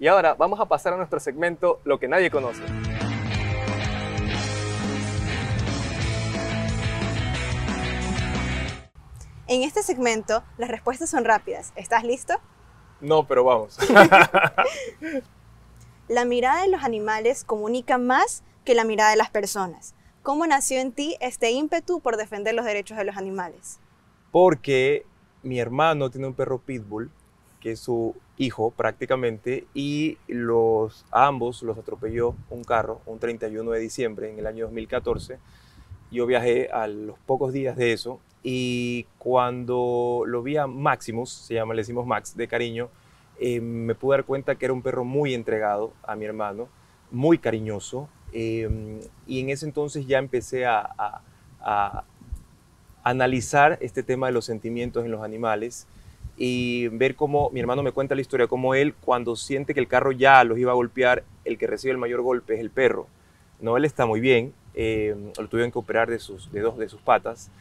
Y 0.01 0.07
ahora 0.07 0.33
vamos 0.33 0.59
a 0.59 0.65
pasar 0.65 0.93
a 0.93 0.97
nuestro 0.97 1.19
segmento 1.19 1.79
Lo 1.83 1.99
que 1.99 2.07
nadie 2.07 2.31
conoce. 2.31 2.63
En 9.45 9.61
este 9.61 9.83
segmento, 9.83 10.43
las 10.57 10.71
respuestas 10.71 11.07
son 11.11 11.23
rápidas. 11.23 11.71
¿Estás 11.75 12.03
listo? 12.03 12.33
No, 12.99 13.27
pero 13.27 13.43
vamos. 13.43 13.77
la 16.07 16.25
mirada 16.25 16.63
de 16.63 16.69
los 16.69 16.83
animales 16.83 17.43
comunica 17.43 17.99
más 17.99 18.43
que 18.65 18.73
la 18.73 18.85
mirada 18.85 19.11
de 19.11 19.17
las 19.17 19.29
personas. 19.29 19.93
¿Cómo 20.23 20.47
nació 20.47 20.79
en 20.79 20.93
ti 20.93 21.15
este 21.19 21.51
ímpetu 21.51 21.99
por 21.99 22.17
defender 22.17 22.55
los 22.55 22.65
derechos 22.65 22.97
de 22.97 23.03
los 23.03 23.17
animales? 23.17 23.79
Porque 24.31 25.05
mi 25.43 25.59
hermano 25.59 26.09
tiene 26.09 26.25
un 26.25 26.33
perro 26.33 26.57
pitbull, 26.57 27.11
que 27.61 27.75
su 27.75 28.15
hijo 28.37 28.71
prácticamente, 28.71 29.65
y 29.73 30.17
los 30.27 31.05
ambos 31.11 31.63
los 31.63 31.77
atropelló 31.77 32.35
un 32.49 32.63
carro 32.63 33.01
un 33.05 33.19
31 33.19 33.71
de 33.71 33.79
diciembre 33.79 34.29
en 34.29 34.39
el 34.39 34.47
año 34.47 34.65
2014. 34.65 35.37
Yo 36.11 36.25
viajé 36.25 36.69
a 36.71 36.87
los 36.87 37.17
pocos 37.19 37.53
días 37.53 37.77
de 37.77 37.93
eso 37.93 38.19
y 38.43 39.05
cuando 39.19 40.23
lo 40.25 40.41
vi 40.41 40.57
a 40.57 40.67
Maximus, 40.67 41.31
se 41.31 41.53
llama, 41.53 41.73
le 41.73 41.81
decimos 41.81 42.05
Max 42.05 42.35
de 42.35 42.47
cariño, 42.47 42.89
eh, 43.39 43.61
me 43.61 43.95
pude 43.95 44.17
dar 44.17 44.25
cuenta 44.25 44.55
que 44.55 44.65
era 44.65 44.73
un 44.73 44.81
perro 44.81 45.03
muy 45.03 45.33
entregado 45.33 45.93
a 46.03 46.15
mi 46.15 46.25
hermano, 46.25 46.67
muy 47.11 47.37
cariñoso, 47.37 48.09
eh, 48.33 48.99
y 49.27 49.39
en 49.39 49.49
ese 49.49 49.65
entonces 49.65 50.07
ya 50.07 50.17
empecé 50.17 50.65
a, 50.65 51.21
a, 51.59 52.03
analizar 53.03 53.77
este 53.81 54.03
tema 54.03 54.27
de 54.27 54.33
los 54.33 54.45
sentimientos 54.45 55.05
en 55.05 55.11
los 55.11 55.23
animales 55.23 55.87
y 56.37 56.87
ver 56.89 57.15
cómo 57.15 57.49
mi 57.51 57.59
hermano 57.59 57.83
me 57.83 57.91
cuenta 57.91 58.15
la 58.15 58.21
historia, 58.21 58.47
cómo 58.47 58.73
él 58.73 58.93
cuando 58.93 59.35
siente 59.35 59.73
que 59.73 59.79
el 59.79 59.87
carro 59.87 60.11
ya 60.11 60.43
los 60.43 60.57
iba 60.57 60.71
a 60.71 60.75
golpear, 60.75 61.23
el 61.45 61.57
que 61.57 61.67
recibe 61.67 61.91
el 61.91 61.97
mayor 61.97 62.21
golpe 62.21 62.55
es 62.55 62.59
el 62.59 62.69
perro. 62.69 63.07
No, 63.59 63.77
él 63.77 63.85
está 63.85 64.05
muy 64.05 64.19
bien, 64.19 64.53
eh, 64.73 65.15
lo 65.37 65.47
tuvieron 65.47 65.71
que 65.71 65.79
operar 65.79 66.09
de, 66.09 66.19
sus, 66.19 66.51
de 66.51 66.61
dos 66.61 66.77
de 66.77 66.89
sus 66.89 67.01
patas, 67.01 67.51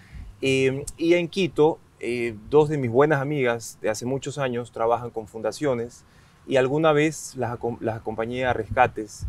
Em, 0.43 0.85
y 0.97 1.15
en 1.15 1.29
Quito, 1.29 1.79
eh, 2.01 2.35
dos 2.49 2.71
de 2.71 2.79
mis 2.79 2.91
buenas 2.91 3.21
amigas 3.21 3.79
de 3.83 3.91
hace 3.91 4.07
muchos 4.07 4.39
años 4.39 4.73
trabajan 4.73 5.11
con 5.11 5.29
fundaciones 5.29 6.05
y 6.47 6.57
alguna 6.57 6.93
vez 6.93 7.37
las, 7.37 7.53
acompañé 7.53 8.47
a 8.47 8.55
rescates 8.55 9.27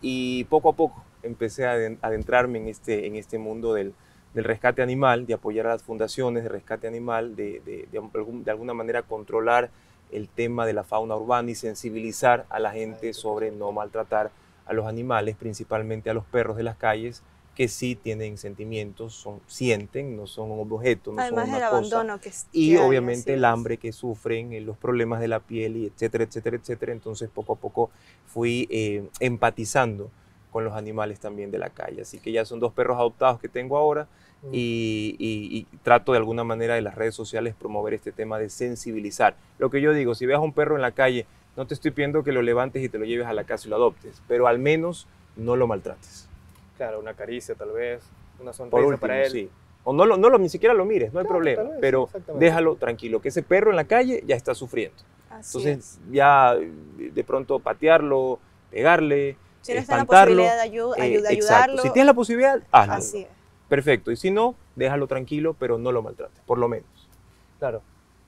y 0.00 0.44
poco 0.44 0.70
a 0.70 0.72
poco 0.72 1.04
empecé 1.22 1.66
a 1.66 1.72
adentrarme 2.00 2.58
en 2.58 2.68
este, 2.68 3.06
en 3.06 3.16
este 3.16 3.36
mundo 3.38 3.74
del, 3.74 3.92
rescate 4.42 4.82
animal, 4.82 5.26
de 5.26 5.34
apoyar 5.34 5.66
a 5.66 5.70
las 5.70 5.82
fundaciones 5.82 6.42
de 6.42 6.48
rescate 6.48 6.88
animal, 6.88 7.36
de, 7.36 7.60
de, 7.64 8.50
alguna 8.50 8.74
manera 8.74 9.02
controlar 9.02 9.70
el 10.10 10.28
tema 10.28 10.66
de 10.66 10.72
la 10.72 10.84
fauna 10.84 11.16
urbana 11.16 11.50
y 11.50 11.54
sensibilizar 11.54 12.46
a 12.48 12.58
la 12.58 12.72
gente 12.72 13.12
sobre 13.12 13.50
no 13.50 13.70
maltratar 13.72 14.30
a 14.66 14.72
los 14.72 14.86
animales, 14.86 15.36
principalmente 15.36 16.10
a 16.10 16.14
los 16.14 16.24
perros 16.24 16.56
de 16.56 16.62
las 16.62 16.76
calles, 16.76 17.22
que 17.54 17.68
sí 17.68 17.94
tienen 17.94 18.36
sentimientos, 18.36 19.14
son, 19.14 19.40
sienten, 19.46 20.16
no 20.16 20.26
son 20.26 20.50
un 20.50 20.72
objeto, 20.72 21.12
no 21.12 21.22
Además 21.22 21.46
son 21.46 21.54
una 21.54 21.66
abandono 21.68 22.20
que 22.20 22.32
Y 22.52 22.76
obviamente 22.76 23.34
el 23.34 23.44
hambre 23.44 23.76
que 23.76 23.92
sufren, 23.92 24.52
eh, 24.52 24.60
los 24.60 24.76
problemas 24.76 25.20
de 25.20 25.28
la 25.28 25.40
piel, 25.40 25.76
y 25.76 25.86
etcétera, 25.86 26.24
etcétera, 26.24 26.56
etcétera. 26.56 26.92
Entonces 26.92 27.30
poco 27.32 27.52
a 27.52 27.56
poco 27.56 27.90
fui 28.26 28.66
eh, 28.70 29.08
empatizando 29.20 30.10
con 30.54 30.64
los 30.64 30.74
animales 30.74 31.18
también 31.18 31.50
de 31.50 31.58
la 31.58 31.70
calle. 31.70 32.02
Así 32.02 32.20
que 32.20 32.30
ya 32.30 32.44
son 32.44 32.60
dos 32.60 32.72
perros 32.72 32.96
adoptados 32.96 33.40
que 33.40 33.48
tengo 33.48 33.76
ahora 33.76 34.06
mm. 34.42 34.50
y, 34.52 35.16
y, 35.18 35.66
trato 35.82 36.12
de 36.12 36.18
alguna 36.18 36.44
manera 36.44 36.76
de 36.76 36.80
las 36.80 36.94
redes 36.94 37.16
sociales 37.16 37.56
promover 37.58 37.92
este 37.92 38.12
tema 38.12 38.38
de 38.38 38.48
sensibilizar. 38.48 39.34
Lo 39.58 39.68
que 39.68 39.80
yo 39.80 39.92
digo, 39.92 40.14
si 40.14 40.26
veas 40.26 40.38
un 40.38 40.52
perro 40.52 40.76
en 40.76 40.82
la 40.82 40.92
calle, 40.92 41.26
no 41.56 41.66
te 41.66 41.74
estoy 41.74 41.90
pidiendo 41.90 42.22
que 42.22 42.30
lo 42.30 42.40
levantes 42.40 42.84
y 42.84 42.88
te 42.88 43.00
lo 43.00 43.04
lleves 43.04 43.26
a 43.26 43.32
la 43.32 43.42
casa 43.42 43.66
y 43.66 43.70
lo 43.70 43.74
adoptes, 43.74 44.22
pero 44.28 44.46
al 44.46 44.60
menos 44.60 45.08
no 45.34 45.56
lo 45.56 45.66
maltrates. 45.66 46.28
Claro, 46.76 47.00
una 47.00 47.14
caricia 47.14 47.56
tal 47.56 47.72
vez, 47.72 48.04
una 48.38 48.52
sonrisa 48.52 48.96
para 48.98 49.24
él. 49.24 49.32
Sí. 49.32 49.50
O 49.82 49.92
no, 49.92 50.06
lo, 50.06 50.16
no 50.16 50.30
lo, 50.30 50.38
ni 50.38 50.48
siquiera 50.48 50.72
lo 50.72 50.84
mires, 50.84 51.12
no 51.12 51.18
hay 51.18 51.26
problema, 51.26 51.64
pero 51.80 52.08
déjalo 52.38 52.76
tranquilo, 52.76 53.20
que 53.20 53.30
ese 53.30 53.42
perro 53.42 53.70
en 53.70 53.76
la 53.76 53.86
calle 53.86 54.22
ya 54.24 54.36
está 54.36 54.54
sufriendo. 54.54 55.02
Entonces 55.32 55.98
ya 56.12 56.54
de 56.54 57.24
pronto 57.24 57.58
patearlo, 57.58 58.38
pegarle, 58.70 59.36
si 59.64 59.72
no 59.74 59.80
está 59.80 59.96
la 59.96 60.04
posibilidad 60.04 60.62
de, 60.62 60.68
eh, 60.68 61.22
ayudarlo. 61.28 61.82
Si 61.82 61.90
tienes 61.90 62.06
la 62.06 62.14
posibilidad, 62.14 62.62
hazlo. 62.70 62.94
Así 62.94 63.22
es. 63.22 63.28
Perfecto. 63.68 64.12
Y 64.12 64.16
si 64.16 64.30
no, 64.30 64.54
déjalo 64.76 65.06
tranquilo, 65.06 65.54
pero 65.58 65.78
no 65.78 65.90
lo 65.90 66.02
maltrates, 66.02 66.40
por 66.46 66.58
lo 66.58 66.68
menos. 66.68 67.08
Claro. 67.58 67.82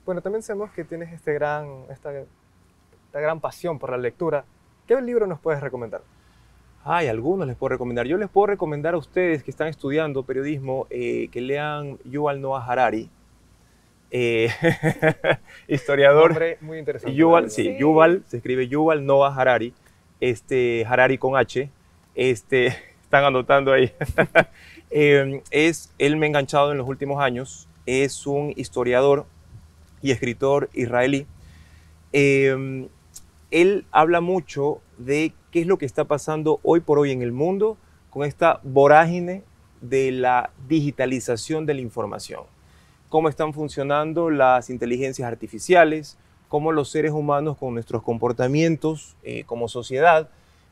Bueno, 0.05 0.21
también 0.21 0.41
sabemos 0.41 0.71
que 0.71 0.83
tienes 0.83 1.13
este 1.13 1.33
gran, 1.33 1.85
esta, 1.89 2.11
esta 2.11 3.19
gran 3.19 3.39
pasión 3.39 3.77
por 3.77 3.91
la 3.91 3.97
lectura. 3.97 4.45
¿Qué 4.87 4.99
libro 5.01 5.27
nos 5.27 5.39
puedes 5.39 5.61
recomendar? 5.61 6.01
Ay, 6.83 7.07
algunos 7.07 7.45
les 7.45 7.57
puedo 7.57 7.69
recomendar. 7.69 8.07
Yo 8.07 8.17
les 8.17 8.29
puedo 8.29 8.47
recomendar 8.47 8.93
a 8.93 8.97
ustedes 8.97 9.43
que 9.43 9.51
están 9.51 9.67
estudiando 9.67 10.23
periodismo 10.23 10.87
eh, 10.89 11.27
que 11.31 11.41
lean 11.41 11.99
Yuval 12.05 12.41
Noah 12.41 12.65
Harari. 12.65 13.09
Eh, 14.09 14.49
historiador. 15.67 16.31
Nombre 16.31 16.57
muy 16.61 16.79
interesante. 16.79 17.13
Yuval, 17.13 17.51
sí, 17.51 17.75
Yuval, 17.77 18.23
se 18.27 18.37
escribe 18.37 18.69
Yuval 18.69 19.05
Noah 19.05 19.35
Harari. 19.35 19.73
Este, 20.19 20.85
Harari 20.85 21.17
con 21.17 21.37
H. 21.37 21.69
Este, 22.15 22.67
están 23.03 23.23
anotando 23.23 23.71
ahí. 23.71 23.91
Em, 24.89 25.41
es, 25.51 25.93
él 25.99 26.15
me 26.15 26.27
ha 26.27 26.29
enganchado 26.29 26.71
en 26.71 26.77
los 26.77 26.87
últimos 26.87 27.21
años. 27.21 27.67
Es 27.85 28.25
un 28.25 28.53
historiador 28.55 29.25
y 30.01 30.11
escritor 30.11 30.69
israelí. 30.73 31.27
Em, 32.13 32.87
él 33.51 33.85
habla 33.91 34.21
mucho 34.21 34.79
de 34.97 35.33
qué 35.51 35.61
es 35.61 35.67
lo 35.67 35.77
que 35.77 35.85
está 35.85 36.05
pasando 36.05 36.59
hoy 36.63 36.79
por 36.79 36.99
hoy 36.99 37.11
en 37.11 37.21
el 37.21 37.31
mundo 37.31 37.77
con 38.09 38.25
esta 38.25 38.59
vorágine 38.63 39.43
de 39.81 40.11
la 40.11 40.51
digitalización 40.67 41.65
de 41.65 41.73
la 41.75 41.81
información. 41.81 42.43
Cómo 43.09 43.29
están 43.29 43.53
funcionando 43.53 44.29
las 44.29 44.69
inteligencias 44.69 45.27
artificiales, 45.27 46.17
cómo 46.47 46.71
los 46.71 46.89
seres 46.89 47.11
humanos 47.11 47.57
con 47.57 47.73
nuestros 47.73 48.03
comportamientos 48.03 49.15
eh, 49.23 49.43
como 49.45 49.67
sociedad 49.67 50.29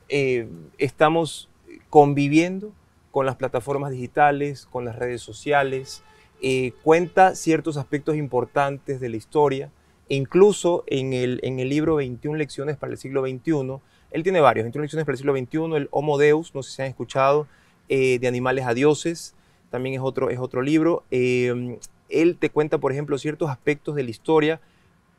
eh, 0.09 0.47
estamos 0.77 1.49
conviviendo 1.89 2.71
con 3.11 3.25
las 3.25 3.37
plataformas 3.37 3.91
digitales, 3.91 4.67
con 4.69 4.85
las 4.85 4.97
redes 4.97 5.21
sociales, 5.21 6.03
eh, 6.41 6.73
cuenta 6.83 7.33
ciertos 7.33 7.77
aspectos 7.77 8.17
importantes 8.17 8.99
de 8.99 9.09
la 9.09 9.15
historia, 9.15 9.71
incluso 10.09 10.83
en 10.87 11.13
el, 11.13 11.39
en 11.43 11.59
el 11.59 11.69
libro 11.69 11.95
21 11.95 12.37
lecciones 12.37 12.77
para 12.77 12.91
el 12.91 12.97
siglo 12.97 13.21
XXI, 13.21 13.79
él 14.11 14.23
tiene 14.23 14.41
varios, 14.41 14.65
Introducciones 14.65 15.05
para 15.05 15.13
el 15.13 15.17
siglo 15.17 15.33
XXI, 15.33 15.75
el 15.77 15.87
Homo 15.91 16.17
Deus, 16.17 16.53
no 16.53 16.61
sé 16.61 16.71
si 16.71 16.81
han 16.81 16.87
escuchado, 16.89 17.47
eh, 17.87 18.19
de 18.19 18.27
animales 18.27 18.65
a 18.65 18.73
dioses, 18.73 19.33
también 19.69 19.95
es 19.95 20.01
otro, 20.01 20.29
es 20.29 20.39
otro 20.39 20.61
libro. 20.61 21.03
Em, 21.11 21.77
él 22.09 22.37
te 22.37 22.49
cuenta, 22.49 22.77
por 22.77 22.91
ejemplo, 22.91 23.17
ciertos 23.17 23.49
aspectos 23.49 23.95
de 23.95 24.03
la 24.03 24.09
historia, 24.09 24.61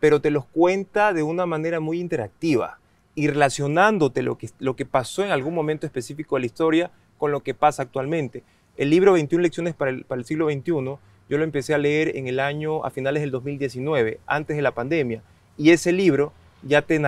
pero 0.01 0.21
te 0.21 0.31
los 0.31 0.45
cuenta 0.47 1.13
de 1.13 1.23
una 1.23 1.47
manera 1.47 1.81
muy 1.81 2.01
interactiva 2.01 2.79
y 3.15 3.29
relacionándote 3.29 4.23
lo 4.23 4.37
que, 4.37 4.51
lo 4.59 4.77
que 4.77 4.85
pasó 4.85 5.25
en 5.25 5.31
algún 5.31 5.55
momento 5.55 5.87
específico 5.87 6.37
de 6.37 6.41
la 6.41 6.47
historia 6.47 6.91
con 7.19 7.33
lo 7.33 7.43
que 7.43 7.55
pasa 7.55 7.83
actualmente. 7.83 8.45
El 8.77 8.91
libro 8.91 9.15
21 9.15 9.43
lecciones 9.43 9.75
para 9.75 9.91
el, 9.91 10.05
para 10.05 10.19
el 10.19 10.27
siglo 10.27 10.51
XXI, 10.51 10.99
yo 11.29 11.39
lo 11.39 11.45
empecé 11.45 11.75
a 11.75 11.79
leer 11.79 12.17
en 12.17 12.29
el 12.29 12.39
año, 12.39 12.85
a 12.85 12.91
finales 12.91 13.23
del 13.23 13.31
2019, 13.31 14.21
antes 14.27 14.57
de 14.57 14.63
la 14.63 14.75
pandemia, 14.75 15.23
y 15.57 15.71
ese 15.71 15.93
libro 15.93 16.33
ya 16.63 16.83
te, 16.83 16.99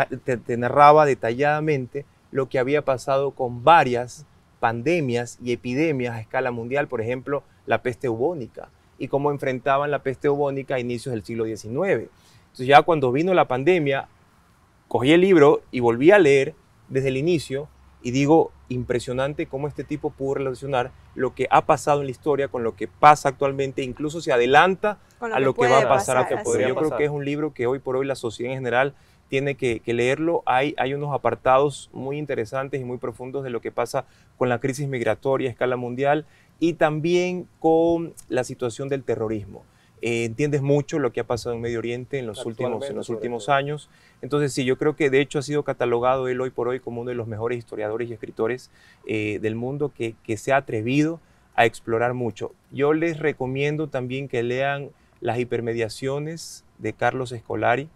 narraba 0.57 1.05
detalladamente 1.05 2.05
lo 2.31 2.49
que 2.49 2.59
había 2.59 2.83
pasado 2.83 3.33
con 3.33 3.65
varias 3.65 4.27
pandemias 4.61 5.39
y 5.43 5.53
epidemias 5.53 6.15
a 6.15 6.21
escala 6.21 6.51
mundial, 6.51 6.89
por 6.89 7.01
ejemplo, 7.01 7.43
la 7.67 7.83
peste 7.83 8.09
bubónica, 8.09 8.71
y 8.99 9.09
cómo 9.09 9.31
enfrentaban 9.31 9.91
la 9.91 10.03
peste 10.03 10.29
bubónica 10.29 10.75
a 10.75 10.81
inicios 10.81 11.13
del 11.13 11.25
siglo 11.25 11.45
XIX. 11.45 12.09
Entonces 12.59 12.77
ya 12.77 12.83
cuando 12.83 13.13
vino 13.13 13.33
la 13.35 13.47
pandemia, 13.47 14.09
cogí 14.89 15.13
el 15.13 15.21
libro 15.21 15.63
y 15.71 15.79
volví 15.79 16.11
a 16.11 16.19
leer 16.19 16.57
desde 16.89 17.07
el 17.07 17.17
inicio 17.17 17.69
y 18.03 18.11
digo, 18.11 18.51
impresionante 18.69 19.47
cómo 19.47 19.69
este 19.69 19.85
tipo 19.85 20.11
pudo 20.11 20.35
relacionar 20.35 20.91
lo 21.15 21.37
que 21.37 21.47
ha 21.53 21.67
pasado 21.67 22.01
en 22.01 22.07
la 22.07 22.11
historia 22.11 22.49
con 22.49 22.65
lo 22.65 22.75
que 22.75 22.89
pasa 22.89 23.29
actualmente, 23.29 23.83
incluso 23.83 24.21
se 24.21 24.33
adelanta 24.33 24.99
a 25.21 25.39
lo 25.39 25.55
que, 25.55 25.69
va 25.69 25.83
a 25.83 25.89
pasar, 25.89 26.17
a 26.17 26.27
que 26.27 26.35
Yo 26.35 26.75
creo 26.75 26.97
que 26.97 27.05
es 27.05 27.11
un 27.11 27.25
libro 27.25 27.55
que 27.55 27.69
hoy 27.69 27.79
por 27.79 27.95
hoy 27.95 28.05
la 28.05 28.17
sociedad 28.17 28.53
en 28.53 28.59
general 28.59 28.93
tiene 29.29 29.55
que, 29.55 29.81
leerlo. 29.87 30.43
Hay, 30.45 30.75
hay 30.79 30.95
unos 30.95 31.15
apartados 31.15 31.91
muy 31.93 32.19
interesantes 32.19 32.81
y 32.81 32.85
muy 32.85 32.99
profundos 32.99 33.45
de 33.45 33.51
lo 33.51 33.61
que 33.61 33.71
pasa 33.71 34.05
con 34.37 34.49
la 34.49 34.59
crisis 34.59 34.89
migratoria 34.89 35.49
a 35.49 35.53
escala 35.53 35.77
mundial 35.77 36.27
y 36.59 36.73
también 36.73 37.47
con 37.61 38.15
la 38.29 38.43
situación 38.43 38.89
del 38.89 39.05
terrorismo. 39.05 39.63
Eh, 40.03 40.25
entiendes 40.25 40.63
mucho 40.63 40.99
lo 40.99 41.13
que 41.13 41.21
ha 41.21 41.25
pasado 41.25 41.55
en 41.55 41.61
Medio 41.61 41.79
Oriente 41.79 42.19
en 42.19 42.27
los 42.27 42.45
últimos, 42.47 42.89
en 42.89 42.97
los 42.97 43.09
últimos 43.09 43.49
años. 43.49 43.89
Entonces, 44.23 44.53
sí, 44.53 44.65
yo 44.65 44.79
creo 44.79 44.97
que 44.97 45.11
de 45.11 45.21
hecho 45.21 45.39
ha 45.39 45.43
sido 45.43 45.63
catalogado 45.63 46.29
él 46.29 46.41
hoy 46.41 46.51
por 46.51 46.69
hoy 46.69 46.81
como 46.81 47.01
uno 47.01 47.11
de 47.11 47.17
los 47.17 47.27
mejores 47.27 47.59
historiadores 47.59 48.09
y 48.09 48.13
escritores 48.13 48.71
eh, 49.07 49.39
del 49.41 49.55
mundo 49.55 49.93
que, 49.97 50.15
que 50.25 50.37
se 50.37 50.53
ha 50.53 50.57
atrevido 50.57 51.21
a 51.55 51.67
explorar 51.67 52.15
mucho. 52.15 52.53
Yo 52.71 52.93
les 52.93 53.19
recomiendo 53.19 53.89
también 53.89 54.29
que 54.29 54.43
lean 54.43 54.91
las 55.21 55.39
hipermediaciones 55.39 56.65
de 56.79 56.93
Carlos 56.93 57.33
Escolari. 57.33 57.89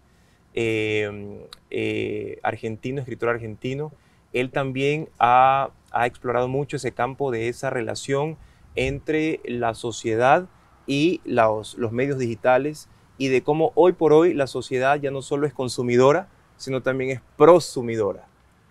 Em, 0.55 1.39
eh, 1.71 2.39
argentino, 2.43 3.01
escritor 3.01 3.31
argentino, 3.31 3.91
él 4.35 4.51
también 4.51 5.09
ha, 5.19 5.71
explorado 6.05 6.49
mucho 6.49 6.77
ese 6.77 6.93
campo 6.93 7.31
de 7.31 7.49
esa 7.49 7.71
relación 7.71 8.37
entre 8.75 9.41
la 9.45 9.75
sociedad 9.75 10.47
y 10.87 11.21
los, 11.25 11.77
medios 11.93 12.19
digitales 12.19 12.89
y 13.19 13.29
de 13.29 13.43
cómo 13.43 13.73
hoy 13.75 13.93
por 13.93 14.13
hoy 14.13 14.35
la 14.35 14.47
sociedad 14.47 14.99
ya 15.01 15.11
no 15.11 15.23
solo 15.23 15.47
es 15.47 15.53
consumidora, 15.53 16.29
sino 16.57 16.83
también 16.83 17.11
es 17.11 17.21
prosumidora. 17.37 18.27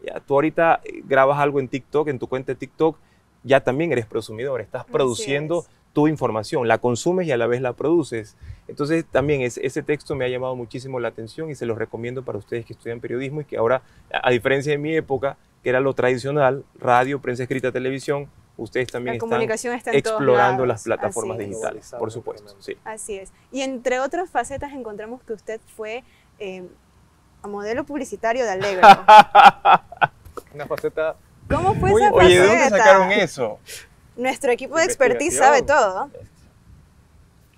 Ya, 0.05 0.19
tú 0.19 0.35
ahorita 0.35 0.81
eh, 0.83 1.01
grabas 1.05 1.39
algo 1.39 1.59
en 1.59 1.67
TikTok, 1.67 2.07
en 2.07 2.19
tu 2.19 2.27
cuenta 2.27 2.51
de 2.51 2.55
TikTok, 2.55 2.97
ya 3.43 3.61
también 3.61 3.91
eres 3.91 4.05
prosumidor, 4.05 4.61
estás 4.61 4.85
produciendo 4.85 5.65
tu 5.93 6.07
información, 6.07 6.67
la 6.67 6.77
consumes 6.77 7.27
y 7.27 7.31
a 7.31 7.37
la 7.37 7.47
vez 7.47 7.61
la 7.61 7.73
produces. 7.73 8.35
Entonces 8.67 9.05
también 9.05 9.41
ese 9.41 9.83
texto 9.83 10.15
me 10.15 10.25
ha 10.25 10.29
llamado 10.29 10.55
muchísimo 10.55 10.99
la 10.99 11.09
atención 11.09 11.49
y 11.49 11.55
se 11.55 11.65
lo 11.65 11.75
recomiendo 11.75 12.23
para 12.23 12.37
ustedes 12.37 12.65
que 12.65 12.73
estudian 12.73 12.99
periodismo 12.99 13.41
y 13.41 13.45
que 13.45 13.57
ahora, 13.57 13.81
a 14.11 14.31
diferencia 14.31 14.71
de 14.71 14.77
mi 14.77 14.95
época, 14.95 15.37
que 15.63 15.69
era 15.69 15.79
lo 15.79 15.93
tradicional, 15.93 16.63
radio, 16.79 17.19
prensa 17.19 17.43
escrita, 17.43 17.71
televisión, 17.71 18.29
ustedes 18.57 18.89
también 18.89 19.15
están 19.15 19.95
explorando 19.95 20.65
las 20.65 20.83
plataformas 20.83 21.37
digitales, 21.37 21.93
por 21.97 22.11
supuesto. 22.11 22.55
Sí. 22.59 22.77
Así 22.83 23.17
es. 23.17 23.31
Y 23.51 23.61
entre 23.61 23.99
otras 23.99 24.29
facetas 24.29 24.73
encontramos 24.73 25.23
que 25.23 25.33
usted 25.33 25.59
fue 25.75 26.03
eh, 26.39 26.63
a 27.41 27.47
modelo 27.47 27.83
publicitario 27.83 28.43
de 28.43 28.51
Allegro. 28.51 28.87
Una 30.53 30.65
faceta... 30.67 31.15
¿Cómo 31.49 31.75
fue 31.75 31.91
esa 31.91 32.11
faceta? 32.11 32.25
Oye, 32.25 32.39
¿de 32.39 32.47
dónde 32.47 32.69
sacaron 32.69 33.11
eso? 33.11 33.59
Nuestro 34.15 34.51
equipo 34.51 34.77
de 34.77 34.85
expertise 34.85 35.37
sabe 35.37 35.61
todo. 35.61 36.09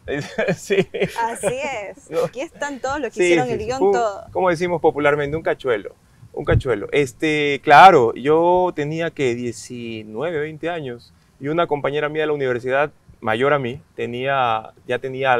sí. 0.58 0.90
Así 1.20 1.48
es. 1.48 2.12
Aquí 2.26 2.42
están 2.42 2.80
todos 2.80 3.00
los 3.00 3.14
que 3.14 3.24
hicieron 3.24 3.50
el 3.50 3.58
guion, 3.58 3.80
todo. 3.80 4.26
Como 4.32 4.50
decimos 4.50 4.82
popularmente, 4.82 5.36
un 5.36 5.44
cachuelo. 5.44 5.96
Un 6.34 6.46
cachuelo. 6.46 6.88
Este, 6.92 7.62
claro, 7.64 8.14
yo 8.16 8.72
tenía 8.76 9.12
que 9.12 9.36
19, 9.36 10.40
20 10.40 10.70
años 10.70 11.14
y 11.40 11.48
una 11.48 11.68
compañera 11.68 12.10
mía 12.10 12.24
de 12.24 12.28
la 12.28 12.34
universidad, 12.34 12.92
mayor 13.22 13.54
a 13.54 13.60
mí, 13.60 13.80
tenía, 13.96 14.72
ya 14.88 14.98
tenía 14.98 15.38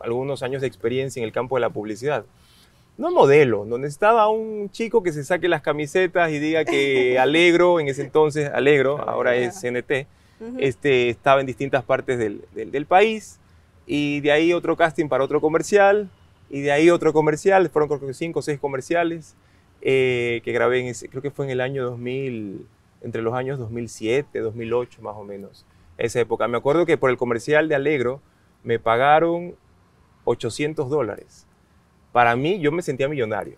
algunos 0.00 0.42
años 0.42 0.60
de 0.62 0.66
experiencia 0.66 1.20
en 1.20 1.24
el 1.24 1.32
campo 1.32 1.56
de 1.56 1.60
la 1.60 1.70
publicidad. 1.70 2.24
No 2.98 3.10
modelo, 3.10 3.64
donde 3.64 3.88
estaba 3.88 4.28
un 4.28 4.70
chico 4.70 5.02
que 5.02 5.12
se 5.12 5.24
saque 5.24 5.48
las 5.48 5.62
camisetas 5.62 6.30
y 6.30 6.38
diga 6.38 6.64
que 6.64 7.18
Alegro, 7.20 7.80
en 7.80 7.88
ese 7.88 8.02
entonces 8.02 8.50
Alegro, 8.52 8.98
ahora 9.08 9.36
es 9.36 9.60
CNT, 9.60 10.06
este, 10.58 11.08
estaba 11.08 11.40
en 11.40 11.46
distintas 11.46 11.84
partes 11.84 12.18
del, 12.18 12.44
del, 12.52 12.86
país 12.86 13.38
y 13.86 14.20
de 14.20 14.32
ahí 14.32 14.52
otro 14.52 14.76
casting 14.76 15.08
para 15.08 15.22
otro 15.22 15.40
comercial 15.40 16.10
y 16.50 16.62
de 16.62 16.72
ahí 16.72 16.90
otro 16.90 17.12
comercial, 17.12 17.70
fueron 17.70 17.88
creo 17.88 18.08
que 18.08 18.14
cinco 18.14 18.40
o 18.40 18.42
seis 18.42 18.58
comerciales 18.58 19.36
eh, 19.82 20.40
que 20.44 20.52
grabé, 20.52 20.80
en 20.80 20.86
ese, 20.86 21.08
creo 21.08 21.22
que 21.22 21.30
fue 21.30 21.44
en 21.44 21.50
el 21.50 21.60
año 21.60 21.84
2000, 21.84 22.66
entre 23.02 23.20
los 23.20 23.34
años 23.34 23.58
2007, 23.58 24.38
2008 24.38 25.02
más 25.02 25.16
o 25.16 25.24
menos, 25.24 25.66
esa 25.98 26.20
época. 26.20 26.46
Me 26.46 26.56
acuerdo 26.56 26.86
que 26.86 26.96
por 26.96 27.10
el 27.10 27.16
comercial 27.16 27.68
de 27.68 27.74
Alegro 27.74 28.20
me 28.62 28.78
pagaron 28.78 29.56
800 30.24 30.88
dólares. 30.88 31.46
Para 32.12 32.36
mí, 32.36 32.60
yo 32.60 32.70
me 32.70 32.82
sentía 32.82 33.08
millonario. 33.08 33.56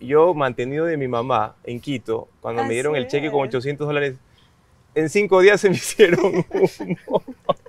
Yo, 0.00 0.32
mantenido 0.32 0.86
de 0.86 0.96
mi 0.96 1.06
mamá 1.06 1.56
en 1.64 1.80
Quito, 1.80 2.28
cuando 2.40 2.64
me 2.64 2.72
dieron 2.72 2.96
el 2.96 3.06
cheque 3.06 3.30
con 3.30 3.40
800 3.40 3.86
dólares, 3.86 4.16
en 4.94 5.10
cinco 5.10 5.40
días 5.40 5.60
se 5.60 5.68
me 5.68 5.76
hicieron 5.76 6.46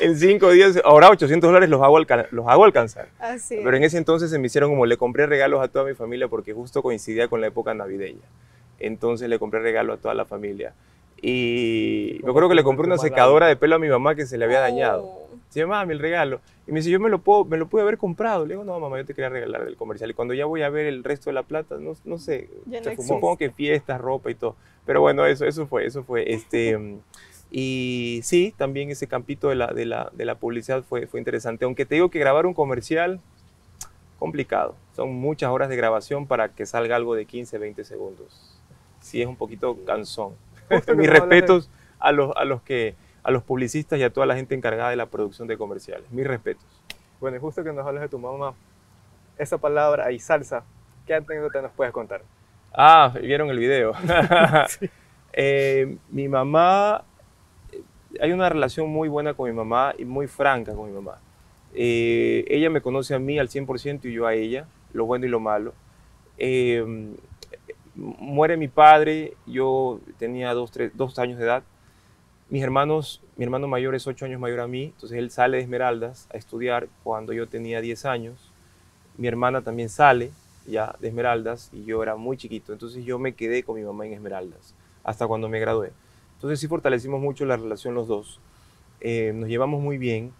en 0.00 0.16
cinco 0.18 0.50
días, 0.50 0.80
ahora 0.84 1.10
800 1.10 1.48
dólares 1.48 1.68
los 1.68 1.82
hago, 1.82 1.98
los 1.98 2.46
hago 2.46 2.64
alcanzar. 2.64 3.08
Pero 3.48 3.76
en 3.76 3.84
ese 3.84 3.98
entonces 3.98 4.30
se 4.30 4.38
me 4.38 4.46
hicieron 4.46 4.70
como 4.70 4.86
le 4.86 4.96
compré 4.96 5.26
regalos 5.26 5.62
a 5.62 5.68
toda 5.68 5.84
mi 5.84 5.94
familia 5.94 6.28
porque 6.28 6.52
justo 6.52 6.82
coincidía 6.82 7.28
con 7.28 7.40
la 7.40 7.48
época 7.48 7.74
navideña. 7.74 8.26
Entonces 8.78 9.28
le 9.28 9.38
compré 9.38 9.60
regalo 9.60 9.92
a 9.92 9.96
toda 9.96 10.14
la 10.14 10.24
familia. 10.24 10.74
Y 11.20 12.20
me 12.22 12.30
acuerdo 12.30 12.48
que 12.48 12.54
le 12.54 12.62
compré 12.62 12.86
una 12.86 12.98
secadora 12.98 13.46
de 13.46 13.56
pelo 13.56 13.76
a 13.76 13.78
mi 13.78 13.88
mamá 13.88 14.14
que 14.14 14.26
se 14.26 14.36
le 14.36 14.44
había 14.44 14.60
dañado. 14.60 15.04
Oh. 15.04 15.26
Se 15.48 15.60
llama 15.60 15.84
mi 15.86 15.94
regalo. 15.94 16.40
Y 16.66 16.72
me 16.72 16.80
dice, 16.80 16.90
yo 16.90 17.00
me 17.00 17.08
lo, 17.08 17.20
puedo, 17.20 17.44
me 17.44 17.56
lo 17.56 17.68
pude 17.68 17.82
haber 17.82 17.96
comprado. 17.96 18.44
Le 18.44 18.54
digo, 18.54 18.64
no, 18.64 18.78
mamá, 18.78 18.98
yo 18.98 19.06
te 19.06 19.14
quería 19.14 19.28
regalar 19.28 19.64
del 19.64 19.76
comercial. 19.76 20.10
Y 20.10 20.14
cuando 20.14 20.34
ya 20.34 20.44
voy 20.44 20.62
a 20.62 20.68
ver 20.68 20.86
el 20.86 21.04
resto 21.04 21.30
de 21.30 21.34
la 21.34 21.44
plata, 21.44 21.76
no, 21.78 21.94
no 22.04 22.18
sé, 22.18 22.50
se 22.82 22.96
fumó 22.96 23.36
que 23.38 23.50
fiestas, 23.50 24.00
ropa 24.00 24.30
y 24.30 24.34
todo. 24.34 24.56
Pero 24.84 25.00
bueno, 25.00 25.24
eso, 25.24 25.46
eso 25.46 25.66
fue, 25.66 25.86
eso 25.86 26.02
fue. 26.04 26.32
Este, 26.32 26.76
y 27.50 28.20
sí, 28.24 28.54
también 28.56 28.90
ese 28.90 29.06
campito 29.06 29.48
de 29.48 29.54
la, 29.54 29.68
de 29.68 29.86
la, 29.86 30.10
de 30.12 30.24
la 30.24 30.34
publicidad 30.34 30.82
fue, 30.82 31.06
fue 31.06 31.20
interesante. 31.20 31.64
Aunque 31.64 31.86
te 31.86 31.94
digo 31.94 32.10
que 32.10 32.18
grabar 32.18 32.46
un 32.46 32.54
comercial, 32.54 33.20
complicado. 34.18 34.74
Son 34.94 35.14
muchas 35.14 35.50
horas 35.50 35.68
de 35.68 35.76
grabación 35.76 36.26
para 36.26 36.48
que 36.48 36.66
salga 36.66 36.96
algo 36.96 37.14
de 37.14 37.26
15, 37.26 37.58
20 37.58 37.84
segundos. 37.84 38.58
Sí, 39.00 39.20
es 39.20 39.28
un 39.28 39.36
poquito 39.36 39.76
cansón. 39.84 40.32
Mis 40.96 41.08
respetos 41.08 41.70
a 41.98 42.12
los, 42.12 42.36
a 42.36 42.44
los 42.44 42.62
que 42.62 42.94
a 43.22 43.32
los 43.32 43.42
publicistas 43.42 43.98
y 43.98 44.04
a 44.04 44.10
toda 44.10 44.24
la 44.24 44.36
gente 44.36 44.54
encargada 44.54 44.90
de 44.90 44.96
la 44.96 45.06
producción 45.06 45.48
de 45.48 45.58
comerciales. 45.58 46.08
Mis 46.12 46.24
respetos. 46.24 46.64
Bueno, 47.20 47.36
y 47.36 47.40
justo 47.40 47.64
que 47.64 47.72
nos 47.72 47.84
hablas 47.84 48.02
de 48.02 48.08
tu 48.08 48.20
mamá, 48.20 48.54
esa 49.36 49.58
palabra 49.58 50.12
y 50.12 50.20
salsa, 50.20 50.62
¿qué 51.06 51.14
anécdota 51.14 51.60
nos 51.60 51.72
puedes 51.72 51.92
contar? 51.92 52.22
Ah, 52.72 53.12
vieron 53.20 53.50
el 53.50 53.58
video. 53.58 53.92
Eh, 55.38 55.98
mi 56.08 56.28
mamá, 56.28 57.04
hay 58.20 58.32
una 58.32 58.48
relación 58.48 58.88
muy 58.88 59.08
buena 59.08 59.34
con 59.34 59.48
mi 59.48 59.56
mamá 59.56 59.94
y 59.98 60.04
muy 60.04 60.26
franca 60.26 60.74
con 60.74 60.88
mi 60.88 60.94
mamá. 60.94 61.18
Eh, 61.74 62.44
ella 62.48 62.70
me 62.70 62.80
conoce 62.80 63.14
a 63.14 63.18
mí 63.18 63.38
al 63.38 63.48
100% 63.48 64.04
y 64.04 64.12
yo 64.12 64.26
a 64.26 64.34
ella, 64.34 64.66
lo 64.92 65.04
bueno 65.06 65.26
y 65.26 65.28
lo 65.28 65.40
malo. 65.40 65.74
muere 67.94 68.56
mi 68.56 68.68
padre, 68.68 69.34
yo 69.46 70.00
tenía 70.18 70.52
dos, 70.54 70.72
dos 70.94 71.18
años 71.18 71.38
de 71.38 71.44
edad 71.44 71.62
mis 72.48 72.62
hermanos, 72.62 73.22
mi 73.36 73.44
hermano 73.44 73.66
mayor 73.66 73.96
es 73.96 74.06
8 74.06 74.26
años 74.26 74.40
mayor 74.40 74.60
a 74.60 74.68
mí, 74.68 74.84
entonces 74.84 75.18
él 75.18 75.32
sale 75.32 75.56
de 75.56 75.64
Esmeraldas 75.64 76.28
a 76.32 76.36
estudiar 76.36 76.88
cuando 77.02 77.32
yo 77.32 77.48
tenía 77.48 77.80
10 77.80 78.04
años. 78.04 78.52
Mi 79.16 79.26
hermana 79.26 79.62
también 79.62 79.88
sale 79.88 80.30
ya 80.64 80.94
de 81.00 81.08
Esmeraldas 81.08 81.70
y 81.72 81.84
yo 81.84 82.04
era 82.04 82.14
muy 82.14 82.36
chiquito, 82.36 82.72
entonces 82.72 83.04
yo 83.04 83.18
me 83.18 83.34
quedé 83.34 83.64
con 83.64 83.74
mi 83.74 83.82
mamá 83.82 84.06
en 84.06 84.12
Esmeraldas 84.12 84.74
hasta 85.02 85.26
cuando 85.26 85.48
me 85.48 85.58
gradué. 85.58 85.92
Entonces 86.46 86.60
sí 86.60 86.68
fortalecimos 86.68 87.20
mucho 87.20 87.44
la 87.44 87.56
relación 87.56 87.94
los 87.94 88.06
dos. 88.06 88.38
Eh, 89.00 89.32
nos 89.34 89.48
llevamos 89.48 89.82
muy 89.82 89.98
bien, 89.98 90.32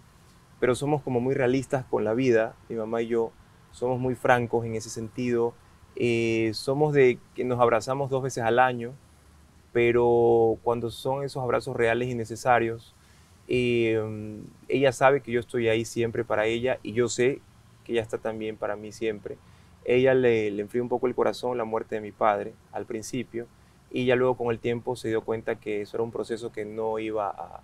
pero 0.60 0.76
somos 0.76 1.02
como 1.02 1.18
muy 1.18 1.34
realistas 1.34 1.84
con 1.84 2.04
la 2.04 2.14
vida, 2.14 2.54
mi 2.68 2.76
mamá 2.76 3.02
y 3.02 3.08
yo. 3.08 3.32
Somos 3.72 3.98
muy 3.98 4.14
francos 4.14 4.64
en 4.64 4.76
ese 4.76 4.88
sentido. 4.88 5.52
Eh, 5.96 6.52
somos 6.54 6.92
de 6.92 7.18
que 7.34 7.42
nos 7.42 7.58
abrazamos 7.58 8.08
dos 8.08 8.22
veces 8.22 8.44
al 8.44 8.60
año, 8.60 8.92
pero 9.72 10.56
cuando 10.62 10.92
son 10.92 11.24
esos 11.24 11.42
abrazos 11.42 11.74
reales 11.74 12.08
y 12.08 12.14
necesarios, 12.14 12.94
em, 13.48 14.44
ella 14.68 14.92
sabe 14.92 15.22
que 15.22 15.32
yo 15.32 15.40
estoy 15.40 15.66
ahí 15.66 15.84
siempre 15.84 16.22
para 16.22 16.46
ella 16.46 16.78
y 16.84 16.92
yo 16.92 17.08
sé 17.08 17.40
que 17.82 17.94
ella 17.94 18.02
está 18.02 18.18
también 18.18 18.56
para 18.56 18.76
mí 18.76 18.92
siempre. 18.92 19.38
Ella 19.84 20.14
le, 20.14 20.52
le 20.52 20.62
enfrió 20.62 20.84
un 20.84 20.88
poco 20.88 21.08
el 21.08 21.16
corazón 21.16 21.58
la 21.58 21.64
muerte 21.64 21.96
de 21.96 22.00
mi 22.00 22.12
padre 22.12 22.54
al 22.70 22.86
principio 22.86 23.48
y 23.96 24.04
ya 24.04 24.14
luego 24.14 24.36
con 24.36 24.50
el 24.50 24.58
tiempo 24.58 24.94
se 24.94 25.08
dio 25.08 25.22
cuenta 25.22 25.54
que 25.54 25.80
eso 25.80 25.96
era 25.96 26.04
un 26.04 26.10
proceso 26.10 26.52
que 26.52 26.66
no 26.66 26.98
iba 26.98 27.30
a, 27.30 27.62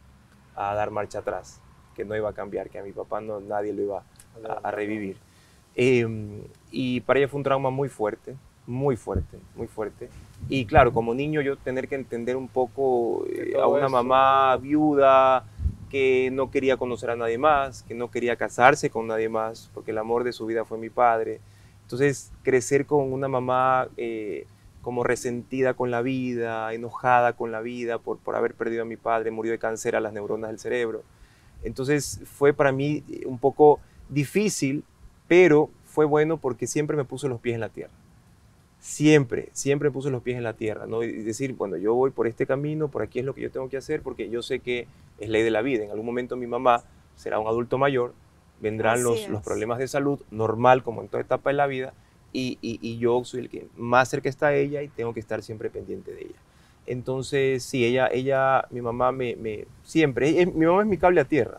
a 0.56 0.74
dar 0.74 0.90
marcha 0.90 1.18
atrás, 1.18 1.60
que 1.94 2.06
no 2.06 2.16
iba 2.16 2.30
a 2.30 2.32
cambiar, 2.32 2.70
que 2.70 2.78
a 2.78 2.82
mi 2.82 2.92
papá 2.92 3.20
no, 3.20 3.38
nadie 3.40 3.74
lo 3.74 3.82
iba 3.82 4.02
a, 4.62 4.70
revivir. 4.70 5.18
Em, 5.74 6.40
y 6.70 7.00
para 7.02 7.18
ella 7.18 7.28
fue 7.28 7.36
un 7.36 7.44
trauma 7.44 7.68
muy 7.68 7.90
fuerte, 7.90 8.34
muy 8.66 8.96
fuerte, 8.96 9.38
muy 9.54 9.66
fuerte. 9.66 10.08
Y 10.48 10.64
claro, 10.64 10.94
como 10.94 11.12
niño 11.12 11.42
yo 11.42 11.58
tener 11.58 11.86
que 11.86 11.96
entender 11.96 12.34
un 12.36 12.48
poco 12.48 13.26
eh, 13.26 13.52
a 13.60 13.66
una 13.66 13.90
mamá 13.90 14.56
viuda 14.56 15.44
que 15.90 16.30
no 16.32 16.50
quería 16.50 16.78
conocer 16.78 17.10
a 17.10 17.16
nadie 17.16 17.36
más, 17.36 17.82
que 17.82 17.92
no 17.92 18.10
quería 18.10 18.36
casarse 18.36 18.88
con 18.88 19.06
nadie 19.06 19.28
más, 19.28 19.70
porque 19.74 19.90
el 19.90 19.98
amor 19.98 20.24
de 20.24 20.32
su 20.32 20.46
vida 20.46 20.64
fue 20.64 20.78
mi 20.78 20.88
padre. 20.88 21.40
Entonces, 21.82 22.32
crecer 22.42 22.86
con 22.86 23.12
una 23.12 23.28
mamá 23.28 23.88
eh, 23.98 24.46
como 24.82 25.04
resentida 25.04 25.74
con 25.74 25.90
la 25.90 26.02
vida, 26.02 26.72
enojada 26.74 27.32
con 27.34 27.52
la 27.52 27.60
vida 27.60 27.98
por, 27.98 28.18
por 28.18 28.36
haber 28.36 28.54
perdido 28.54 28.82
a 28.82 28.84
mi 28.84 28.96
padre, 28.96 29.30
murió 29.30 29.52
de 29.52 29.58
cáncer 29.58 29.96
a 29.96 30.00
las 30.00 30.12
neuronas 30.12 30.50
del 30.50 30.58
cerebro. 30.58 31.02
Entonces, 31.62 32.20
fue 32.24 32.52
para 32.52 32.72
mí 32.72 33.04
un 33.24 33.38
poco 33.38 33.80
difícil, 34.08 34.84
pero 35.28 35.70
fue 35.84 36.04
bueno 36.04 36.36
porque 36.36 36.66
siempre 36.66 36.96
me 36.96 37.04
puso 37.04 37.28
los 37.28 37.40
pies 37.40 37.54
en 37.54 37.60
la 37.60 37.68
tierra 37.68 37.92
siempre, 38.82 39.48
siempre 39.52 39.92
puse 39.92 40.10
los 40.10 40.22
pies 40.22 40.36
en 40.36 40.42
la 40.42 40.54
tierra, 40.54 40.86
¿no? 40.86 41.04
Y 41.04 41.22
decir, 41.22 41.54
bueno, 41.54 41.76
yo 41.76 41.94
voy 41.94 42.10
por 42.10 42.26
este 42.26 42.46
camino, 42.46 42.88
por 42.88 43.02
aquí 43.02 43.20
es 43.20 43.24
lo 43.24 43.32
que 43.32 43.40
yo 43.40 43.50
tengo 43.50 43.68
que 43.68 43.76
hacer, 43.76 44.02
porque 44.02 44.28
yo 44.28 44.42
sé 44.42 44.58
que 44.58 44.88
es 45.20 45.28
ley 45.28 45.42
de 45.44 45.52
la 45.52 45.62
vida. 45.62 45.84
En 45.84 45.90
algún 45.92 46.04
momento 46.04 46.34
mi 46.36 46.48
mamá 46.48 46.82
será 47.14 47.38
un 47.38 47.46
adulto 47.46 47.78
mayor, 47.78 48.12
vendrán 48.60 49.04
los, 49.04 49.28
los, 49.28 49.40
problemas 49.40 49.78
de 49.78 49.86
salud, 49.86 50.20
normal 50.32 50.82
como 50.82 51.00
en 51.00 51.06
toda 51.06 51.22
etapa 51.22 51.50
de 51.50 51.54
la 51.54 51.68
vida, 51.68 51.94
y, 52.32 52.58
y, 52.60 52.98
yo 52.98 53.22
soy 53.24 53.40
el 53.40 53.48
que 53.50 53.66
más 53.76 54.08
cerca 54.08 54.28
está 54.28 54.48
a 54.48 54.54
ella 54.54 54.82
y 54.82 54.88
tengo 54.88 55.12
que 55.12 55.20
estar 55.20 55.42
siempre 55.42 55.70
pendiente 55.70 56.12
de 56.12 56.22
ella. 56.22 56.40
Entonces, 56.86 57.62
sí, 57.62 57.84
ella, 57.84 58.08
ella 58.10 58.66
mi 58.70 58.80
mamá 58.80 59.12
me, 59.12 59.36
me 59.36 59.66
siempre, 59.82 60.46
mi 60.46 60.66
mamá 60.66 60.82
es 60.82 60.88
mi 60.88 60.98
cable 60.98 61.20
a 61.20 61.24
tierra. 61.24 61.58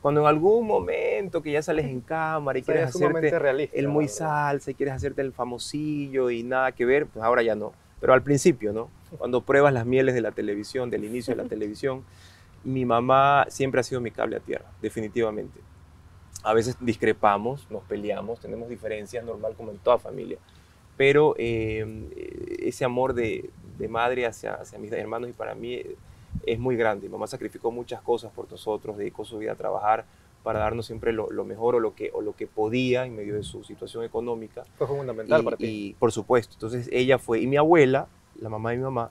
Cuando 0.00 0.22
en 0.22 0.26
algún 0.26 0.66
momento 0.66 1.42
que 1.42 1.52
ya 1.52 1.62
sales 1.62 1.86
en 1.86 2.00
cámara 2.00 2.58
y 2.58 2.62
quieres 2.62 2.84
hacerte 2.84 3.70
el 3.72 3.88
muy 3.88 4.08
salsa 4.08 4.70
y 4.70 4.74
quieres 4.74 4.94
hacerte 4.94 5.22
el 5.22 5.32
famosillo 5.32 6.30
y 6.30 6.42
nada 6.42 6.72
que 6.72 6.84
ver, 6.84 7.06
pues 7.06 7.24
ahora 7.24 7.42
ya 7.42 7.54
no. 7.54 7.72
Pero 8.00 8.14
al 8.14 8.22
principio, 8.22 8.72
¿no? 8.72 8.88
Cuando 9.18 9.42
pruebas 9.42 9.74
las 9.74 9.84
mieles 9.84 10.14
de 10.14 10.22
la 10.22 10.32
televisión, 10.32 10.88
del 10.88 11.04
inicio 11.04 11.34
de 11.34 11.42
la 11.42 11.48
televisión, 11.48 12.04
mi 12.64 12.84
mamá 12.84 13.46
siempre 13.48 13.80
ha 13.80 13.82
sido 13.82 14.00
mi 14.00 14.10
cable 14.10 14.36
a 14.36 14.40
tierra, 14.40 14.66
definitivamente. 14.80 15.60
A 16.42 16.54
veces 16.54 16.76
discrepamos, 16.80 17.66
nos 17.70 17.82
peleamos, 17.84 18.40
tenemos 18.40 18.68
diferencias, 18.68 19.24
normal 19.24 19.54
como 19.56 19.70
en 19.70 19.78
toda 19.78 19.98
familia. 19.98 20.38
Pero 20.96 21.34
eh, 21.38 22.58
ese 22.60 22.84
amor 22.84 23.14
de, 23.14 23.50
de 23.78 23.88
madre 23.88 24.26
hacia, 24.26 24.54
hacia 24.54 24.78
mis 24.78 24.92
hermanos 24.92 25.30
y 25.30 25.32
para 25.32 25.54
mí 25.54 25.82
es 26.46 26.58
muy 26.58 26.76
grande. 26.76 27.06
Mi 27.06 27.12
mamá 27.12 27.26
sacrificó 27.26 27.70
muchas 27.70 28.02
cosas 28.02 28.32
por 28.32 28.50
nosotros, 28.50 28.96
dedicó 28.96 29.24
su 29.24 29.38
vida 29.38 29.52
a 29.52 29.56
trabajar 29.56 30.04
para 30.42 30.60
darnos 30.60 30.86
siempre 30.86 31.12
lo, 31.12 31.28
mejor 31.44 31.74
o 31.74 31.80
lo, 31.80 31.94
que, 31.94 32.10
o 32.14 32.22
lo 32.22 32.34
que 32.34 32.46
podía 32.46 33.04
en 33.04 33.14
medio 33.14 33.34
de 33.34 33.42
su 33.42 33.62
situación 33.62 34.04
económica. 34.04 34.64
Fue 34.78 34.86
fundamental 34.86 35.44
para 35.44 35.56
ti. 35.56 35.66
Y 35.66 35.94
por 35.94 36.12
supuesto, 36.12 36.54
entonces 36.54 36.88
ella 36.92 37.18
fue, 37.18 37.40
y 37.40 37.46
mi 37.46 37.56
abuela, 37.56 38.08
la 38.36 38.48
mamá 38.48 38.70
de 38.70 38.78
mi 38.78 38.82
mamá, 38.84 39.10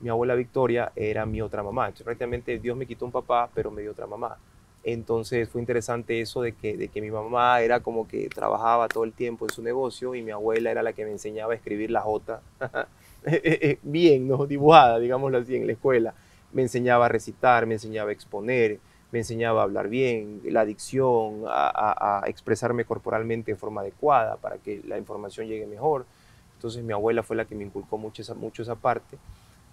mi 0.00 0.08
abuela 0.08 0.34
Victoria 0.34 0.92
era 0.96 1.26
mi 1.26 1.42
otra 1.42 1.62
mamá. 1.62 1.86
Entonces 1.86 2.04
prácticamente 2.04 2.58
Dios 2.58 2.76
me 2.76 2.86
quitó 2.86 3.04
un 3.04 3.12
papá, 3.12 3.50
pero 3.54 3.70
me 3.70 3.82
dio 3.82 3.90
otra 3.90 4.06
mamá. 4.06 4.38
Entonces 4.82 5.48
fue 5.48 5.60
interesante 5.60 6.20
eso 6.20 6.40
de 6.40 6.52
que, 6.52 6.76
de 6.76 6.88
que 6.88 7.02
mi 7.02 7.10
mamá 7.10 7.60
era 7.60 7.80
como 7.80 8.08
que 8.08 8.28
trabajaba 8.28 8.88
todo 8.88 9.04
el 9.04 9.12
tiempo 9.12 9.44
en 9.44 9.50
su 9.50 9.62
negocio 9.62 10.14
y 10.14 10.22
mi 10.22 10.30
abuela 10.30 10.70
era 10.70 10.82
la 10.82 10.94
que 10.94 11.04
me 11.04 11.12
enseñaba 11.12 11.52
a 11.52 11.56
escribir 11.56 11.90
la 11.90 12.00
J 12.00 12.40
bien, 13.82 14.26
¿no? 14.26 14.46
dibujada, 14.46 14.98
digámoslo 14.98 15.38
así, 15.38 15.56
en 15.56 15.66
la 15.66 15.72
escuela. 15.72 16.14
Me 16.52 16.62
enseñaba 16.62 17.06
a 17.06 17.08
recitar, 17.08 17.66
me 17.66 17.74
enseñaba 17.74 18.10
a 18.10 18.12
exponer, 18.12 18.80
me 19.12 19.18
enseñaba 19.18 19.60
a 19.60 19.64
hablar 19.64 19.88
bien, 19.88 20.40
la 20.44 20.64
dicción, 20.64 21.42
a, 21.46 22.22
a 22.24 22.28
expresarme 22.28 22.84
corporalmente 22.84 23.52
de 23.52 23.56
forma 23.56 23.82
adecuada 23.82 24.36
para 24.36 24.56
que 24.58 24.80
la 24.86 24.96
información 24.98 25.46
llegue 25.46 25.66
mejor. 25.66 26.06
Entonces 26.54 26.82
mi 26.82 26.92
abuela 26.92 27.22
fue 27.22 27.36
la 27.36 27.44
que 27.44 27.54
me 27.54 27.64
inculcó 27.64 27.98
mucho 27.98 28.22
esa, 28.22 28.34
mucho 28.34 28.62
esa 28.62 28.76
parte. 28.76 29.18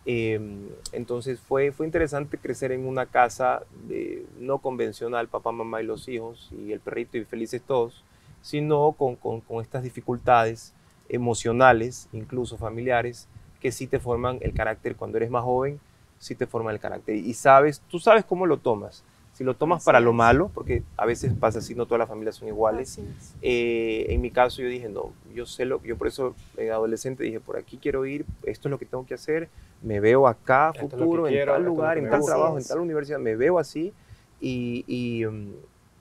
Em, 0.09 0.69
entonces 0.93 1.37
fue, 1.37 1.73
fue 1.73 1.85
interesante 1.85 2.37
crecer 2.37 2.71
en 2.71 2.87
una 2.87 3.07
casa 3.07 3.63
no 4.39 4.59
convencional, 4.59 5.27
papá, 5.27 5.51
mamá 5.51 5.81
y 5.81 5.85
los 5.85 6.07
hijos, 6.07 6.49
y 6.57 6.71
el 6.71 6.79
perrito 6.79 7.17
y 7.17 7.25
felices 7.25 7.61
todos, 7.61 8.05
sino 8.41 8.93
con, 8.93 9.17
con, 9.17 9.41
con, 9.41 9.61
estas 9.61 9.83
dificultades 9.83 10.73
emocionales, 11.09 12.07
incluso 12.13 12.57
familiares, 12.57 13.27
que 13.59 13.73
sí 13.73 13.85
te 13.85 13.99
forman 13.99 14.37
el 14.39 14.53
carácter 14.53 14.95
cuando 14.95 15.17
eres 15.17 15.29
más 15.29 15.43
joven, 15.43 15.77
sí 16.19 16.35
te 16.35 16.47
forman 16.47 16.73
el 16.73 16.79
carácter. 16.79 17.15
Y 17.17 17.33
sabes, 17.33 17.81
tú 17.89 17.99
sabes 17.99 18.23
cómo 18.23 18.45
lo 18.45 18.59
tomas. 18.59 19.03
Si 19.37 19.43
lo 19.43 19.53
tomas 19.53 19.83
para 19.85 19.99
lo 19.99 20.13
malo, 20.13 20.49
porque 20.51 20.81
a 20.97 21.05
veces 21.05 21.31
pasa 21.39 21.59
así, 21.59 21.75
no 21.75 21.85
todas 21.85 21.99
las 21.99 22.09
familias 22.09 22.37
son 22.37 22.47
iguales. 22.47 22.99
Eh, 23.43 24.07
en 24.09 24.19
mi 24.19 24.31
caso 24.31 24.63
yo 24.63 24.67
dije, 24.67 24.89
no, 24.89 25.13
yo 25.31 25.45
sé 25.45 25.63
lo 25.65 25.79
yo 25.83 25.95
por 25.95 26.07
eso 26.07 26.33
en 26.57 26.71
adolescente 26.71 27.23
dije, 27.23 27.39
por 27.39 27.55
aquí 27.55 27.77
quiero 27.77 28.03
ir, 28.07 28.25
esto 28.41 28.67
es 28.67 28.71
lo 28.71 28.79
que 28.79 28.87
tengo 28.87 29.05
que 29.05 29.13
hacer, 29.13 29.47
me 29.83 29.99
veo 29.99 30.27
acá, 30.27 30.73
futuro, 30.73 31.27
en 31.27 31.45
tal 31.45 31.63
lugar, 31.63 31.99
en 31.99 32.09
tal 32.09 32.25
trabajo, 32.25 32.57
en 32.57 32.65
tal 32.65 32.79
universidad, 32.79 33.19
me 33.19 33.35
veo 33.35 33.59
así. 33.59 33.93
Y, 34.41 34.83
y, 34.87 35.23
mm, 35.27 35.53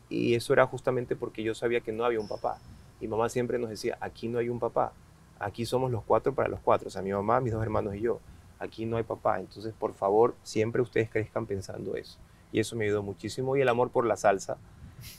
y, 0.09 0.35
eso 0.35 0.55
era 0.55 0.67
justamente 0.67 1.15
porque 1.15 1.43
yo 1.43 1.55
sabía 1.55 1.83
que 1.83 1.93
no 1.93 2.07
había 2.07 2.21
un 2.21 2.29
papá. 2.29 2.57
Mi 3.03 3.07
mamá 3.07 3.29
siempre 3.29 3.59
nos 3.59 3.69
decía, 3.69 3.99
aquí 4.01 4.29
no 4.29 4.39
hay 4.39 4.49
un 4.49 4.61
papá, 4.61 4.95
aquí 5.39 5.67
somos 5.67 5.91
los 5.91 6.03
cuatro 6.05 6.35
para 6.35 6.49
los 6.49 6.61
cuatro, 6.61 6.89
o 6.89 6.91
sea, 6.91 7.03
mi 7.03 7.13
mamá, 7.13 7.43
mis 7.43 7.53
dos 7.53 7.63
hermanos 7.63 7.97
y 7.97 8.01
yo, 8.01 8.19
aquí 8.59 8.87
no 8.87 8.97
hay 8.97 9.03
papá. 9.03 9.41
Entonces, 9.41 9.75
por 9.79 9.93
favor, 9.93 10.35
siempre 10.43 10.81
ustedes 10.81 11.11
crezcan 11.11 11.45
pensando 11.45 11.97
eso 11.97 12.17
y 12.53 12.61
eso 12.61 12.77
me 12.77 12.85
ayudó 12.85 13.03
muchísimo. 13.03 13.57
Y 13.57 13.61
el 13.61 13.69
amor 13.69 13.91
por 13.91 14.07
la 14.07 14.17
salsa. 14.17 14.57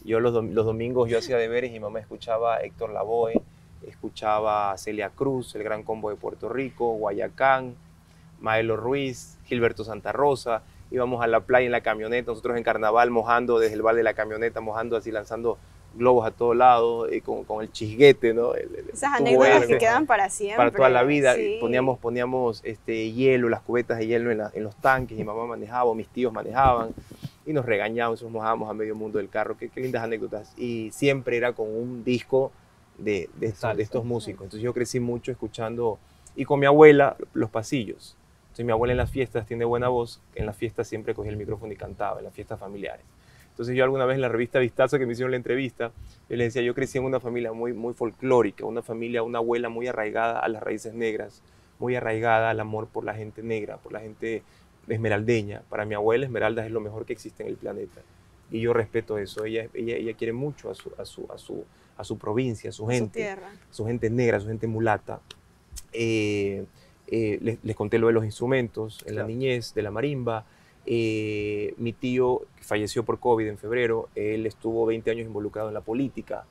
Yo 0.04 0.20
los, 0.20 0.34
los 0.34 0.66
domingos 0.66 1.10
yo 1.10 1.20
hacía 1.20 1.38
deberes 1.38 1.74
y 1.74 1.80
mamá 1.80 2.00
escuchaba 2.00 2.56
a 2.56 2.62
Héctor 2.62 2.92
Lavoe, 2.92 3.42
escuchaba 3.88 4.72
a 4.72 4.78
Celia 4.78 5.10
Cruz, 5.10 5.56
el 5.56 5.64
Gran 5.64 5.84
Combo 5.84 6.10
de 6.10 6.16
Puerto 6.16 6.50
Rico, 6.50 6.94
Guayacán, 6.94 7.76
Maelo 8.40 8.76
Ruiz, 8.76 9.38
Gilberto 9.46 9.84
Santa 9.84 10.12
Rosa. 10.12 10.64
Íbamos 10.90 11.22
a 11.24 11.28
la 11.28 11.42
playa 11.42 11.66
en 11.66 11.72
la 11.72 11.82
camioneta, 11.82 12.32
nosotros 12.32 12.58
en 12.58 12.64
carnaval 12.64 13.12
mojando 13.12 13.60
desde 13.60 13.76
el 13.76 13.82
bar 13.82 13.96
de 13.96 14.04
la 14.04 14.14
camioneta, 14.14 14.62
mojando 14.62 14.96
así, 14.96 15.12
lanzando 15.12 15.58
globos 15.98 16.26
a 16.26 16.32
todos 16.32 16.56
lados, 16.56 17.10
y 17.12 17.22
con, 17.22 17.44
con, 17.44 17.62
el 17.62 17.72
chisguete, 17.72 18.34
¿no? 18.34 18.54
Esas 18.56 19.16
anécdotas 19.16 19.66
que 19.66 19.78
quedan 19.78 20.06
para 20.06 20.30
siempre. 20.30 20.58
Para 20.58 20.72
toda 20.72 20.90
la 20.90 21.04
vida. 21.04 21.36
Poníamos, 21.60 22.00
poníamos 22.00 22.62
este, 22.64 23.12
hielo, 23.12 23.50
las 23.50 23.62
cubetas 23.62 23.98
de 23.98 24.08
hielo 24.08 24.32
en, 24.32 24.42
en, 24.54 24.64
los 24.64 24.76
tanques, 24.76 25.18
mi 25.18 25.24
mamá 25.24 25.46
manejaba, 25.46 25.94
mis 25.96 26.08
tíos 26.08 26.32
manejaban, 26.32 26.94
y 27.46 27.54
nos 27.54 27.66
regañábamos, 27.66 28.22
nos 28.22 28.32
mojábamos 28.32 28.70
a 28.70 28.74
medio 28.74 28.96
mundo 28.96 29.18
del 29.18 29.30
carro. 29.30 29.58
Qué, 29.58 29.70
qué 29.70 29.82
lindas 29.82 30.04
anécdotas. 30.04 30.54
Y 30.58 30.92
siempre 30.92 31.38
era 31.38 31.54
con 31.54 31.68
un 31.68 32.04
disco 32.04 32.52
de, 32.98 33.30
de, 33.36 33.48
estos, 33.48 33.76
de 33.76 33.84
estos 33.84 34.06
músicos. 34.06 34.44
Entonces 34.44 34.62
yo 34.62 34.74
crecí 34.74 35.00
mucho 35.00 35.32
escuchando, 35.32 36.00
y 36.36 36.46
con 36.46 36.60
mi 36.60 36.66
abuela, 36.66 37.16
los 37.34 37.50
pasillos. 37.50 38.16
Entonces 38.58 38.66
mi 38.66 38.72
abuela 38.72 38.94
en 38.94 38.98
las 38.98 39.12
fiestas 39.12 39.46
tiene 39.46 39.66
buena 39.66 39.88
voz, 39.88 40.20
en 40.36 40.46
las 40.46 40.56
fiestas 40.56 40.88
siempre 40.88 41.14
cogía 41.14 41.32
el 41.32 41.38
micrófono 41.38 41.72
y 41.72 41.76
cantaba, 41.76 42.20
en 42.20 42.26
las 42.26 42.34
fiestas 42.34 42.60
familiares. 42.60 43.06
Entonces 43.58 43.76
yo 43.76 43.84
alguna 43.84 44.06
vez 44.06 44.14
en 44.14 44.22
la 44.22 44.30
revista 44.30 44.60
Vistazo 44.60 45.00
que 45.00 45.08
me 45.08 45.14
hicieron 45.14 45.32
la 45.32 45.38
entrevista, 45.38 45.92
yo 46.30 46.36
les 46.36 46.54
decía, 46.54 46.62
yo 46.62 46.76
crecí 46.76 47.00
en 47.00 47.06
una 47.06 47.20
familia 47.20 47.54
muy, 47.54 47.74
muy 47.74 47.96
folclórica, 47.96 48.64
una 48.66 48.84
familia, 48.84 49.24
una 49.24 49.40
abuela 49.40 49.68
muy 49.68 49.88
arraigada 49.88 50.40
a 50.40 50.48
las 50.48 50.62
raíces 50.62 50.94
negras, 50.94 51.42
muy 51.80 51.96
arraigada 51.96 52.52
al 52.52 52.60
amor 52.60 52.86
por 52.88 53.04
la 53.04 53.16
gente 53.16 53.42
negra, 53.42 53.78
por 53.78 53.94
la 53.94 54.02
gente 54.02 54.44
esmeraldeña. 54.88 55.64
Para 55.70 55.86
mi 55.86 55.96
abuela 55.96 56.26
Esmeralda 56.26 56.68
es 56.68 56.72
lo 56.72 56.82
mejor 56.82 57.08
que 57.08 57.14
existe 57.14 57.42
en 57.42 57.50
el 57.50 57.56
planeta. 57.56 58.02
Y 58.52 58.62
yo 58.62 58.74
respeto 58.74 59.18
eso. 59.18 59.44
Ella, 59.44 59.68
ella, 59.74 59.96
ella 59.96 60.14
quiere 60.14 60.34
mucho 60.34 60.70
a 60.70 60.76
su, 60.76 60.92
a, 60.96 61.04
su, 61.04 61.26
a, 61.34 61.40
su, 61.40 61.66
a 61.98 62.04
su 62.04 62.20
provincia, 62.20 62.70
a 62.70 62.74
su 62.74 62.86
gente, 62.86 63.38
su, 63.72 63.78
su 63.78 63.86
gente 63.88 64.12
negra, 64.12 64.40
su 64.40 64.50
gente 64.50 64.68
mulata. 64.68 65.20
Eh, 65.94 66.64
eh, 67.08 67.40
les, 67.42 67.58
les, 67.64 67.76
conté 67.76 67.98
lo 67.98 68.06
de 68.06 68.14
los 68.14 68.24
instrumentos 68.24 69.04
en 69.08 69.16
la 69.16 69.24
niñez, 69.24 69.74
de 69.74 69.82
la 69.82 69.90
marimba, 69.90 70.46
eh, 70.90 71.74
mi 71.78 71.92
tío 71.92 72.44
falleció 72.62 73.04
por 73.04 73.20
COVID 73.20 73.46
en 73.46 73.58
febrero, 73.58 74.08
él 74.16 74.46
estuvo 74.46 74.86
20 74.86 75.12
años 75.12 75.28
involucrado 75.28 75.68
en 75.68 75.74
la 75.74 75.82
política, 75.82 76.46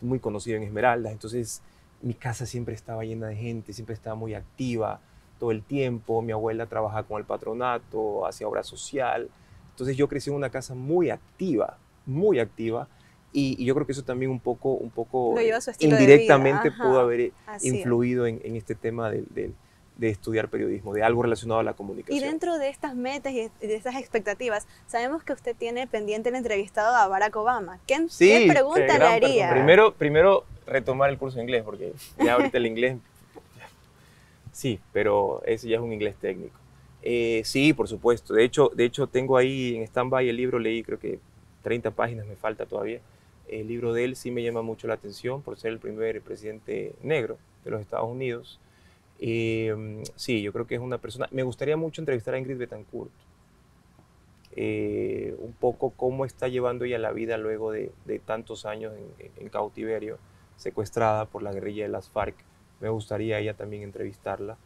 muy 0.00 0.18
conocido 0.18 0.56
en 0.56 0.62
Esmeraldas, 0.62 1.12
entonces 1.12 1.62
mi 2.00 2.14
casa 2.14 2.46
siempre 2.46 2.74
estaba 2.74 3.04
llena 3.04 3.28
de 3.28 3.36
gente, 3.36 3.74
siempre 3.74 3.94
estaba 3.94 4.16
muy 4.16 4.32
activa 4.32 5.00
todo 5.38 5.50
el 5.50 5.62
tiempo, 5.62 6.22
mi 6.22 6.32
abuela 6.32 6.66
trabajaba 6.66 7.02
con 7.06 7.18
el 7.18 7.26
patronato, 7.26 8.26
hacía 8.26 8.48
obra 8.48 8.62
social, 8.62 9.28
entonces 9.70 9.94
yo 9.94 10.08
crecí 10.08 10.30
en 10.30 10.36
una 10.36 10.48
casa 10.48 10.74
muy 10.74 11.10
activa, 11.10 11.76
muy 12.06 12.38
activa, 12.38 12.88
y, 13.34 13.62
yo 13.62 13.74
creo 13.74 13.86
que 13.86 13.92
eso 13.92 14.04
también 14.04 14.30
un 14.30 14.40
poco, 14.40 14.72
un 14.72 14.90
poco 14.90 15.34
indirectamente 15.80 16.70
pudo 16.70 17.00
haber 17.00 17.32
influido 17.62 18.26
en, 18.26 18.40
en, 18.44 18.56
este 18.56 18.74
tema 18.74 19.10
del, 19.10 19.26
del 19.30 19.54
de 19.96 20.08
estudiar 20.08 20.48
periodismo, 20.48 20.94
de 20.94 21.02
algo 21.02 21.22
relacionado 21.22 21.60
a 21.60 21.62
la 21.62 21.74
comunicación. 21.74 22.16
Y 22.16 22.20
dentro 22.20 22.58
de 22.58 22.68
estas 22.68 22.94
metas 22.94 23.32
y 23.32 23.50
de 23.66 23.74
estas 23.74 23.96
expectativas, 23.96 24.66
sabemos 24.86 25.22
que 25.22 25.32
usted 25.32 25.54
tiene 25.56 25.86
pendiente 25.86 26.30
el 26.30 26.34
entrevistado 26.34 26.96
a 26.96 27.06
Barack 27.08 27.36
Obama. 27.36 27.78
¿Qué, 27.86 28.06
¿qué 28.18 28.46
pregunta 28.48 28.98
le 28.98 29.06
haría? 29.06 29.50
Primero, 29.50 29.92
primero 29.94 30.44
retomar 30.66 31.10
el 31.10 31.18
curso 31.18 31.36
de 31.36 31.42
inglés, 31.42 31.62
porque 31.64 31.92
ya 32.18 32.34
ahorita 32.34 32.58
el 32.58 32.66
inglés... 32.66 32.96
Sí, 34.52 34.78
pero 34.92 35.42
ese 35.46 35.66
ya 35.66 35.76
es 35.76 35.82
un 35.82 35.94
inglés 35.94 36.14
técnico. 36.20 36.54
Eh, 37.02 37.40
sí, 37.44 37.72
por 37.72 37.88
supuesto. 37.88 38.34
De 38.34 38.44
hecho, 38.44 38.70
de 38.74 38.84
hecho, 38.84 39.06
tengo 39.06 39.38
ahí 39.38 39.76
en 39.76 39.82
stand-by 39.82 40.28
el 40.28 40.36
libro, 40.36 40.58
leí 40.58 40.82
creo 40.82 40.98
que 40.98 41.18
30 41.62 41.90
páginas, 41.92 42.26
me 42.26 42.36
falta 42.36 42.66
todavía. 42.66 43.00
El 43.48 43.68
libro 43.68 43.92
de 43.92 44.04
él 44.04 44.16
sí 44.16 44.30
me 44.30 44.42
llama 44.42 44.62
mucho 44.62 44.86
la 44.86 44.94
atención 44.94 45.42
por 45.42 45.58
ser 45.58 45.72
el 45.72 45.78
primer 45.78 46.20
presidente 46.20 46.94
negro 47.02 47.38
de 47.64 47.70
los 47.70 47.80
Estados 47.80 48.08
Unidos. 48.08 48.60
Eh, 49.24 50.02
sí, 50.16 50.42
yo 50.42 50.52
creo 50.52 50.66
que 50.66 50.74
es 50.74 50.80
una 50.80 50.98
persona. 50.98 51.28
Me 51.30 51.44
gustaría 51.44 51.76
mucho 51.76 52.02
entrevistar 52.02 52.34
a 52.34 52.38
Ingrid 52.38 52.58
Betancourt. 52.58 53.12
Eh, 54.56 55.36
un 55.38 55.52
poco 55.52 55.90
cómo 55.90 56.24
está 56.24 56.48
llevando 56.48 56.84
ella 56.84 56.98
la 56.98 57.12
vida 57.12 57.38
luego 57.38 57.70
de, 57.70 57.92
tantos 58.26 58.66
años 58.66 58.92
en, 59.36 59.48
cautiverio, 59.48 60.18
secuestrada 60.56 61.26
por 61.26 61.44
la 61.44 61.52
guerrilla 61.52 61.84
de 61.84 61.88
las 61.88 62.10
FARC. 62.10 62.34
Me 62.80 62.88
gustaría 62.88 63.38
ella 63.38 63.54
también 63.54 63.84
entrevistarla. 63.84 64.56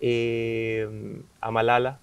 Eh, 0.00 1.22
a 1.40 1.52
Malala, 1.52 2.00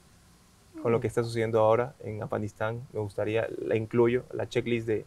con 0.81 0.93
lo 0.93 1.01
que 1.01 1.07
está 1.07 1.21
sucediendo 1.21 1.59
ahora 1.59 1.95
en 1.99 2.23
Afganistán, 2.23 2.87
me 2.93 3.01
gustaría, 3.01 3.49
la 3.57 3.75
incluyo, 3.75 4.23
la 4.31 4.47
checklist 4.47 4.87
de, 4.87 5.05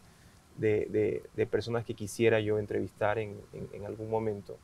de, 0.57 1.47
personas 1.47 1.85
que 1.85 1.95
quisiera 1.95 2.39
yo 2.39 2.59
entrevistar 2.59 3.17
en, 3.17 3.35
en 3.73 3.85
algún 3.87 4.11
momento. 4.11 4.59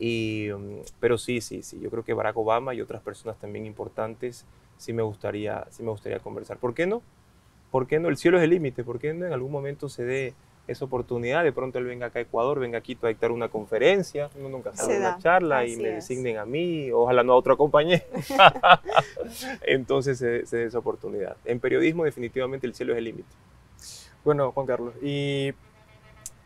Y, 0.00 0.48
mm, 0.50 0.80
pero 0.98 1.18
sí, 1.18 1.42
sí, 1.42 1.62
sí, 1.62 1.78
yo 1.78 1.90
creo 1.90 2.02
que 2.02 2.14
Barack 2.14 2.36
Obama 2.38 2.74
y 2.74 2.80
otras 2.80 3.02
personas 3.02 3.38
también 3.38 3.66
importantes 3.66 4.46
sí 4.78 4.94
me 4.94 5.02
gustaría, 5.02 5.66
sí 5.70 5.82
me 5.82 5.90
gustaría 5.90 6.18
conversar. 6.18 6.56
¿Por 6.56 6.74
qué 6.74 6.86
no? 6.86 7.02
¿Por 7.70 7.86
qué 7.86 8.00
no? 8.00 8.08
El 8.08 8.16
cielo 8.16 8.38
es 8.38 8.44
el 8.44 8.50
límite. 8.50 8.82
¿Por 8.82 8.98
qué 8.98 9.12
no 9.12 9.26
en 9.26 9.32
algún 9.34 9.52
momento 9.52 9.90
se 9.90 10.04
dé 10.04 10.34
esa 10.66 10.86
oportunidad? 10.86 11.44
De 11.44 11.52
pronto 11.52 11.78
él 11.78 11.84
venga 11.84 12.06
acá 12.06 12.18
a 12.18 12.22
Ecuador, 12.22 12.58
venga 12.58 12.78
aquí 12.78 12.96
a 13.02 13.08
dictar 13.08 13.30
una 13.30 13.50
conferencia, 13.50 14.30
uno 14.38 14.48
nunca 14.48 14.74
sabe 14.74 14.98
una 14.98 15.18
charla 15.18 15.66
y 15.66 15.76
me 15.76 15.90
designen 15.90 16.38
a 16.38 16.46
mí, 16.46 16.90
ojalá 16.90 17.22
no 17.22 17.34
a 17.34 17.36
otro 17.36 17.58
compañero. 17.58 18.02
Entonces 19.62 20.16
se, 20.16 20.46
se 20.46 20.56
dé 20.56 20.64
esa 20.64 20.78
oportunidad. 20.78 21.36
En 21.44 21.60
periodismo 21.60 22.04
definitivamente 22.04 22.66
el 22.66 22.74
cielo 22.74 22.94
es 22.94 22.98
el 22.98 23.04
límite. 23.04 23.28
Bueno, 24.24 24.50
Juan 24.52 24.66
Carlos, 24.66 24.94
y 25.02 25.52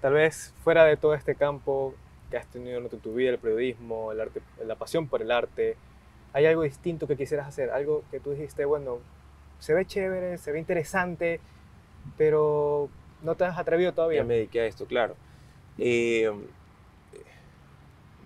tal 0.01 0.15
vez 0.15 0.53
fuera 0.65 0.85
de 0.85 0.97
todo 0.97 1.15
este 1.15 1.37
campo, 1.37 1.95
que 2.35 2.39
has 2.39 2.49
tenido 2.49 2.81
en 2.81 2.89
tu 2.89 3.15
vida, 3.15 3.31
el 3.31 3.39
periodismo, 3.39 4.11
el 4.11 4.21
arte, 4.21 4.43
la 4.67 4.75
pasión 4.75 5.07
por 5.07 5.23
el 5.23 5.31
arte, 5.31 5.77
¿hay 6.33 6.47
algo 6.47 6.63
distinto 6.63 7.07
que 7.07 7.17
quisieras 7.17 7.47
hacer? 7.47 7.71
Algo 7.71 8.03
que 8.11 8.19
tú 8.19 8.33
dijiste, 8.33 8.65
bueno, 8.65 8.99
se 9.61 9.73
ve 9.73 9.87
chévere, 9.87 10.37
se 10.39 10.51
ve 10.51 10.59
interesante, 10.59 11.39
pero 12.19 12.89
no 13.23 13.37
te 13.37 13.45
has 13.45 13.57
atrevido 13.57 13.93
todavía. 13.93 14.23
Ya 14.23 14.25
me 14.25 14.35
dediqué 14.35 14.63
a 14.63 14.67
esto, 14.67 14.85
claro. 14.87 15.15
Eh, 15.79 16.29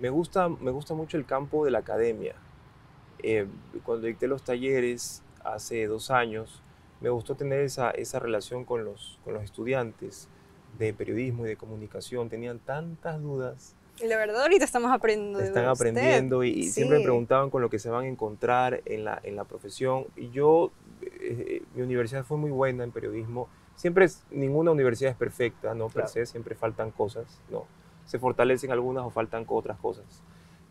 me, 0.01 0.09
gusta, 0.09 0.49
me 0.49 0.71
gusta 0.71 0.95
mucho 0.95 1.19
el 1.19 1.27
campo 1.27 1.67
de 1.67 1.71
la 1.71 1.81
academia. 1.81 2.35
Eh, 3.19 3.47
cuando 3.85 4.07
dicté 4.07 4.27
los 4.27 4.43
talleres 4.43 5.23
hace 5.45 5.87
dos 5.87 6.11
años, 6.11 6.63
me 7.03 7.11
gustó 7.11 7.35
tener 7.35 7.61
esa, 7.61 7.91
esa 7.91 8.19
relación 8.21 8.65
con 8.65 8.87
los, 8.87 9.21
con 9.23 9.35
los 9.35 9.45
estudiantes 9.45 10.31
de 10.79 10.95
periodismo 10.95 11.45
y 11.45 11.51
de 11.51 11.57
comunicación. 11.57 12.31
Tenían 12.31 12.59
tantas 12.59 13.21
dudas. 13.21 13.75
Y 14.03 14.07
la 14.07 14.17
verdad, 14.17 14.43
ahorita 14.43 14.65
estamos 14.65 14.91
aprendiendo. 14.93 15.41
Están 15.41 15.67
aprendiendo 15.67 16.45
y, 16.45 16.65
siempre 16.65 16.99
me 16.99 17.05
preguntaban 17.05 17.51
con 17.51 17.63
lo 17.63 17.71
que 17.71 17.79
se 17.79 17.91
van 17.91 18.05
a 18.05 18.09
encontrar 18.09 18.83
en 18.85 19.05
la, 19.05 19.21
en 19.23 19.37
la 19.37 19.45
profesión. 19.45 20.07
Y 20.17 20.31
yo, 20.31 20.71
eh, 21.03 21.63
mi 21.75 21.83
universidad 21.83 22.25
fue 22.25 22.37
muy 22.37 22.51
buena 22.51 22.85
en 22.85 22.93
periodismo. 22.93 23.49
Siempre 23.75 24.05
es, 24.05 24.25
ninguna 24.31 24.71
universidad 24.71 25.13
es 25.13 25.17
perfecta, 25.17 25.75
¿no? 25.75 25.89
Per 25.89 26.09
se, 26.09 26.27
siempre 26.27 26.55
faltan 26.55 26.91
cosas, 26.91 27.41
¿no? 27.51 27.67
Se 28.07 28.19
fortalecen 28.19 28.73
algunas 28.73 29.05
o 29.05 29.11
faltan 29.11 29.45
otras 29.49 29.79
cosas. 29.79 30.05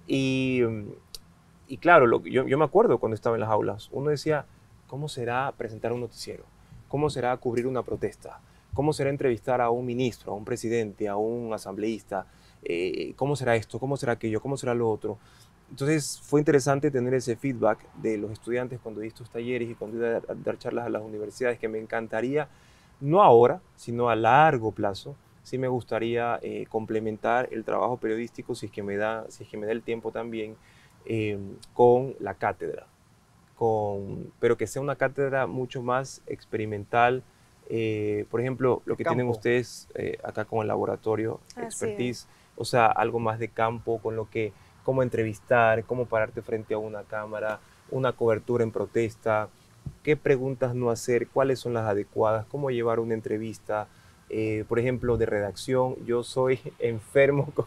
Y, 0.07 0.61
y 1.67 1.77
claro, 1.77 2.07
lo, 2.07 2.23
yo, 2.23 2.47
yo 2.47 2.57
me 2.57 2.65
acuerdo 2.65 2.97
cuando 2.97 3.15
estaba 3.15 3.35
en 3.35 3.41
las 3.41 3.49
aulas, 3.49 3.89
uno 3.91 4.09
decía, 4.09 4.45
¿cómo 4.87 5.07
será 5.07 5.53
presentar 5.57 5.93
un 5.93 6.01
noticiero? 6.01 6.43
¿Cómo 6.87 7.09
será 7.09 7.35
cubrir 7.37 7.67
una 7.67 7.83
protesta? 7.83 8.39
¿Cómo 8.73 8.93
será 8.93 9.09
entrevistar 9.09 9.59
a 9.59 9.69
un 9.69 9.85
ministro, 9.85 10.33
a 10.33 10.35
un 10.35 10.45
presidente, 10.45 11.07
a 11.07 11.17
un 11.17 11.53
asambleísta? 11.53 12.27
Eh, 12.63 13.13
¿Cómo 13.15 13.35
será 13.35 13.55
esto? 13.55 13.79
¿Cómo 13.79 13.97
será 13.97 14.13
aquello? 14.13 14.41
¿Cómo 14.41 14.57
será 14.57 14.73
lo 14.73 14.89
otro? 14.89 15.17
Entonces 15.69 16.19
fue 16.23 16.39
interesante 16.39 16.91
tener 16.91 17.13
ese 17.13 17.35
feedback 17.35 17.79
de 17.95 18.17
los 18.17 18.31
estudiantes 18.31 18.79
cuando 18.81 19.01
di 19.01 19.07
estos 19.07 19.29
talleres 19.29 19.69
y 19.69 19.75
cuando 19.75 19.97
iba 19.97 20.17
a 20.17 20.21
dar 20.35 20.57
charlas 20.57 20.85
a 20.85 20.89
las 20.89 21.01
universidades, 21.01 21.59
que 21.59 21.67
me 21.67 21.77
encantaría, 21.79 22.47
no 23.01 23.21
ahora, 23.21 23.61
sino 23.75 24.09
a 24.09 24.15
largo 24.15 24.71
plazo, 24.71 25.15
sí 25.43 25.57
me 25.57 25.67
gustaría 25.67 26.39
eh, 26.41 26.65
complementar 26.69 27.49
el 27.51 27.63
trabajo 27.63 27.97
periodístico, 27.97 28.55
si 28.55 28.67
es 28.67 28.71
que 28.71 28.83
me 28.83 28.95
da, 28.95 29.25
si 29.29 29.43
es 29.43 29.49
que 29.49 29.57
me 29.57 29.65
da 29.65 29.73
el 29.73 29.81
tiempo 29.81 30.11
también, 30.11 30.55
eh, 31.05 31.37
con 31.73 32.15
la 32.19 32.33
cátedra 32.33 32.87
con, 33.57 34.31
pero 34.39 34.55
que 34.55 34.67
sea 34.67 34.81
una 34.81 34.95
cátedra 34.95 35.47
mucho 35.47 35.81
más 35.81 36.21
experimental. 36.27 37.23
Eh, 37.69 38.25
por 38.29 38.39
ejemplo, 38.39 38.81
lo 38.85 38.95
que 38.95 39.03
tienen 39.03 39.27
ustedes 39.27 39.89
eh, 39.95 40.17
acá 40.23 40.45
con 40.45 40.61
el 40.61 40.67
laboratorio, 40.67 41.41
expertise, 41.57 42.27
o 42.57 42.65
sea, 42.65 42.87
algo 42.87 43.19
más 43.19 43.39
de 43.39 43.47
campo, 43.47 43.99
con 43.99 44.15
lo 44.15 44.29
que, 44.29 44.51
cómo 44.83 45.03
entrevistar, 45.03 45.83
cómo 45.85 46.05
pararte 46.05 46.41
frente 46.41 46.73
a 46.73 46.77
una 46.77 47.03
cámara, 47.03 47.59
una 47.91 48.11
cobertura 48.11 48.63
en 48.63 48.71
protesta, 48.71 49.49
qué 50.03 50.17
preguntas 50.17 50.75
no 50.75 50.89
hacer, 50.89 51.27
cuáles 51.27 51.59
son 51.59 51.73
las 51.73 51.85
adecuadas, 51.85 52.45
cómo 52.47 52.71
llevar 52.71 52.99
una 52.99 53.13
entrevista, 53.13 53.87
eh, 54.29 54.65
por 54.67 54.79
ejemplo, 54.79 55.17
de 55.17 55.25
redacción. 55.25 55.95
Yo 56.05 56.23
soy 56.23 56.59
enfermo 56.79 57.51
con, 57.53 57.65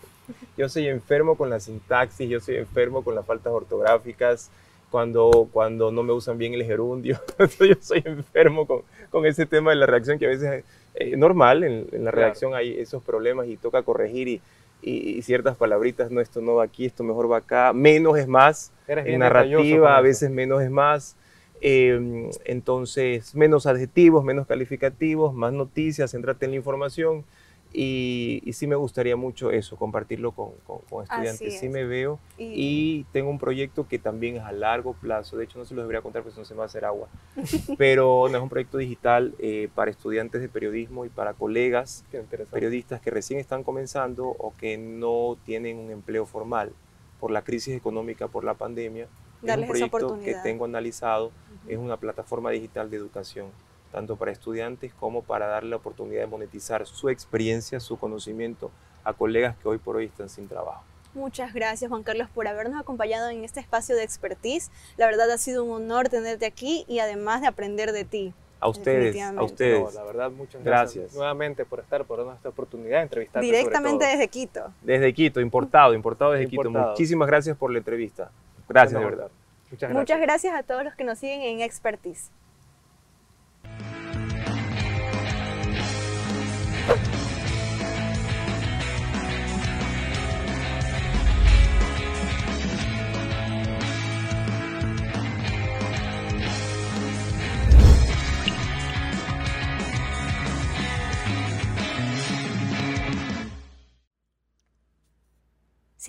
yo 0.56 0.68
soy 0.68 0.88
enfermo 0.88 1.36
con 1.36 1.50
la 1.50 1.60
sintaxis, 1.60 2.28
yo 2.28 2.40
soy 2.40 2.56
enfermo 2.56 3.02
con 3.02 3.14
las 3.14 3.24
faltas 3.26 3.52
ortográficas 3.52 4.50
cuando, 4.90 5.48
cuando 5.52 5.92
no 5.92 6.02
me 6.02 6.12
usan 6.12 6.36
bien 6.36 6.54
el 6.54 6.64
gerundio. 6.64 7.20
yo 7.38 7.74
soy 7.80 8.02
enfermo 8.04 8.66
con, 8.66 8.82
con, 9.10 9.24
ese 9.24 9.46
tema 9.46 9.70
de 9.70 9.76
la 9.76 9.86
reacción 9.86 10.18
que 10.18 10.26
a 10.26 10.30
veces 10.30 10.64
es 10.94 11.16
normal, 11.16 11.64
en, 11.64 12.04
la 12.04 12.10
redacción 12.10 12.54
hay 12.54 12.78
esos 12.78 13.02
problemas 13.02 13.46
y 13.46 13.56
toca 13.56 13.82
corregir 13.82 14.28
y, 14.28 14.40
y, 14.82 15.22
ciertas 15.22 15.56
palabritas, 15.56 16.10
no, 16.10 16.20
esto 16.20 16.40
no 16.40 16.56
va 16.56 16.64
aquí, 16.64 16.86
esto 16.86 17.04
mejor 17.04 17.30
va 17.30 17.38
acá, 17.38 17.72
menos 17.72 18.18
es 18.18 18.26
más, 18.28 18.72
en 18.86 19.18
narrativa 19.18 19.96
a 19.96 20.00
veces 20.00 20.30
menos 20.30 20.62
es 20.62 20.70
más. 20.70 21.16
Em, 21.62 22.30
entonces, 22.46 23.34
menos 23.34 23.66
adjetivos, 23.66 24.24
menos 24.24 24.46
calificativos, 24.46 25.34
más 25.34 25.52
noticias, 25.52 26.10
céntrate 26.10 26.46
en 26.46 26.52
la 26.52 26.56
información. 26.56 27.24
Y, 27.72 28.42
sí 28.52 28.66
me 28.66 28.74
gustaría 28.74 29.14
mucho 29.14 29.52
eso, 29.52 29.76
compartirlo 29.76 30.32
con, 30.32 30.50
con, 30.66 31.04
estudiantes. 31.04 31.60
Sí 31.60 31.68
me 31.68 31.84
veo 31.84 32.18
y... 32.36 33.04
tengo 33.12 33.30
un 33.30 33.38
proyecto 33.38 33.86
que 33.86 33.98
también 33.98 34.36
es 34.36 34.42
a 34.42 34.52
largo 34.52 34.94
plazo. 34.94 35.36
De 35.36 35.44
hecho, 35.44 35.58
no 35.58 35.64
se 35.64 35.74
los 35.74 35.84
debería 35.84 36.02
contar 36.02 36.22
porque 36.22 36.38
no 36.38 36.44
se 36.44 36.54
me 36.54 36.58
va 36.58 36.64
a 36.64 36.66
hacer 36.66 36.84
agua. 36.84 37.08
Pero 37.78 38.28
no 38.28 38.36
es 38.36 38.42
un 38.42 38.48
proyecto 38.48 38.78
digital 38.78 39.34
eh, 39.38 39.68
para 39.74 39.90
estudiantes 39.90 40.40
de 40.40 40.48
periodismo 40.48 41.04
y 41.04 41.10
para 41.10 41.34
colegas 41.34 42.04
periodistas 42.50 43.00
que 43.00 43.10
recién 43.10 43.38
están 43.38 43.62
comenzando 43.62 44.26
o 44.26 44.52
que 44.56 44.76
no 44.76 45.36
tienen 45.44 45.78
un 45.78 45.90
empleo 45.90 46.26
formal 46.26 46.72
por 47.20 47.30
la 47.30 47.42
crisis 47.42 47.76
económica, 47.76 48.26
por 48.26 48.42
la 48.44 48.54
pandemia. 48.54 49.06
es 49.42 49.56
un 49.56 49.66
proyecto 49.66 50.18
que 50.20 50.34
tengo 50.42 50.64
analizado. 50.64 51.30
Es 51.68 51.78
una 51.78 51.98
plataforma 51.98 52.50
digital 52.50 52.90
de 52.90 52.96
educación 52.96 53.46
tanto 53.92 54.16
para 54.16 54.30
estudiantes 54.30 54.92
como 54.94 55.22
para 55.22 55.46
darle 55.46 55.70
la 55.70 55.76
oportunidad 55.76 56.20
de 56.22 56.26
monetizar 56.26 56.86
su 56.86 57.08
experiencia, 57.08 57.80
su 57.80 57.98
conocimiento 57.98 58.70
a 59.04 59.12
colegas 59.12 59.56
que 59.56 59.68
hoy 59.68 59.78
por 59.78 59.96
hoy 59.96 60.06
están 60.06 60.28
sin 60.28 60.48
trabajo. 60.48 60.84
Muchas 61.14 61.52
gracias 61.52 61.88
Juan 61.88 62.04
Carlos 62.04 62.28
por 62.32 62.46
habernos 62.46 62.80
acompañado 62.80 63.30
en 63.30 63.42
este 63.42 63.58
espacio 63.58 63.96
de 63.96 64.04
expertise. 64.04 64.70
La 64.96 65.06
verdad 65.06 65.30
ha 65.30 65.38
sido 65.38 65.64
un 65.64 65.72
honor 65.72 66.08
tenerte 66.08 66.46
aquí 66.46 66.84
y 66.86 67.00
además 67.00 67.40
de 67.40 67.48
aprender 67.48 67.92
de 67.92 68.04
ti. 68.04 68.34
A 68.62 68.68
ustedes, 68.68 69.16
a 69.18 69.42
ustedes. 69.42 69.94
la 69.94 70.04
verdad, 70.04 70.30
muchas 70.30 70.62
gracias. 70.62 71.14
nuevamente 71.14 71.64
por 71.64 71.80
estar, 71.80 72.04
por 72.04 72.18
darnos 72.18 72.36
esta 72.36 72.50
oportunidad 72.50 72.98
de 72.98 73.02
entrevistar. 73.04 73.42
Directamente 73.42 74.04
desde 74.04 74.28
Quito. 74.28 74.70
Desde 74.82 75.14
Quito, 75.14 75.40
importado, 75.40 75.94
importado 75.94 76.32
desde 76.32 76.46
Quito. 76.46 76.70
Muchísimas 76.70 77.26
gracias 77.26 77.56
por 77.56 77.72
la 77.72 77.78
entrevista. 77.78 78.30
Gracias, 78.68 79.00
de 79.00 79.04
verdad. 79.04 79.30
Muchas 79.70 79.80
gracias. 79.80 79.98
Muchas 79.98 80.20
gracias 80.20 80.54
a 80.54 80.62
todos 80.62 80.84
los 80.84 80.94
que 80.94 81.04
nos 81.04 81.18
siguen 81.18 81.40
en 81.40 81.60
Expertise. 81.62 82.30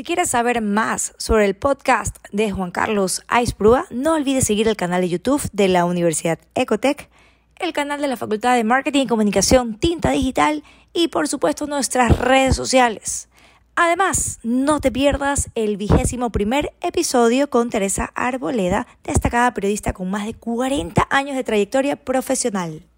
Si 0.02 0.06
quieres 0.06 0.30
saber 0.30 0.62
más 0.62 1.14
sobre 1.20 1.46
el 1.46 1.54
podcast 1.54 2.16
de 2.32 2.50
Juan 2.50 2.72
Carlos 2.72 3.22
Aisprúa, 3.28 3.86
no 3.92 4.16
olvides 4.16 4.46
seguir 4.46 4.68
el 4.68 4.76
canal 4.76 5.02
de 5.02 5.10
YouTube 5.10 5.48
de 5.54 5.68
la 5.68 5.86
Universidad 5.86 6.40
Ecotech, 6.56 7.08
el 7.62 7.74
canal 7.74 8.02
de 8.02 8.08
la 8.08 8.18
Facultad 8.18 8.56
de 8.56 8.64
Marketing 8.64 9.02
y 9.02 9.08
Comunicación 9.08 9.76
Tinta 9.76 10.12
Digital 10.12 10.64
y 10.94 11.10
por 11.10 11.28
supuesto 11.28 11.68
nuestras 11.68 12.18
redes 12.18 12.56
sociales. 12.56 13.30
Además, 13.76 14.40
no 14.44 14.80
te 14.80 14.92
pierdas 14.92 15.50
el 15.56 15.78
vigésimo 15.78 16.32
primer 16.32 16.74
episodio 16.82 17.50
con 17.50 17.70
Teresa 17.70 18.12
Arboleda, 18.16 18.88
destacada 19.04 19.54
periodista 19.54 19.94
con 19.94 20.10
más 20.10 20.26
de 20.26 20.34
40 20.34 21.08
años 21.10 21.36
de 21.36 21.44
trayectoria 21.44 21.96
profesional. 21.96 22.91